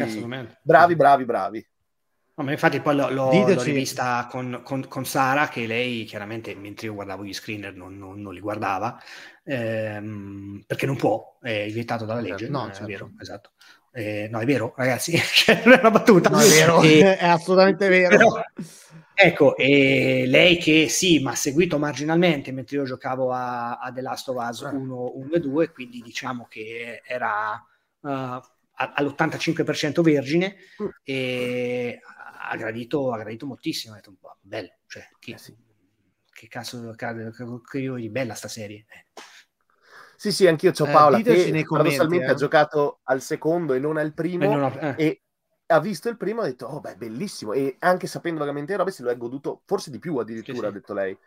[0.63, 1.67] bravi, bravi, bravi.
[2.37, 6.87] No, ma infatti poi l'ho, l'ho rivista con, con, con, Sara, che lei chiaramente mentre
[6.87, 9.01] io guardavo gli screener non, non, non li guardava,
[9.45, 12.49] ehm, perché non può, è vietato dalla legge.
[12.49, 12.83] No, certo.
[12.83, 13.51] è vero, esatto.
[13.93, 15.13] Eh, no, è vero, ragazzi,
[15.63, 16.27] non è una battuta.
[16.27, 18.17] No, è vero, e, è assolutamente vero.
[18.17, 18.41] Però,
[19.13, 24.01] ecco, e lei che sì, ma ha seguito marginalmente mentre io giocavo a, a The
[24.01, 27.65] Last of Us 1, 1 e 2, quindi diciamo che era...
[28.01, 28.41] Uh,
[28.77, 30.87] all'85% vergine mm.
[31.03, 32.01] e
[32.49, 33.93] ha gradito, ha gradito moltissimo.
[33.93, 35.55] Ha detto, boh, bello, cioè, che, eh sì.
[36.31, 38.85] che cazzo che io di bella sta serie.
[38.89, 39.05] Eh.
[40.17, 42.29] Sì, sì, anch'io c'ho eh, Paola eh, che paradossalmente eh.
[42.29, 44.95] ha giocato al secondo e non al primo non ho, eh.
[44.97, 45.21] e
[45.67, 47.53] ha visto il primo e ha detto, oh beh, bellissimo.
[47.53, 50.61] E anche sapendo vagamente le robe se lo è goduto forse di più addirittura, sì,
[50.61, 50.67] sì.
[50.67, 51.17] ha detto lei.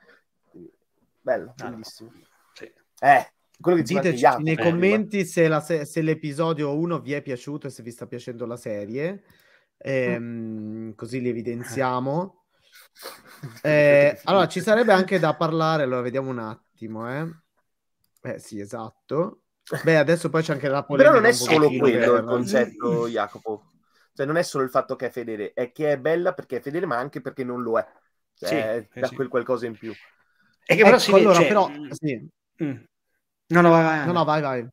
[1.21, 2.11] Bello, ah, bellissimo.
[2.15, 2.23] No.
[2.53, 2.73] Sì.
[3.01, 7.67] Eh, quello che Diteci nei commenti se, la, se, se, l'episodio 1 vi è piaciuto
[7.67, 9.23] e se vi sta piacendo la serie.
[9.79, 12.45] Ehm, così li evidenziamo.
[13.63, 15.85] Eh, allora, ci sarebbe anche da parlare.
[15.85, 17.11] Allora, vediamo un attimo.
[17.11, 17.27] Eh,
[18.23, 19.43] eh sì, esatto.
[19.83, 21.15] Beh, adesso poi c'è anche la polemica.
[21.15, 23.65] Però non è solo quello il concetto, Jacopo.
[24.15, 26.61] Cioè, non è solo il fatto che è fedele, è che è bella perché è
[26.61, 27.87] fedele, ma anche perché non lo è.
[28.35, 29.15] Cioè, sì, da sì.
[29.15, 29.93] quel qualcosa in più.
[30.71, 31.47] E che però, ecco, allora, cioè...
[31.47, 32.29] però sì.
[32.65, 32.77] mm.
[33.51, 34.07] No, no, vai, vai.
[34.07, 34.69] No, no, vai, vai.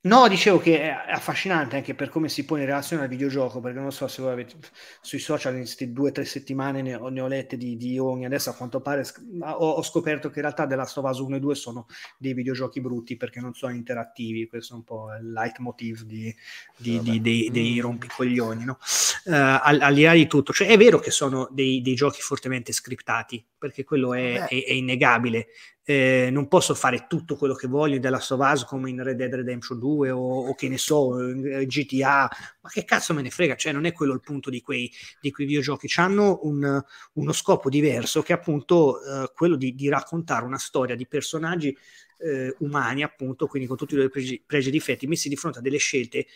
[0.00, 3.80] No, dicevo che è affascinante anche per come si pone in relazione al videogioco, perché
[3.80, 4.54] non so se voi avete
[5.00, 7.98] sui social in queste due o tre settimane ne ho, ne ho lette di, di,
[7.98, 8.24] ogni.
[8.24, 9.04] Adesso a quanto pare
[9.40, 13.16] ho, ho, scoperto che in realtà della Stovaz 1 e 2 sono dei videogiochi brutti
[13.16, 14.46] perché non sono interattivi.
[14.46, 16.32] Questo è un po' il leitmotiv di,
[16.76, 17.80] di, di dei, dei, mm.
[17.80, 18.64] rompicoglioni.
[18.64, 18.78] No?
[19.24, 22.20] Uh, al, al, di là di tutto, cioè, è vero che sono dei, dei giochi
[22.20, 25.48] fortemente scriptati, perché quello è, è, è innegabile
[25.90, 29.78] eh, non posso fare tutto quello che voglio della Stovaz come in Red Dead Redemption
[29.78, 32.28] 2 o, o che ne so, in GTA,
[32.60, 35.30] ma che cazzo me ne frega, cioè non è quello il punto di quei, di
[35.30, 36.78] quei videogiochi, hanno un,
[37.14, 41.74] uno scopo diverso che è appunto eh, quello di, di, raccontare una storia di personaggi
[42.18, 45.60] eh, umani appunto, quindi con tutti i loro pregi, pregi e difetti, messi di fronte
[45.60, 46.26] a delle scelte eh,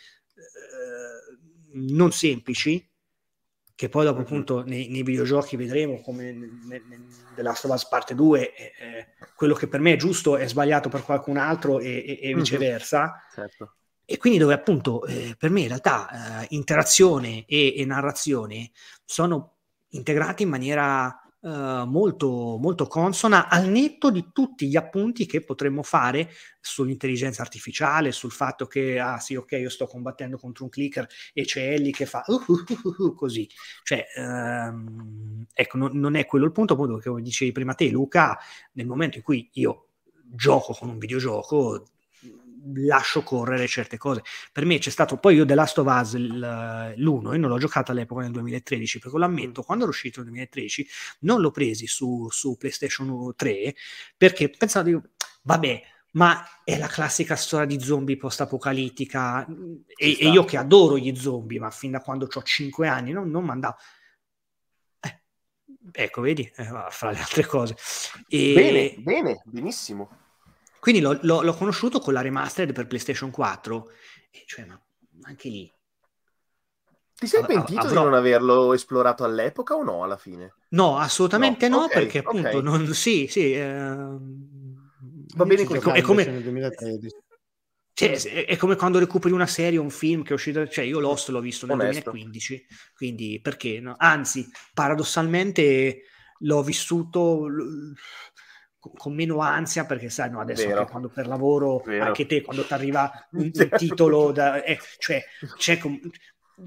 [1.75, 2.83] non semplici,
[3.83, 6.39] che poi dopo appunto nei, nei videogiochi vedremo come
[7.35, 10.47] The Last of Us parte 2 eh, eh, quello che per me è giusto è
[10.47, 13.49] sbagliato per qualcun altro e, e, e viceversa mm-hmm.
[13.49, 13.75] certo.
[14.05, 18.71] e quindi dove appunto eh, per me in realtà eh, interazione e, e narrazione
[19.05, 19.55] sono
[19.89, 25.83] integrati in maniera Uh, molto, molto consona al netto di tutti gli appunti che potremmo
[25.83, 31.05] fare sull'intelligenza artificiale, sul fatto che, ah sì, ok, io sto combattendo contro un clicker
[31.33, 33.49] e c'è Ellie che fa uh, uh, uh così.
[33.83, 38.39] Cioè, um, ecco, non, non, è quello il punto, appunto, che dicevi prima te, Luca,
[38.75, 39.89] nel momento in cui io
[40.23, 41.85] gioco con un videogioco,
[42.75, 44.23] lascio correre certe cose.
[44.53, 47.93] Per me c'è stato poi io The Last of Us l'1 e non l'ho giocato
[47.93, 50.89] all'epoca nel 2013 perché lo ammetto, quando era uscito nel 2013
[51.21, 53.75] non l'ho presi su, su PlayStation 3
[54.17, 55.01] perché pensavo di
[55.43, 55.83] vabbè
[56.13, 61.59] ma è la classica storia di zombie post-apocalittica e, e, io che adoro gli zombie
[61.59, 63.77] ma fin da quando ho 5 anni non, non mandavo.
[65.01, 65.21] Eh,
[65.91, 67.77] ecco vedi eh, fra le altre cose.
[68.29, 68.53] E...
[68.53, 70.22] bene bene benissimo
[70.83, 73.91] quindi l'ho, l'ho, l'ho, conosciuto con la remastered per PlayStation 4,
[74.33, 74.83] e cioè, ma
[75.23, 75.73] anche lì.
[77.15, 78.01] Ti sei pentito avrò...
[78.01, 80.55] di non averlo esplorato all'epoca o no alla fine?
[80.71, 82.63] No, assolutamente no, no okay, perché appunto okay.
[82.63, 82.93] non...
[82.95, 83.53] Sì, sì.
[83.53, 84.17] Eh...
[85.37, 85.89] Va bene così.
[85.89, 86.25] È come...
[86.25, 87.17] Nel 2013.
[87.95, 90.99] Cioè, è come quando recuperi una serie o un film che è uscito, cioè io
[90.99, 92.11] Lost l'ho visto nel Onesto.
[92.11, 93.95] 2015, quindi perché no?
[93.97, 96.07] Anzi, paradossalmente
[96.41, 97.47] l'ho vissuto
[98.97, 102.05] con meno ansia perché sai no, adesso quando per lavoro Vero.
[102.05, 105.23] anche te quando ti arriva un, un, titolo da, eh, cioè,
[105.57, 105.79] cioè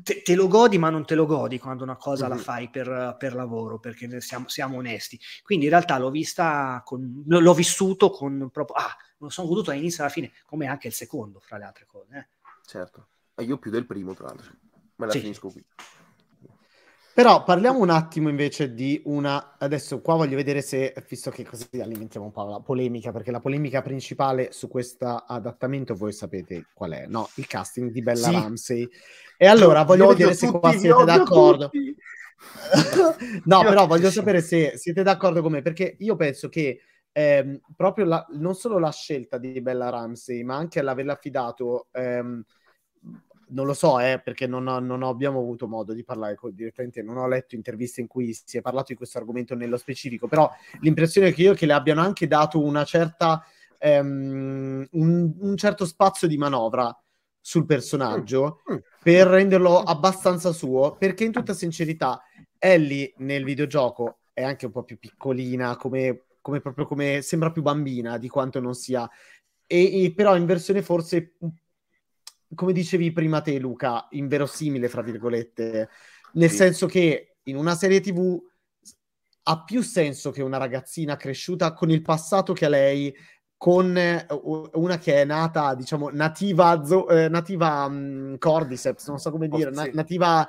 [0.02, 2.38] te, te, lo godi ma non te lo godi quando una cosa mm-hmm.
[2.38, 7.24] la fai per, per, lavoro perché siamo, siamo, onesti quindi in realtà l'ho vista con,
[7.26, 11.40] l'ho vissuto con proprio ah non sono goduto dall'inizio alla fine come anche il secondo
[11.40, 12.28] fra le altre cose eh.
[12.66, 14.52] certo e io più del primo tra l'altro
[14.96, 15.20] me la sì.
[15.20, 15.64] finisco qui
[17.16, 19.56] però parliamo un attimo invece di una.
[19.58, 23.40] Adesso qua voglio vedere se, visto che così alimentiamo un po' la polemica, perché la
[23.40, 27.30] polemica principale su questo adattamento voi sapete qual è, no?
[27.36, 28.34] Il casting di Bella sì.
[28.34, 28.90] Ramsey.
[29.38, 31.72] E allora voglio vedere se qua siete d'accordo.
[33.46, 36.82] No, però voglio sapere se siete d'accordo con me, perché io penso che
[37.14, 42.44] ehm, proprio la, non solo la scelta di Bella Ramsey, ma anche l'averla affidato, ehm,
[43.50, 47.02] non lo so, eh, perché non, ho, non, abbiamo avuto modo di parlare con, direttamente,
[47.02, 50.52] non ho letto interviste in cui si è parlato di questo argomento nello specifico, però
[50.82, 53.44] l'impressione che io è che le abbiano anche dato una certa,
[53.78, 56.96] ehm, un, un certo spazio di manovra
[57.40, 58.78] sul personaggio mm, mm.
[59.04, 62.22] per renderlo abbastanza suo, perché in tutta sincerità
[62.58, 67.62] Ellie nel videogioco è anche un po' più piccolina, come, come proprio come sembra più
[67.62, 69.08] bambina di quanto non sia.
[69.68, 71.36] E, e, però in versione forse,
[72.56, 75.90] come dicevi prima te Luca, inverosimile, fra virgolette,
[76.34, 76.56] nel sì.
[76.56, 78.41] senso che in una serie tv
[79.48, 83.15] ha più senso che una ragazzina cresciuta con il passato che ha lei,
[83.57, 89.30] con uh, una che è nata, diciamo, nativa, zo- eh, nativa um, Cordyceps, non so
[89.30, 90.48] come dire, na- nativa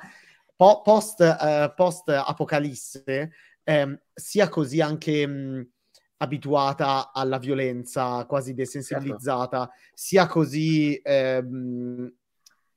[0.55, 3.31] po- post, uh, post apocalisse
[3.67, 5.69] ehm, sia così anche mh,
[6.17, 9.73] abituata alla violenza, quasi desensibilizzata, certo.
[9.93, 12.11] sia così ehm,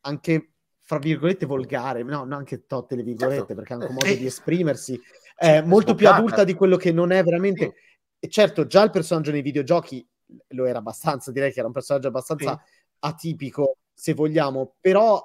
[0.01, 3.55] anche fra virgolette volgare, no, non anche totte le virgolette, certo.
[3.55, 5.01] perché ha un modo di esprimersi,
[5.39, 7.75] eh, molto più adulta di quello che non è veramente.
[8.19, 8.29] Sì.
[8.29, 10.07] Certo, già il personaggio nei videogiochi
[10.49, 12.73] lo era abbastanza, direi che era un personaggio abbastanza sì.
[13.01, 15.23] atipico, se vogliamo, però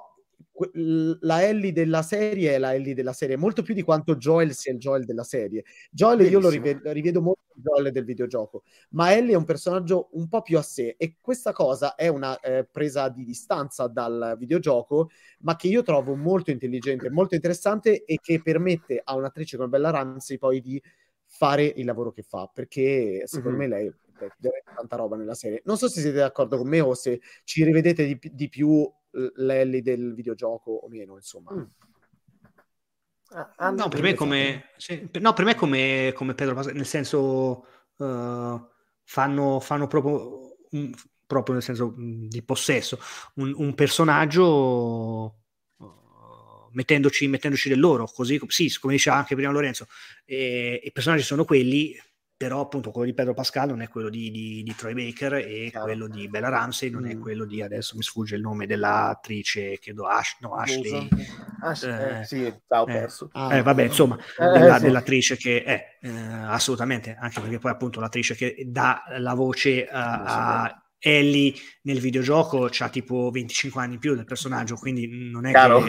[1.20, 4.72] la Ellie della serie è la Ellie della serie, molto più di quanto Joel sia
[4.72, 5.64] il Joel della serie.
[5.90, 6.40] Joel Benissimo.
[6.40, 10.28] io lo rivedo, rivedo molto il Joel del videogioco, ma Ellie è un personaggio un
[10.28, 15.10] po' più a sé e questa cosa è una eh, presa di distanza dal videogioco,
[15.40, 19.90] ma che io trovo molto intelligente, molto interessante e che permette a un'attrice come Bella
[19.90, 20.82] Ramsey poi di
[21.26, 23.70] fare il lavoro che fa, perché secondo mm-hmm.
[23.70, 23.86] me lei
[24.18, 25.60] è tanta roba nella serie.
[25.64, 28.90] Non so se siete d'accordo con me o se ci rivedete di, di più
[29.36, 31.52] l'Ellie del videogioco o meno, insomma.
[31.52, 31.64] Mm.
[33.56, 37.66] Ah, no, per me come, sì, no, per me come, come Pedro Pascal, nel senso
[37.96, 38.68] uh,
[39.02, 40.94] fanno, fanno proprio, un,
[41.26, 43.00] proprio nel senso di possesso
[43.34, 45.40] un, un personaggio
[45.76, 49.88] uh, mettendoci, mettendoci del loro, così sì, come diceva anche prima Lorenzo,
[50.24, 52.00] e, i personaggi sono quelli,
[52.36, 55.68] però appunto quello di Pedro Pascal non è quello di, di, di Troy Baker e
[55.70, 55.86] Chiaro.
[55.86, 57.10] quello di Bella Ramsey non mm.
[57.10, 61.08] è quello di adesso mi sfugge il nome dell'attrice credo Ash, no, Ashley
[61.62, 64.84] Ash, eh, eh, sì, ciao eh, perso eh, vabbè insomma eh, della, sì.
[64.84, 70.62] dell'attrice che è eh, assolutamente anche perché poi appunto l'attrice che dà la voce a,
[70.62, 75.52] a Ellie nel videogioco ha tipo 25 anni in più del personaggio quindi non è
[75.52, 75.82] Chiaro.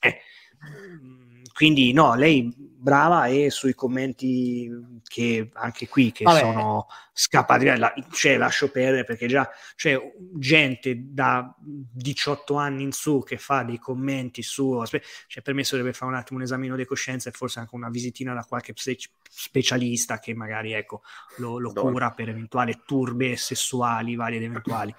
[0.00, 0.18] che
[1.54, 4.70] quindi no, lei brava e sui commenti
[5.02, 6.38] che anche qui che Vabbè.
[6.38, 10.00] sono scappati, la, cioè lascio perdere perché già c'è
[10.34, 15.94] gente da 18 anni in su che fa dei commenti su, cioè per me dovrebbe
[15.94, 18.72] fare un attimo un esamino di coscienza e forse anche una visitina da qualche
[19.28, 21.02] specialista che magari ecco,
[21.38, 24.94] lo, lo cura per eventuali turbe sessuali varie ed eventuali.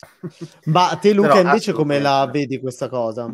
[0.66, 3.32] Ma te Luca Però, invece come la vedi questa cosa?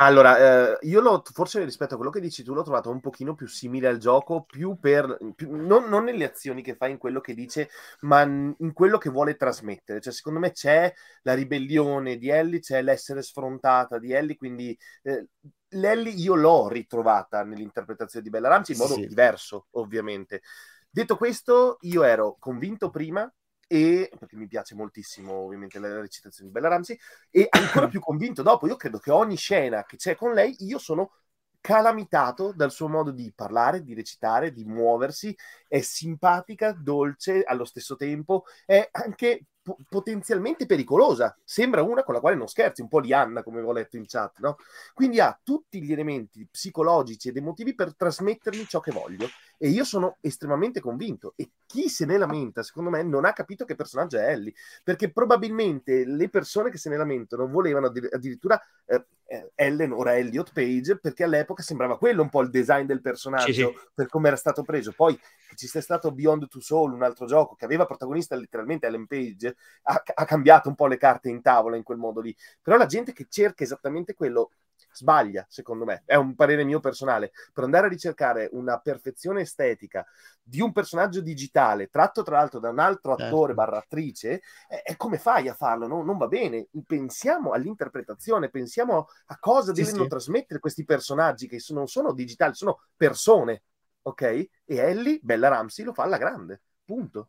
[0.00, 3.34] Allora, eh, io l'ho, forse rispetto a quello che dici tu, l'ho trovato un pochino
[3.34, 7.20] più simile al gioco, più per, più, non, non, nelle azioni che fa, in quello
[7.20, 7.68] che dice,
[8.02, 10.00] ma in quello che vuole trasmettere.
[10.00, 10.92] Cioè, secondo me c'è
[11.22, 15.26] la ribellione di Ellie, c'è l'essere sfrontata di Ellie, quindi eh,
[15.70, 19.04] l'Ellie io l'ho ritrovata nell'interpretazione di Bella Ramsey in modo sì.
[19.04, 20.42] diverso, ovviamente.
[20.88, 23.28] Detto questo, io ero convinto prima
[23.68, 26.98] e perché mi piace moltissimo ovviamente la recitazione di Bella Ramsey
[27.30, 30.78] e ancora più convinto dopo io credo che ogni scena che c'è con lei io
[30.78, 31.12] sono
[31.60, 35.36] calamitato dal suo modo di parlare, di recitare, di muoversi,
[35.66, 39.46] è simpatica, dolce allo stesso tempo, è anche
[39.88, 41.36] potenzialmente pericolosa.
[41.44, 44.06] Sembra una con la quale non scherzi, un po' di Anna, come ho letto in
[44.06, 44.56] chat, no?
[44.94, 49.28] Quindi ha tutti gli elementi psicologici ed emotivi per trasmettermi ciò che voglio.
[49.58, 51.34] E io sono estremamente convinto.
[51.36, 54.54] E chi se ne lamenta, secondo me, non ha capito che personaggio è Ellie.
[54.82, 60.52] Perché probabilmente le persone che se ne lamentano volevano addirittura eh, eh, Ellen, ora Elliot
[60.52, 63.74] Page, perché all'epoca sembrava quello un po' il design del personaggio, sì, sì.
[63.92, 64.92] per come era stato preso.
[64.92, 65.18] Poi
[65.54, 69.54] ci sia stato Beyond Two Soul, un altro gioco che aveva protagonista letteralmente Ellen Page,
[69.82, 72.34] ha, ha cambiato un po' le carte in tavola in quel modo lì.
[72.62, 74.52] Però la gente che cerca esattamente quello
[74.98, 80.04] sbaglia, secondo me, è un parere mio personale, per andare a ricercare una perfezione estetica
[80.42, 83.24] di un personaggio digitale, tratto tra l'altro da un altro certo.
[83.24, 85.86] attore barra attrice, è, come fai a farlo?
[85.86, 86.02] No?
[86.02, 86.66] Non va bene.
[86.86, 90.08] Pensiamo all'interpretazione, pensiamo a cosa sì, devono sì.
[90.08, 93.62] trasmettere questi personaggi che non sono digitali, sono persone,
[94.02, 94.22] ok?
[94.22, 97.28] E Ellie, Bella Ramsey, lo fa alla grande, punto.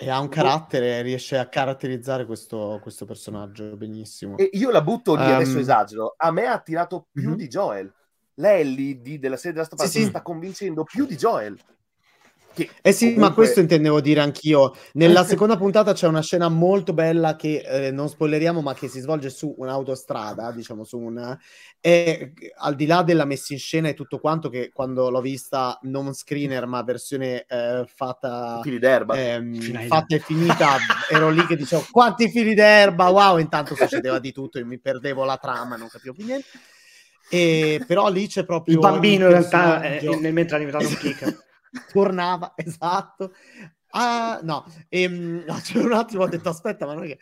[0.00, 4.36] E ha un carattere, riesce a caratterizzare questo, questo personaggio benissimo.
[4.36, 6.14] E io la butto lì, um, adesso esagero.
[6.16, 7.36] A me ha attirato più mm-hmm.
[7.36, 7.92] di Joel.
[8.34, 10.06] l'Ellie di, della serie della Stoppa sì, sì.
[10.06, 11.58] sta convincendo più di Joel.
[12.58, 13.28] Che eh sì, comunque...
[13.28, 14.74] ma questo intendevo dire anch'io.
[14.94, 18.98] Nella seconda puntata c'è una scena molto bella che eh, non spoileriamo, ma che si
[18.98, 21.36] svolge su un'autostrada, diciamo su un...
[21.80, 25.78] E al di là della messa in scena e tutto quanto, che quando l'ho vista
[25.82, 28.58] non screener, ma versione eh, fatta...
[28.62, 29.14] Fili d'erba.
[29.14, 30.76] Ehm, fatta e finita,
[31.08, 35.22] ero lì che dicevo quanti fili d'erba, wow, intanto succedeva di tutto, io mi perdevo
[35.24, 36.46] la trama, non capivo più niente.
[37.30, 40.96] E, però lì c'è proprio il bambino in realtà è, nel mentre ha diventato un
[40.96, 41.46] kicker
[41.92, 43.32] tornava, esatto.
[43.90, 47.18] Ah, no, ehm, c'è un attimo ho detto aspetta, ma non è che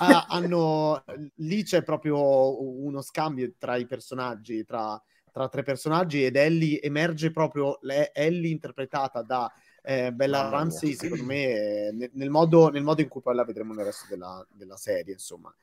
[0.00, 1.04] ah, hanno
[1.36, 5.00] lì c'è proprio uno scambio tra i personaggi, tra,
[5.30, 9.52] tra tre personaggi ed Ellie emerge proprio le, Ellie interpretata da
[9.88, 13.72] eh, Bella Ramsey, secondo me, nel, nel, modo, nel, modo, in cui poi la vedremo
[13.72, 15.54] nel resto della, della serie, insomma.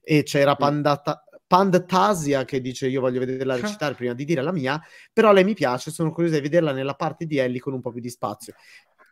[0.00, 4.80] E c'era Pandata, Pandasia che dice io voglio vederla recitare prima di dire la mia,
[5.12, 7.90] però lei mi piace, sono curiosa di vederla nella parte di Ellie con un po'
[7.90, 8.54] più di spazio.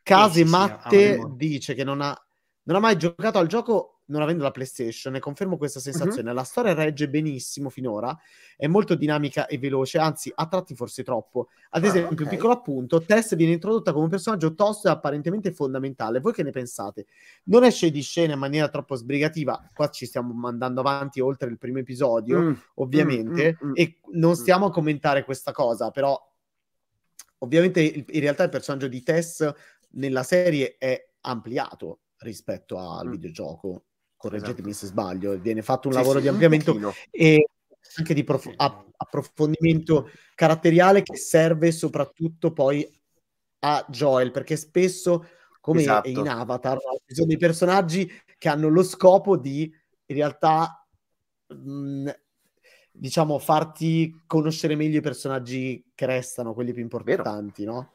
[0.04, 2.16] Case Matte sì, dice che non ha,
[2.62, 6.28] non ha mai giocato al gioco non avendo la PlayStation, e confermo questa sensazione.
[6.28, 6.36] Uh-huh.
[6.36, 8.16] La storia regge benissimo finora,
[8.56, 11.48] è molto dinamica e veloce, anzi, a tratti forse troppo.
[11.70, 12.24] Ad ah, esempio, ah, okay.
[12.24, 16.20] un piccolo appunto: Tess viene introdotta come un personaggio tosto e apparentemente fondamentale.
[16.20, 17.06] Voi che ne pensate?
[17.44, 19.68] Non esce di scena in maniera troppo sbrigativa.
[19.72, 23.74] Qua ci stiamo mandando avanti oltre il primo episodio, mm, ovviamente, mm, mm, mm.
[23.76, 26.18] e non stiamo a commentare questa cosa, però.
[27.42, 29.50] Ovviamente, in realtà, il personaggio di Tess
[29.92, 33.10] nella serie è ampliato rispetto al mm.
[33.10, 33.84] videogioco
[34.20, 34.86] correggetemi esatto.
[34.86, 36.78] se sbaglio, viene fatto un sì, lavoro sì, di ampliamento
[37.10, 37.48] e
[37.96, 42.86] anche di prof- approfondimento caratteriale che serve soprattutto poi
[43.60, 45.26] a Joel, perché spesso,
[45.62, 46.08] come esatto.
[46.08, 46.76] in Avatar,
[47.06, 50.86] ci sono dei personaggi che hanno lo scopo di in realtà
[51.46, 52.10] mh,
[52.92, 57.74] diciamo farti conoscere meglio i personaggi che restano, quelli più importanti, Vero.
[57.74, 57.92] no?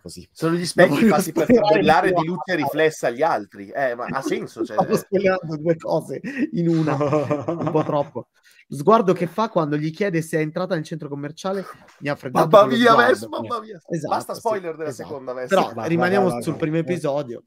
[0.00, 0.28] Così.
[0.32, 3.68] Sono gli specchi fatti per tabellare di luce riflessa agli altri.
[3.68, 4.64] Eh, ma ha senso.
[4.64, 4.76] Cioè...
[4.76, 6.20] Stavo spoilerando due cose
[6.52, 8.28] in una, un po' troppo.
[8.68, 11.64] Lo sguardo che fa quando gli chiede se è entrata nel centro commerciale
[12.00, 12.48] mi ha freddato.
[12.48, 13.80] Mamma mia, Ves, mamma mia.
[13.88, 15.08] Esatto, Basta spoiler sì, della esatto.
[15.08, 15.48] seconda Ves.
[15.48, 17.44] Però va, rimaniamo va, va, sul primo episodio.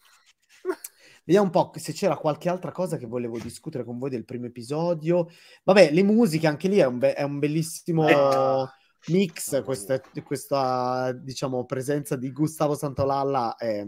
[1.24, 4.48] Vediamo un po' se c'era qualche altra cosa che volevo discutere con voi del primo
[4.48, 5.30] episodio.
[5.64, 8.08] Vabbè, le musiche, anche lì è un, be- è un bellissimo...
[8.08, 13.86] Eh mix, questa, questa diciamo, presenza di Gustavo Santolalla è,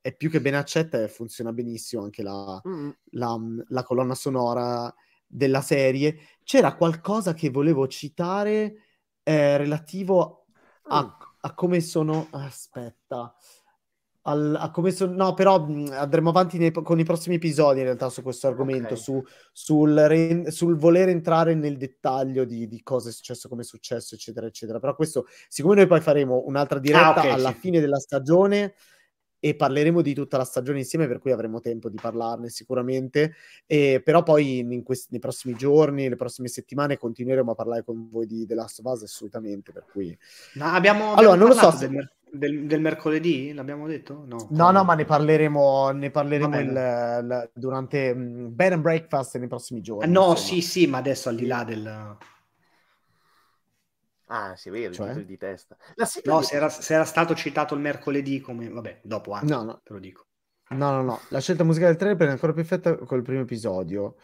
[0.00, 2.90] è, più che ben accetta e funziona benissimo anche la, mm.
[3.12, 3.38] la,
[3.68, 4.92] la, colonna sonora
[5.26, 6.18] della serie.
[6.42, 8.74] C'era qualcosa che volevo citare
[9.22, 10.46] eh, relativo
[10.84, 11.08] a, mm.
[11.40, 12.28] a, come sono...
[12.30, 13.34] Aspetta
[14.22, 18.08] al, a come so, no, però andremo avanti nei, con i prossimi episodi in realtà
[18.10, 18.96] su questo argomento, okay.
[18.96, 19.22] su,
[19.52, 24.14] sul, re, sul, voler entrare nel dettaglio di, di, cosa è successo, come è successo,
[24.14, 24.78] eccetera, eccetera.
[24.78, 27.58] Però questo, siccome noi poi faremo un'altra ah, diretta ah, okay, alla sì.
[27.60, 28.74] fine della stagione
[29.42, 33.32] e parleremo di tutta la stagione insieme, per cui avremo tempo di parlarne sicuramente.
[33.66, 38.10] E, però poi in questi, nei prossimi giorni, le prossime settimane continueremo a parlare con
[38.10, 39.72] voi di The Last of Us assolutamente.
[39.72, 40.16] Per cui...
[40.54, 41.88] No, abbiamo, abbiamo allora, non lo so se...
[41.88, 44.24] Del del, del, mercoledì, l'abbiamo detto?
[44.26, 49.38] No, no, no, ma ne parleremo, ne parleremo il, il, durante um, Bed and Breakfast
[49.38, 50.04] nei prossimi giorni.
[50.04, 50.36] Eh, no, insomma.
[50.36, 52.16] sì, sì, ma adesso al di là del...
[54.32, 55.24] Ah, si vede, cioè?
[55.24, 55.76] di testa.
[56.24, 56.44] no, di...
[56.44, 58.68] Se, era, se, era, stato citato il mercoledì come...
[58.68, 59.80] Vabbè, dopo anche, no, no.
[59.82, 60.26] te lo dico.
[60.70, 61.20] No, no, no.
[61.30, 64.16] La scelta musicale del trailer è ancora più perfetta col primo episodio.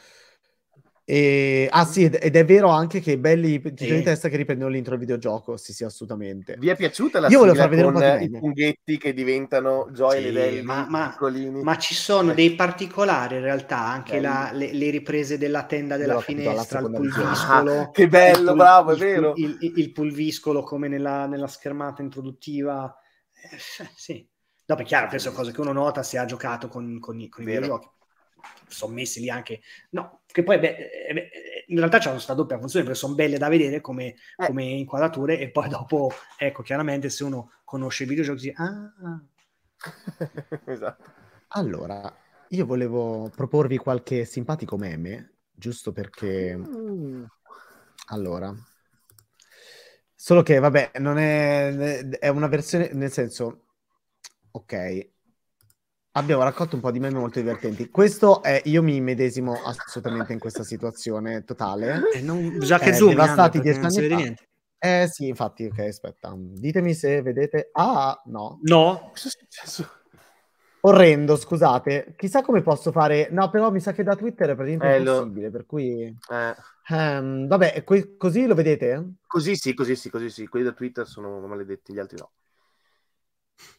[1.09, 1.69] E...
[1.70, 5.07] Ah sì, ed è vero anche che belli titoli di testa che riprendono l'intro del
[5.07, 6.57] videogioco, sì sì, assolutamente.
[6.59, 10.20] Vi è piaciuta la Io volevo far vedere un po' i funghetti che diventano Joy
[10.20, 11.16] sì, e ma, ma,
[11.62, 16.20] ma, ci sono dei particolari in realtà, anche la, le, le, riprese della tenda della
[16.20, 17.81] finestra, il pulviscolo.
[17.83, 19.35] Ah, che bello, pul- bravo, è vero.
[19.37, 22.93] Il, il, il pulviscolo come nella, nella schermata introduttiva.
[23.31, 23.57] Eh,
[23.95, 24.28] sì.
[24.65, 27.28] Dopo è chiaro che sono cose che uno nota se ha giocato con, con, i,
[27.28, 27.95] con i videogiochi
[28.68, 29.60] sono messi lì anche
[29.90, 30.77] no, che poi beh,
[31.09, 34.47] eh, in realtà c'è questa doppia funzione perché sono belle da vedere come, eh.
[34.47, 39.23] come, inquadrature e poi dopo ecco chiaramente se uno conosce i videogiochi dice, ah, ah.
[40.66, 41.12] esatto
[41.48, 42.14] allora
[42.51, 47.24] io volevo proporvi qualche simpatico meme giusto perché mm.
[48.09, 48.55] allora
[50.14, 53.66] solo che vabbè non è è una versione nel senso
[54.51, 55.14] ok
[56.16, 57.90] abbiamo raccolto un po' di meme molto divertenti.
[57.90, 62.02] Questo è, io mi medesimo assolutamente in questa situazione totale.
[62.14, 64.16] Eh, non, già che eh, zoom, devastati dieci anni fa.
[64.16, 64.48] Niente.
[64.78, 66.34] Eh sì, infatti, ok, aspetta.
[66.36, 67.70] Ditemi se vedete.
[67.72, 68.59] Ah, no.
[68.62, 69.10] No.
[69.12, 69.90] Cosa è successo?
[70.80, 72.14] Orrendo, scusate.
[72.16, 73.28] Chissà come posso fare...
[73.30, 75.51] No, però mi sa che da Twitter è praticamente eh, impossibile, lo...
[75.51, 76.16] per cui...
[76.30, 76.55] Eh.
[76.88, 79.14] Um, vabbè, que- così lo vedete?
[79.26, 80.47] Così sì, così sì, così sì.
[80.47, 82.30] Quelli da Twitter sono maledetti, gli altri no.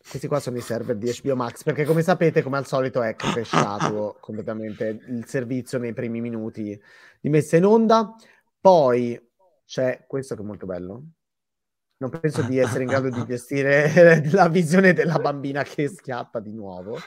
[0.10, 3.16] Questi qua sono i server di HBO Max, perché come sapete, come al solito, è
[3.16, 6.80] crashato completamente il servizio nei primi minuti
[7.20, 8.16] di messa in onda.
[8.60, 9.20] Poi
[9.66, 11.04] c'è questo che è molto bello,
[12.00, 16.54] non penso di essere in grado di gestire la visione della bambina che schiatta di
[16.54, 16.98] nuovo,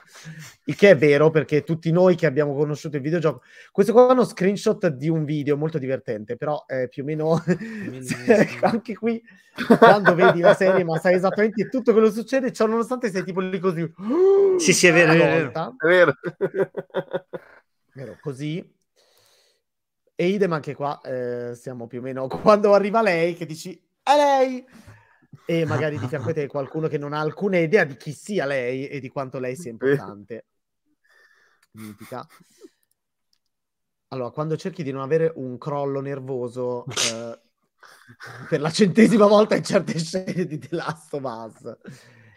[0.64, 4.12] il che è vero perché tutti noi che abbiamo conosciuto il videogioco, questo qua è
[4.12, 7.42] uno screenshot di un video molto divertente, però è più o meno
[8.62, 9.22] anche qui
[9.78, 13.40] quando vedi la serie ma sai esattamente tutto quello che succede, cioè, nonostante sei tipo
[13.40, 13.92] lì così.
[14.58, 15.74] Sì, sì, è vero, è vero.
[15.76, 16.14] È vero.
[17.92, 18.18] vero.
[18.20, 18.78] Così.
[20.14, 24.16] E idem anche qua, eh, siamo più o meno quando arriva lei che dici è
[24.16, 24.64] lei!
[25.46, 28.46] E magari di fianco a te qualcuno che non ha alcuna idea di chi sia
[28.46, 30.46] lei e di quanto lei sia importante.
[31.72, 32.26] Mitica.
[34.08, 37.40] Allora, quando cerchi di non avere un crollo nervoso eh,
[38.48, 41.78] per la centesima volta in certe scene di The Last of Us,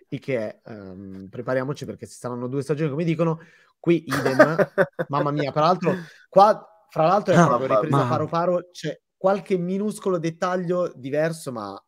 [0.09, 3.39] il che è, um, prepariamoci perché si saranno due stagioni, come dicono,
[3.79, 4.55] qui idem,
[5.09, 5.95] mamma mia, peraltro,
[6.29, 11.81] qua, fra l'altro è proprio ripresa paro paro, c'è qualche minuscolo dettaglio diverso, ma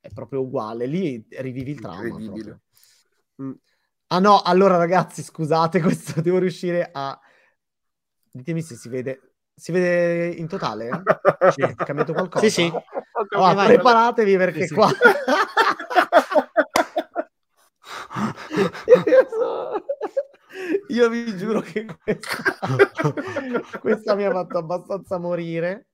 [0.00, 0.86] è proprio uguale.
[0.86, 2.18] Lì rivivi il trauma.
[3.40, 3.52] Mm.
[4.08, 7.16] Ah no, allora ragazzi, scusate, questo devo riuscire a...
[8.28, 9.34] Ditemi se si vede...
[9.54, 11.04] Si vede in totale?
[11.52, 11.60] Sì.
[11.62, 12.44] È cambiato qualcosa?
[12.44, 12.72] Sì, sì.
[13.30, 14.90] Allora, preparatevi perché sì, qua...
[20.88, 22.58] Io vi giuro che questa,
[23.78, 25.86] questa mi ha fatto abbastanza morire.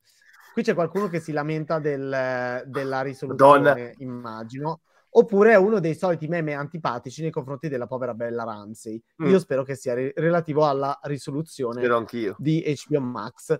[0.52, 3.90] Qui c'è qualcuno che si lamenta del, della risoluzione, Madonna.
[3.98, 4.80] immagino.
[5.10, 9.00] Oppure è uno dei soliti meme antipatici nei confronti della povera Bella Ramsey.
[9.22, 9.28] Mm.
[9.28, 11.86] Io spero che sia re- relativo alla risoluzione
[12.36, 13.58] di HBO Max.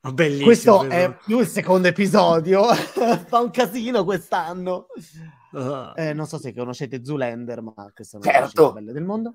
[0.00, 0.92] Bellissimo, Questo bello.
[0.92, 2.64] è più il secondo episodio.
[3.26, 4.86] Fa un casino quest'anno.
[5.52, 5.92] Uh.
[5.94, 8.68] Eh, non so se conoscete Zoolander, ma questa è una certo.
[8.68, 9.34] delle belle del mondo.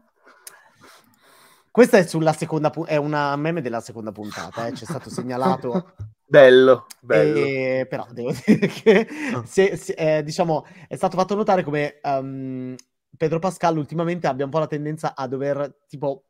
[1.69, 4.71] Questa è sulla seconda pu- è una meme della seconda puntata, eh.
[4.71, 5.93] c'è stato segnalato
[6.25, 7.39] bello, bello.
[7.39, 9.07] E, però devo dire che
[9.45, 12.75] se, se, eh, diciamo, è stato fatto notare come um,
[13.15, 16.25] Pedro Pascal ultimamente abbia un po' la tendenza a dover tipo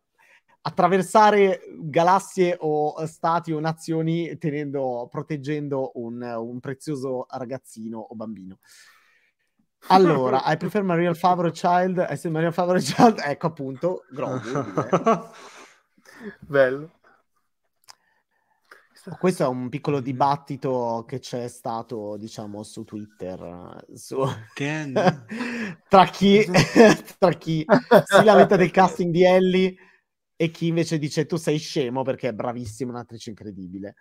[0.62, 8.58] attraversare galassie o stati o nazioni tenendo, proteggendo un, un prezioso ragazzino o bambino.
[9.88, 14.42] Allora, I prefer Maria Favre Child, I say Maria Favre Child, ecco appunto, Grogu.
[16.42, 16.92] Bello.
[19.20, 24.18] Questo è un piccolo dibattito che c'è stato, diciamo, su Twitter su...
[25.88, 26.44] tra, chi,
[27.20, 27.66] tra chi
[28.04, 29.76] si lamenta del casting di Ellie
[30.36, 33.96] e chi invece dice tu sei scemo perché è bravissima, un'attrice incredibile.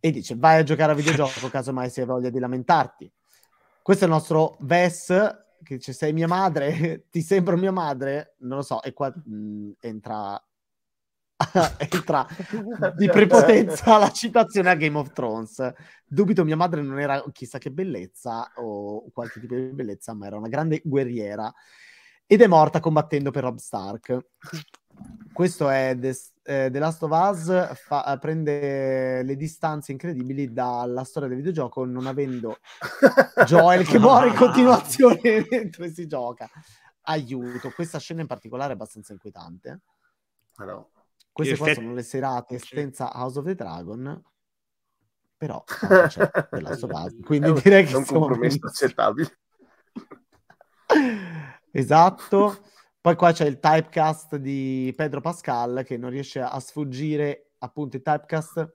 [0.00, 3.10] E dice vai a giocare a videogioco casomai se hai voglia di lamentarti.
[3.82, 5.06] Questo è il nostro Ves
[5.62, 8.36] che dice sei mia madre, ti sembro mia madre?
[8.40, 10.40] Non lo so, e qua mh, mm, entra
[11.78, 12.26] entra
[12.96, 15.72] di prepotenza la citazione a Game of Thrones.
[16.04, 20.36] Dubito mia madre non era chissà che bellezza o qualche tipo di bellezza, ma era
[20.36, 21.52] una grande guerriera
[22.26, 24.26] ed è morta combattendo per Rob Stark.
[25.32, 26.08] Questo è The,
[26.42, 32.06] eh, The Last of Us, fa, prende le distanze incredibili dalla storia del videogioco non
[32.06, 32.58] avendo
[33.46, 36.50] Joel che muore in continuazione mentre si gioca.
[37.02, 39.80] Aiuto, questa scena in particolare è abbastanza inquietante.
[40.56, 40.90] No.
[41.38, 44.22] Queste qua sono le serate senza House of the Dragon,
[45.36, 49.38] però c'è della Us, quindi un, direi che è un compromesso accettabile.
[51.70, 52.64] esatto.
[53.00, 58.02] Poi qua c'è il typecast di Pedro Pascal che non riesce a sfuggire appunto il
[58.02, 58.74] typecast.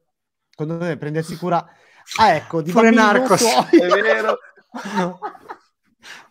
[0.56, 1.68] Quando deve prendersi cura
[2.18, 3.44] Ah, ecco, di Pure Narcos.
[3.70, 4.38] È vero.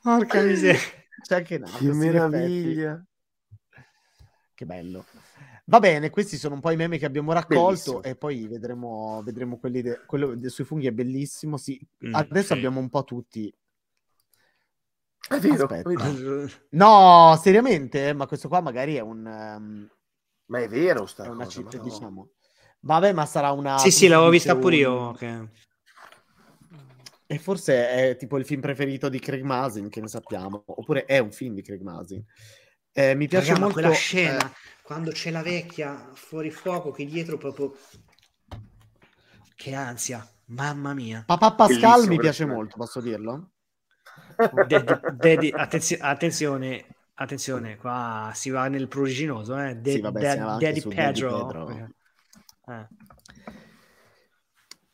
[0.03, 0.81] Porca miseria.
[1.23, 1.79] C'è anche Narcos.
[1.79, 3.05] Che meraviglia.
[4.55, 5.05] Che bello.
[5.65, 8.03] Va bene, questi sono un po' i meme che abbiamo raccolto bellissimo.
[8.03, 11.57] e poi vedremo, vedremo quelli de- quello de- sui funghi è bellissimo.
[11.57, 11.81] Sì.
[12.05, 12.53] Mm, Adesso sì.
[12.55, 13.53] abbiamo un po' tutti.
[15.29, 15.69] È vero.
[16.71, 18.13] No, seriamente?
[18.13, 19.25] Ma questo qua magari è un...
[19.25, 19.91] Um...
[20.47, 22.31] Ma è vero sta è una cosa, cheat, diciamo.
[22.81, 23.79] Vabbè, ma sarà una...
[23.79, 25.09] Sì, sì, l'avevo vista pure io.
[25.11, 25.49] Okay.
[27.27, 30.65] E forse è tipo il film preferito di Craig Masin, che ne sappiamo.
[30.67, 32.23] Oppure è un film di Craig Masin.
[32.91, 33.75] Eh, mi piace Raga, molto...
[33.75, 34.39] quella scena...
[34.45, 37.75] Eh quando c'è la vecchia fuori fuoco che dietro proprio
[39.55, 43.53] che ansia mamma mia papà Pascal mi piace molto posso dirlo
[44.67, 49.77] Dedi, dedi, attenzio- attenzione Attenzione, qua si va nel pruriginoso, eh?
[49.77, 51.31] De- sì, vabbè, de- Daddy, Pedro.
[51.31, 51.89] Daddy Pedro.
[52.67, 52.87] Eh.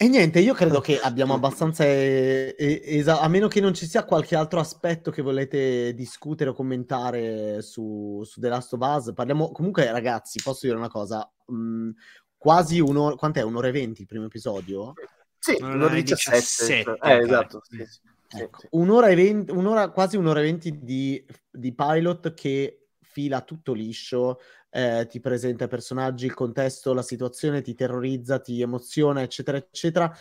[0.00, 1.82] E niente, io credo che abbiamo abbastanza.
[1.84, 6.52] Eh, esa- a meno che non ci sia qualche altro aspetto che volete discutere o
[6.52, 9.12] commentare su, su The Last of Us.
[9.12, 9.50] Parliamo.
[9.50, 11.28] Comunque, ragazzi, posso dire una cosa?
[11.52, 11.90] Mm,
[12.36, 13.16] quasi un'ora.
[13.16, 13.42] Quant'è?
[13.42, 14.92] Un'ora e venti il primo episodio?
[15.36, 16.84] Sì, un'ora e 17.
[16.84, 17.60] 17 eh, esatto.
[17.64, 18.00] Sì, sì,
[18.40, 18.68] ecco.
[18.70, 24.38] Un'ora e venti, un'ora, quasi un'ora e venti di, di pilot che fila tutto liscio
[24.70, 30.12] eh, ti presenta i personaggi, il contesto, la situazione, ti terrorizza, ti emoziona, eccetera, eccetera.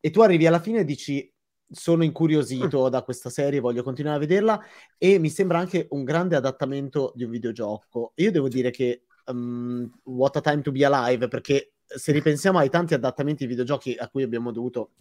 [0.00, 1.32] E tu arrivi alla fine e dici:
[1.70, 4.60] Sono incuriosito da questa serie, voglio continuare a vederla.
[4.98, 8.12] E mi sembra anche un grande adattamento di un videogioco.
[8.16, 12.70] io devo dire che um, What a Time to Be Alive, perché se ripensiamo ai
[12.70, 14.92] tanti adattamenti di videogiochi a cui abbiamo dovuto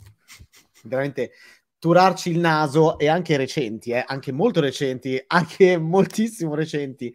[0.83, 1.31] veramente
[1.83, 7.13] turarci il naso e anche recenti, eh, anche molto recenti, anche moltissimo recenti.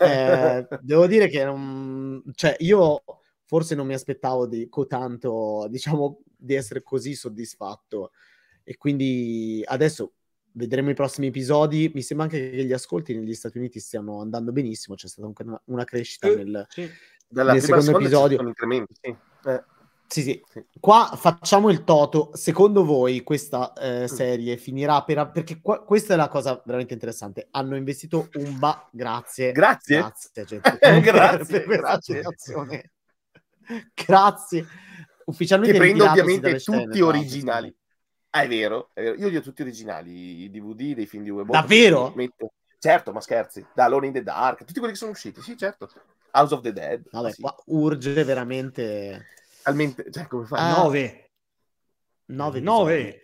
[0.00, 3.04] Eh, devo dire che non, cioè, io
[3.44, 8.10] forse non mi aspettavo di tanto, diciamo, di essere così soddisfatto.
[8.64, 10.14] E quindi adesso
[10.50, 11.88] vedremo i prossimi episodi.
[11.94, 14.96] Mi sembra anche che gli ascolti negli Stati Uniti stiano andando benissimo.
[14.96, 16.90] C'è stata anche una, una crescita eh, nel, sì.
[17.28, 18.52] nel secondo episodio.
[19.00, 19.16] Sì.
[19.44, 19.64] Eh.
[20.08, 20.42] Sì, sì,
[20.80, 22.30] Qua facciamo il toto.
[22.32, 24.04] Secondo voi questa eh, mm.
[24.06, 25.30] serie finirà per...
[25.30, 27.48] Perché qua, questa è la cosa veramente interessante.
[27.50, 28.88] Hanno investito un ba...
[28.90, 29.52] Grazie.
[29.52, 29.98] Grazie.
[29.98, 30.78] Grazie, gente.
[31.02, 32.22] grazie, per grazie.
[33.94, 34.66] grazie.
[35.26, 37.76] Ufficialmente che prendo ovviamente tutti scene, originali.
[38.30, 41.30] Ah, è vero, è vero, Io li ho tutti originali, i DVD dei film di
[41.30, 41.50] Web.
[41.50, 42.12] Davvero?
[42.14, 42.52] Metto...
[42.78, 43.66] Certo, ma scherzi.
[43.74, 45.42] Da Alone in the Dark, tutti quelli che sono usciti.
[45.42, 45.90] Sì, certo.
[46.30, 47.02] House of the Dead.
[47.10, 47.42] Vabbè, sì.
[47.42, 49.26] qua urge veramente
[49.68, 50.46] Almente, cioè, come?
[50.50, 51.30] Ah, 9.
[52.26, 52.60] 9.
[52.60, 53.22] 9.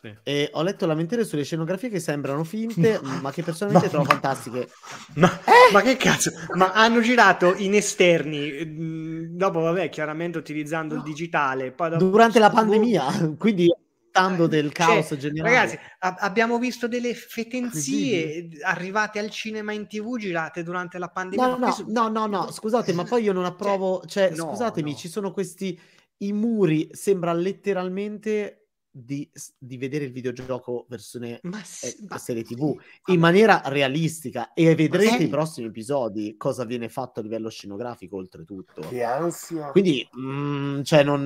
[0.00, 0.16] Sì.
[0.24, 3.20] E ho letto lamentele sulle scenografie che sembrano finte, no.
[3.20, 4.10] ma che personalmente no, trovo no.
[4.10, 4.68] fantastiche.
[5.14, 5.72] Ma, eh?
[5.72, 6.32] ma, che cazzo?
[6.54, 11.70] Ma hanno girato in esterni, mm, dopo, vabbè, chiaramente utilizzando il digitale.
[11.70, 12.04] Poi dopo...
[12.04, 13.72] Durante la pandemia, quindi
[14.12, 15.54] stando del cioè, caos cioè, generale.
[15.54, 21.46] Ragazzi, a- abbiamo visto delle fetenzie arrivate al cinema in tv girate durante la pandemia.
[21.46, 21.84] No, no, questo...
[21.88, 24.96] no, no, no, scusate, ma poi io non approvo, cioè, cioè no, scusatemi, no.
[24.96, 25.80] ci sono questi
[26.18, 28.61] i muri, sembra letteralmente
[28.94, 34.52] di, di, vedere il videogioco versione ma sì, eh, ma serie tv in maniera realistica
[34.52, 35.22] e vedrete sì.
[35.24, 40.82] i prossimi episodi cosa viene fatto a livello scenografico oltretutto che ansia quindi mh, mm,
[40.82, 41.24] cioè non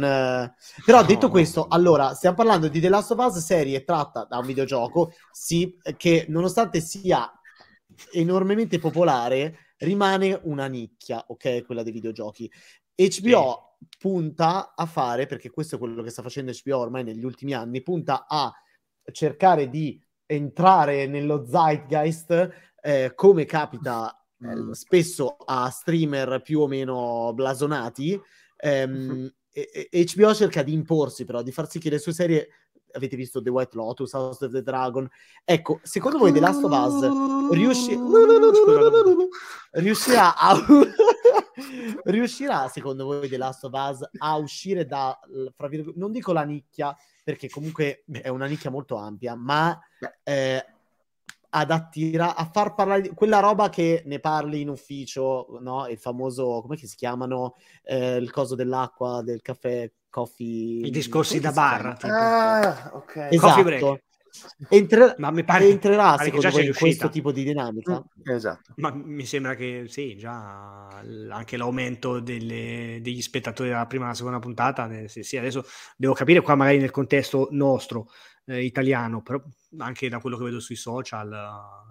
[0.85, 1.67] però no, detto questo no.
[1.71, 6.27] allora stiamo parlando di The Last of Us serie tratta da un videogioco sì, che
[6.29, 7.29] nonostante sia
[8.13, 12.49] enormemente popolare rimane una nicchia ok quella dei videogiochi
[12.97, 17.53] HBO punta a fare, perché questo è quello che sta facendo HBO ormai negli ultimi
[17.53, 18.53] anni, punta a
[19.13, 22.51] cercare di entrare nello zeitgeist
[22.83, 28.21] eh, come capita eh, spesso a streamer più o meno blasonati.
[28.57, 29.31] Ehm,
[29.91, 32.49] HBO cerca di imporsi però, di far sì che le sue serie
[32.93, 35.09] avete visto The White Lotus, House of the Dragon.
[35.45, 37.97] Ecco, secondo voi The Last of Us riusci...
[39.73, 40.57] riuscirà a...
[42.05, 45.19] riuscirà, secondo voi, The Last of Us a uscire da,
[45.55, 49.79] fra virgolette, non dico la nicchia, perché comunque è una nicchia molto ampia, ma
[50.23, 50.65] eh,
[51.51, 55.87] ad attirare, a far parlare di quella roba che ne parli in ufficio, no?
[55.89, 57.57] Il famoso, come si chiamano?
[57.83, 60.87] Eh, il coso dell'acqua, del caffè, coffee...
[60.87, 61.97] I discorsi da bar.
[62.03, 63.29] Ah, ok.
[63.31, 64.01] Esatto.
[64.69, 65.15] Entre...
[65.19, 67.99] Ma mi pare, entrerà pare secondo voi in questo tipo di dinamica?
[67.99, 68.73] Mm, esatto.
[68.77, 70.89] Ma mi sembra che sì, già
[71.31, 75.65] anche l'aumento delle, degli spettatori della prima e della seconda puntata, sì, sì, adesso
[75.97, 78.09] devo capire qua magari nel contesto nostro
[78.47, 79.43] eh, italiano, però
[79.79, 81.35] anche da quello che vedo sui social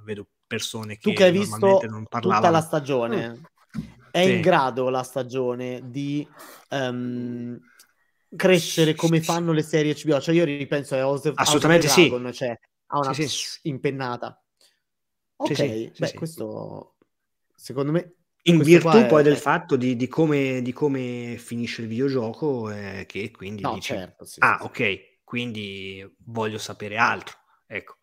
[0.04, 3.80] vedo persone che, tu che hai visto tutta la stagione, mm.
[4.12, 4.32] è sì.
[4.32, 6.28] in grado la stagione di...
[6.70, 7.60] Um,
[8.36, 10.20] crescere come fanno le serie HBO.
[10.20, 12.38] Cioè, io ripenso a House of, Assolutamente House of Dragon, sì.
[12.38, 13.60] cioè ha una sì, sì.
[13.64, 14.44] impennata.
[15.38, 16.96] Ok, sì, beh, questo
[17.56, 18.16] secondo me.
[18.48, 19.08] In virtù è...
[19.08, 23.74] poi del fatto di, di, come, di, come, finisce il videogioco, eh, che quindi no,
[23.74, 27.36] dice, certo, ah, ok, quindi voglio sapere altro.
[27.66, 27.96] Ecco.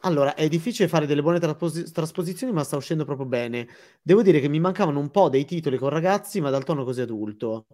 [0.00, 3.68] Allora, è difficile fare delle buone traspos- trasposizioni, ma sta uscendo proprio bene.
[4.02, 7.02] Devo dire che mi mancavano un po' dei titoli con ragazzi, ma dal tono così
[7.02, 7.66] adulto.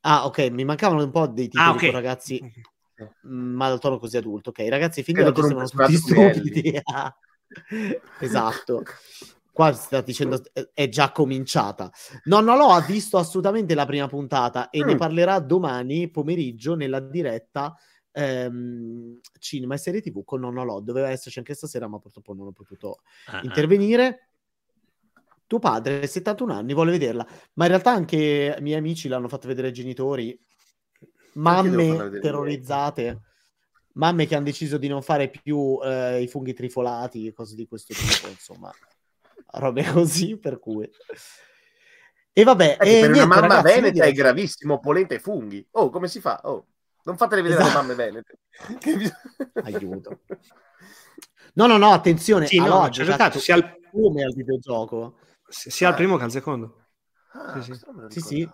[0.00, 1.90] Ah, ok, mi mancavano un po' dei titoli ah, okay.
[1.90, 2.40] ragazzi,
[3.26, 4.50] mm, ma dal tono così adulto.
[4.50, 6.80] Ok, ragazzi, fin di oggi sembrano tutti stupidi.
[8.20, 8.82] esatto.
[9.52, 11.90] Qua si sta dicendo è già cominciata.
[12.24, 14.86] No, non l'ho visto assolutamente la prima puntata e mm.
[14.86, 17.76] ne parlerà domani pomeriggio nella diretta
[18.12, 20.84] ehm, cinema e serie tv con Nonno Lod.
[20.84, 23.00] Doveva esserci anche stasera, ma purtroppo non ho potuto
[23.30, 23.40] uh-huh.
[23.42, 24.29] intervenire.
[25.50, 29.48] Tuo padre, 71 anni, vuole vederla, ma in realtà anche i miei amici l'hanno fatto
[29.48, 30.40] vedere ai genitori.
[31.32, 33.22] Mamme terrorizzate,
[33.94, 37.94] mamme che hanno deciso di non fare più eh, i funghi trifolati, cose di questo
[37.94, 38.70] tipo, insomma,
[39.54, 40.88] robe così, per cui...
[42.32, 45.66] E vabbè, ecco, e per niente, una mamma ragazzi, veneta è gravissimo, polenta e funghi.
[45.72, 46.38] Oh, come si fa?
[46.44, 46.68] Oh.
[47.02, 47.76] Non fatele vedere esatto.
[47.76, 48.38] le mamme venete.
[49.64, 50.20] Aiuto.
[51.54, 52.46] No, no, no, attenzione.
[52.46, 55.16] Sì, no, c'è giocato sia al come al videogioco.
[55.50, 55.90] Sia ah.
[55.90, 56.86] al primo che al secondo.
[57.32, 57.80] Ah, sì, sì.
[58.08, 58.50] sì, sì.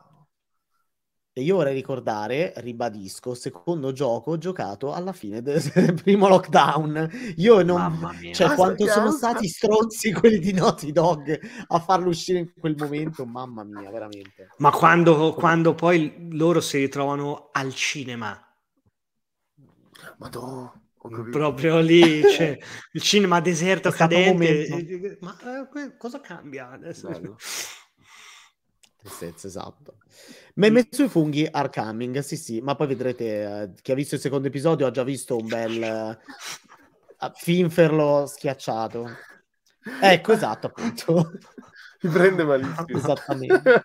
[1.38, 7.34] E io vorrei ricordare, ribadisco, secondo gioco giocato alla fine del, del primo lockdown.
[7.36, 8.10] Io non...
[8.32, 12.74] Cioè, ah, quanto sono stati stronzi quelli di Naughty Dog a farlo uscire in quel
[12.78, 14.48] momento, mamma mia, veramente.
[14.56, 18.42] Ma quando, quando poi loro si ritrovano al cinema.
[20.16, 20.85] Madonna.
[21.08, 22.58] Proprio lì, cioè,
[22.92, 25.18] il cinema deserto cadente.
[25.20, 27.08] Ma eh, cosa cambia adesso?
[28.96, 29.98] Tristezza, esatto.
[30.54, 34.20] Messo i funghi are coming, sì sì, ma poi vedrete, eh, chi ha visto il
[34.20, 36.18] secondo episodio ha già visto un bel eh,
[37.34, 39.08] finferlo schiacciato.
[40.00, 41.32] Ecco, esatto, appunto.
[42.02, 42.98] Mi prende malissimo.
[42.98, 43.84] Esattamente.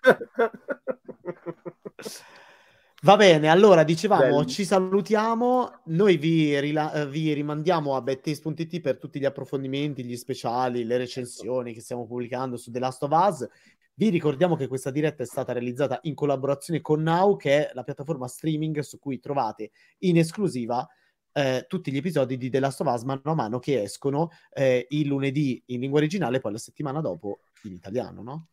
[3.04, 4.44] Va bene, allora dicevamo, Bello.
[4.44, 10.84] ci salutiamo, noi vi, rila- vi rimandiamo a bettace.it per tutti gli approfondimenti, gli speciali,
[10.84, 13.48] le recensioni che stiamo pubblicando su The Last of Us.
[13.94, 17.82] Vi ricordiamo che questa diretta è stata realizzata in collaborazione con Now, che è la
[17.82, 20.86] piattaforma streaming su cui trovate in esclusiva
[21.32, 24.86] eh, tutti gli episodi di The Last of Us mano a mano che escono eh,
[24.90, 28.46] il lunedì in lingua originale e poi la settimana dopo in italiano, no?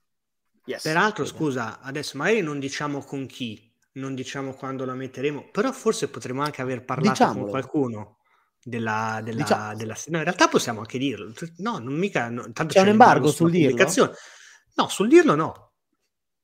[0.66, 0.82] Yes.
[0.82, 3.69] Peraltro, scusa, adesso magari non diciamo con chi,
[4.00, 7.42] non diciamo quando la metteremo, però forse potremmo anche aver parlato Diciamolo.
[7.42, 8.18] con qualcuno
[8.64, 9.76] della, della, diciamo.
[9.76, 11.32] della, No, in realtà possiamo anche dirlo.
[11.58, 12.30] No, non mica...
[12.30, 14.14] No, tanto c'è, c'è un embargo sul dirlo?
[14.76, 15.69] No, sul dirlo no.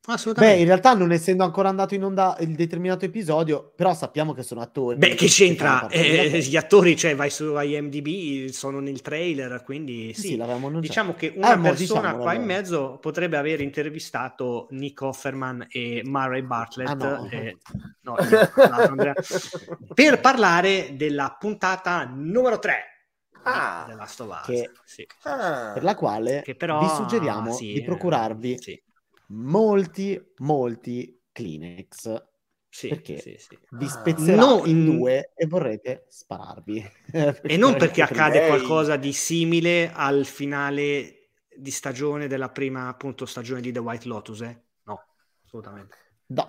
[0.08, 0.56] Assolutamente.
[0.56, 4.44] Beh, in realtà non essendo ancora andato in onda il determinato episodio, però sappiamo che
[4.44, 4.98] sono attori.
[4.98, 5.88] Beh, che c'entra?
[5.88, 10.38] Eh, gli attori, cioè, vai su IMDb, sono nel trailer, quindi sì.
[10.38, 10.44] sì
[10.80, 16.42] diciamo che una eh, persona qua in mezzo potrebbe aver intervistato Nick Offerman e Murray
[16.42, 16.90] Bartlett.
[16.90, 17.30] Ah, no.
[17.30, 17.58] Eh,
[18.02, 18.16] no,
[19.94, 22.96] per parlare della puntata numero 3
[23.44, 25.08] ah, della Stovaz, che, sì.
[25.24, 28.84] ah, per la quale però, vi suggeriamo sì, di procurarvi sì.
[29.28, 32.24] Molti, molti Kleenex.
[32.68, 33.58] Sì, perché sì, sì.
[33.72, 36.92] vi spezzerà no, in due e vorrete spararvi.
[37.42, 38.48] e non perché accade lei.
[38.50, 44.42] qualcosa di simile al finale di stagione della prima appunto stagione di The White Lotus,
[44.42, 44.62] eh?
[44.84, 45.06] No,
[45.46, 45.96] assolutamente.
[46.28, 46.48] No.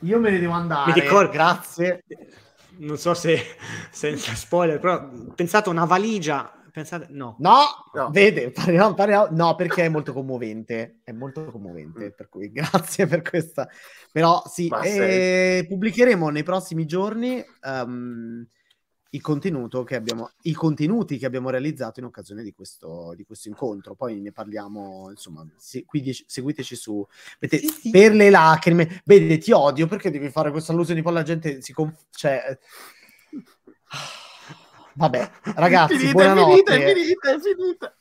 [0.00, 0.90] Io me ne devo andare.
[0.90, 2.04] Mi ricordo, grazie
[2.80, 3.56] non so se
[3.90, 6.52] senza spoiler, però pensate una valigia.
[6.72, 7.36] Pensate, no.
[7.38, 8.10] No, no.
[8.10, 11.00] vede, parliamo, parliamo, no, perché è molto commovente.
[11.02, 12.16] È molto commovente, mm.
[12.16, 13.68] per cui grazie per questa.
[14.12, 18.46] Però sì, eh, pubblicheremo nei prossimi giorni um,
[19.12, 23.48] il contenuto che abbiamo, i contenuti che abbiamo realizzato in occasione di questo, di questo
[23.48, 23.94] incontro.
[23.94, 27.06] Poi ne parliamo, insomma, se, quindi seguiteci su
[27.38, 27.90] vedete, sì, sì.
[27.90, 29.02] per le lacrime.
[29.04, 32.06] Vede, ti odio perché devi fare questa allusione, poi la gente si conf...
[32.10, 32.56] cioè
[35.00, 36.62] Vabbè, ragazzi, finita, buonanotte.
[36.62, 37.94] È finita, è finita, è finita.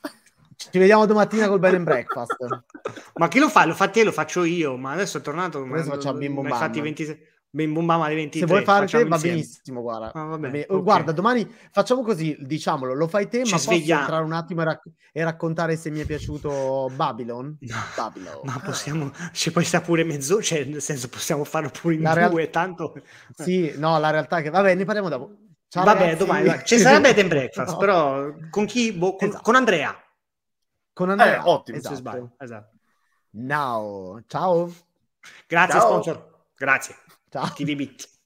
[0.72, 2.36] Ci vediamo domattina col bed and breakfast.
[3.16, 3.66] ma chi lo fa?
[3.66, 4.76] Lo fa te, lo faccio io.
[4.76, 5.64] Ma adesso è tornato.
[5.64, 6.72] Adesso facciamo bim bum bam.
[6.72, 8.46] 26 Ben Bombama alle 23.
[8.46, 10.12] Se vuoi fare te va benissimo, guarda.
[10.14, 10.82] Ah, vabbè, okay.
[10.84, 13.86] Guarda, domani facciamo così, diciamolo, lo fai te, Ci ma svegliamo.
[13.86, 17.58] posso entrare un attimo e, rac- e, raccontare se mi è piaciuto Babylon?
[17.70, 18.42] No, Babylon.
[18.44, 22.14] ma possiamo, ci poi sta pure mezzo, cioè nel senso possiamo farlo pure in la
[22.14, 22.50] due, real...
[22.52, 22.94] tanto...
[23.36, 25.36] Sì, no, la realtà è che, vabbè, ne parliamo dopo.
[25.70, 26.18] Ciao, vabbè, ragazzi.
[26.18, 27.78] domani, ci sarà bed and breakfast, no.
[27.78, 28.92] però con chi?
[28.92, 29.44] Boh, con, esatto.
[29.44, 29.96] con, Andrea.
[30.92, 31.78] Con Andrea, eh, ottimo.
[31.78, 32.32] Esatto.
[32.40, 32.78] esatto.
[33.32, 34.74] Now, ciao.
[35.48, 35.88] Grazie, ciao.
[35.88, 36.50] sponsor.
[36.56, 36.96] Grazie.
[37.30, 37.54] Ciao.
[37.54, 38.10] TV Bit.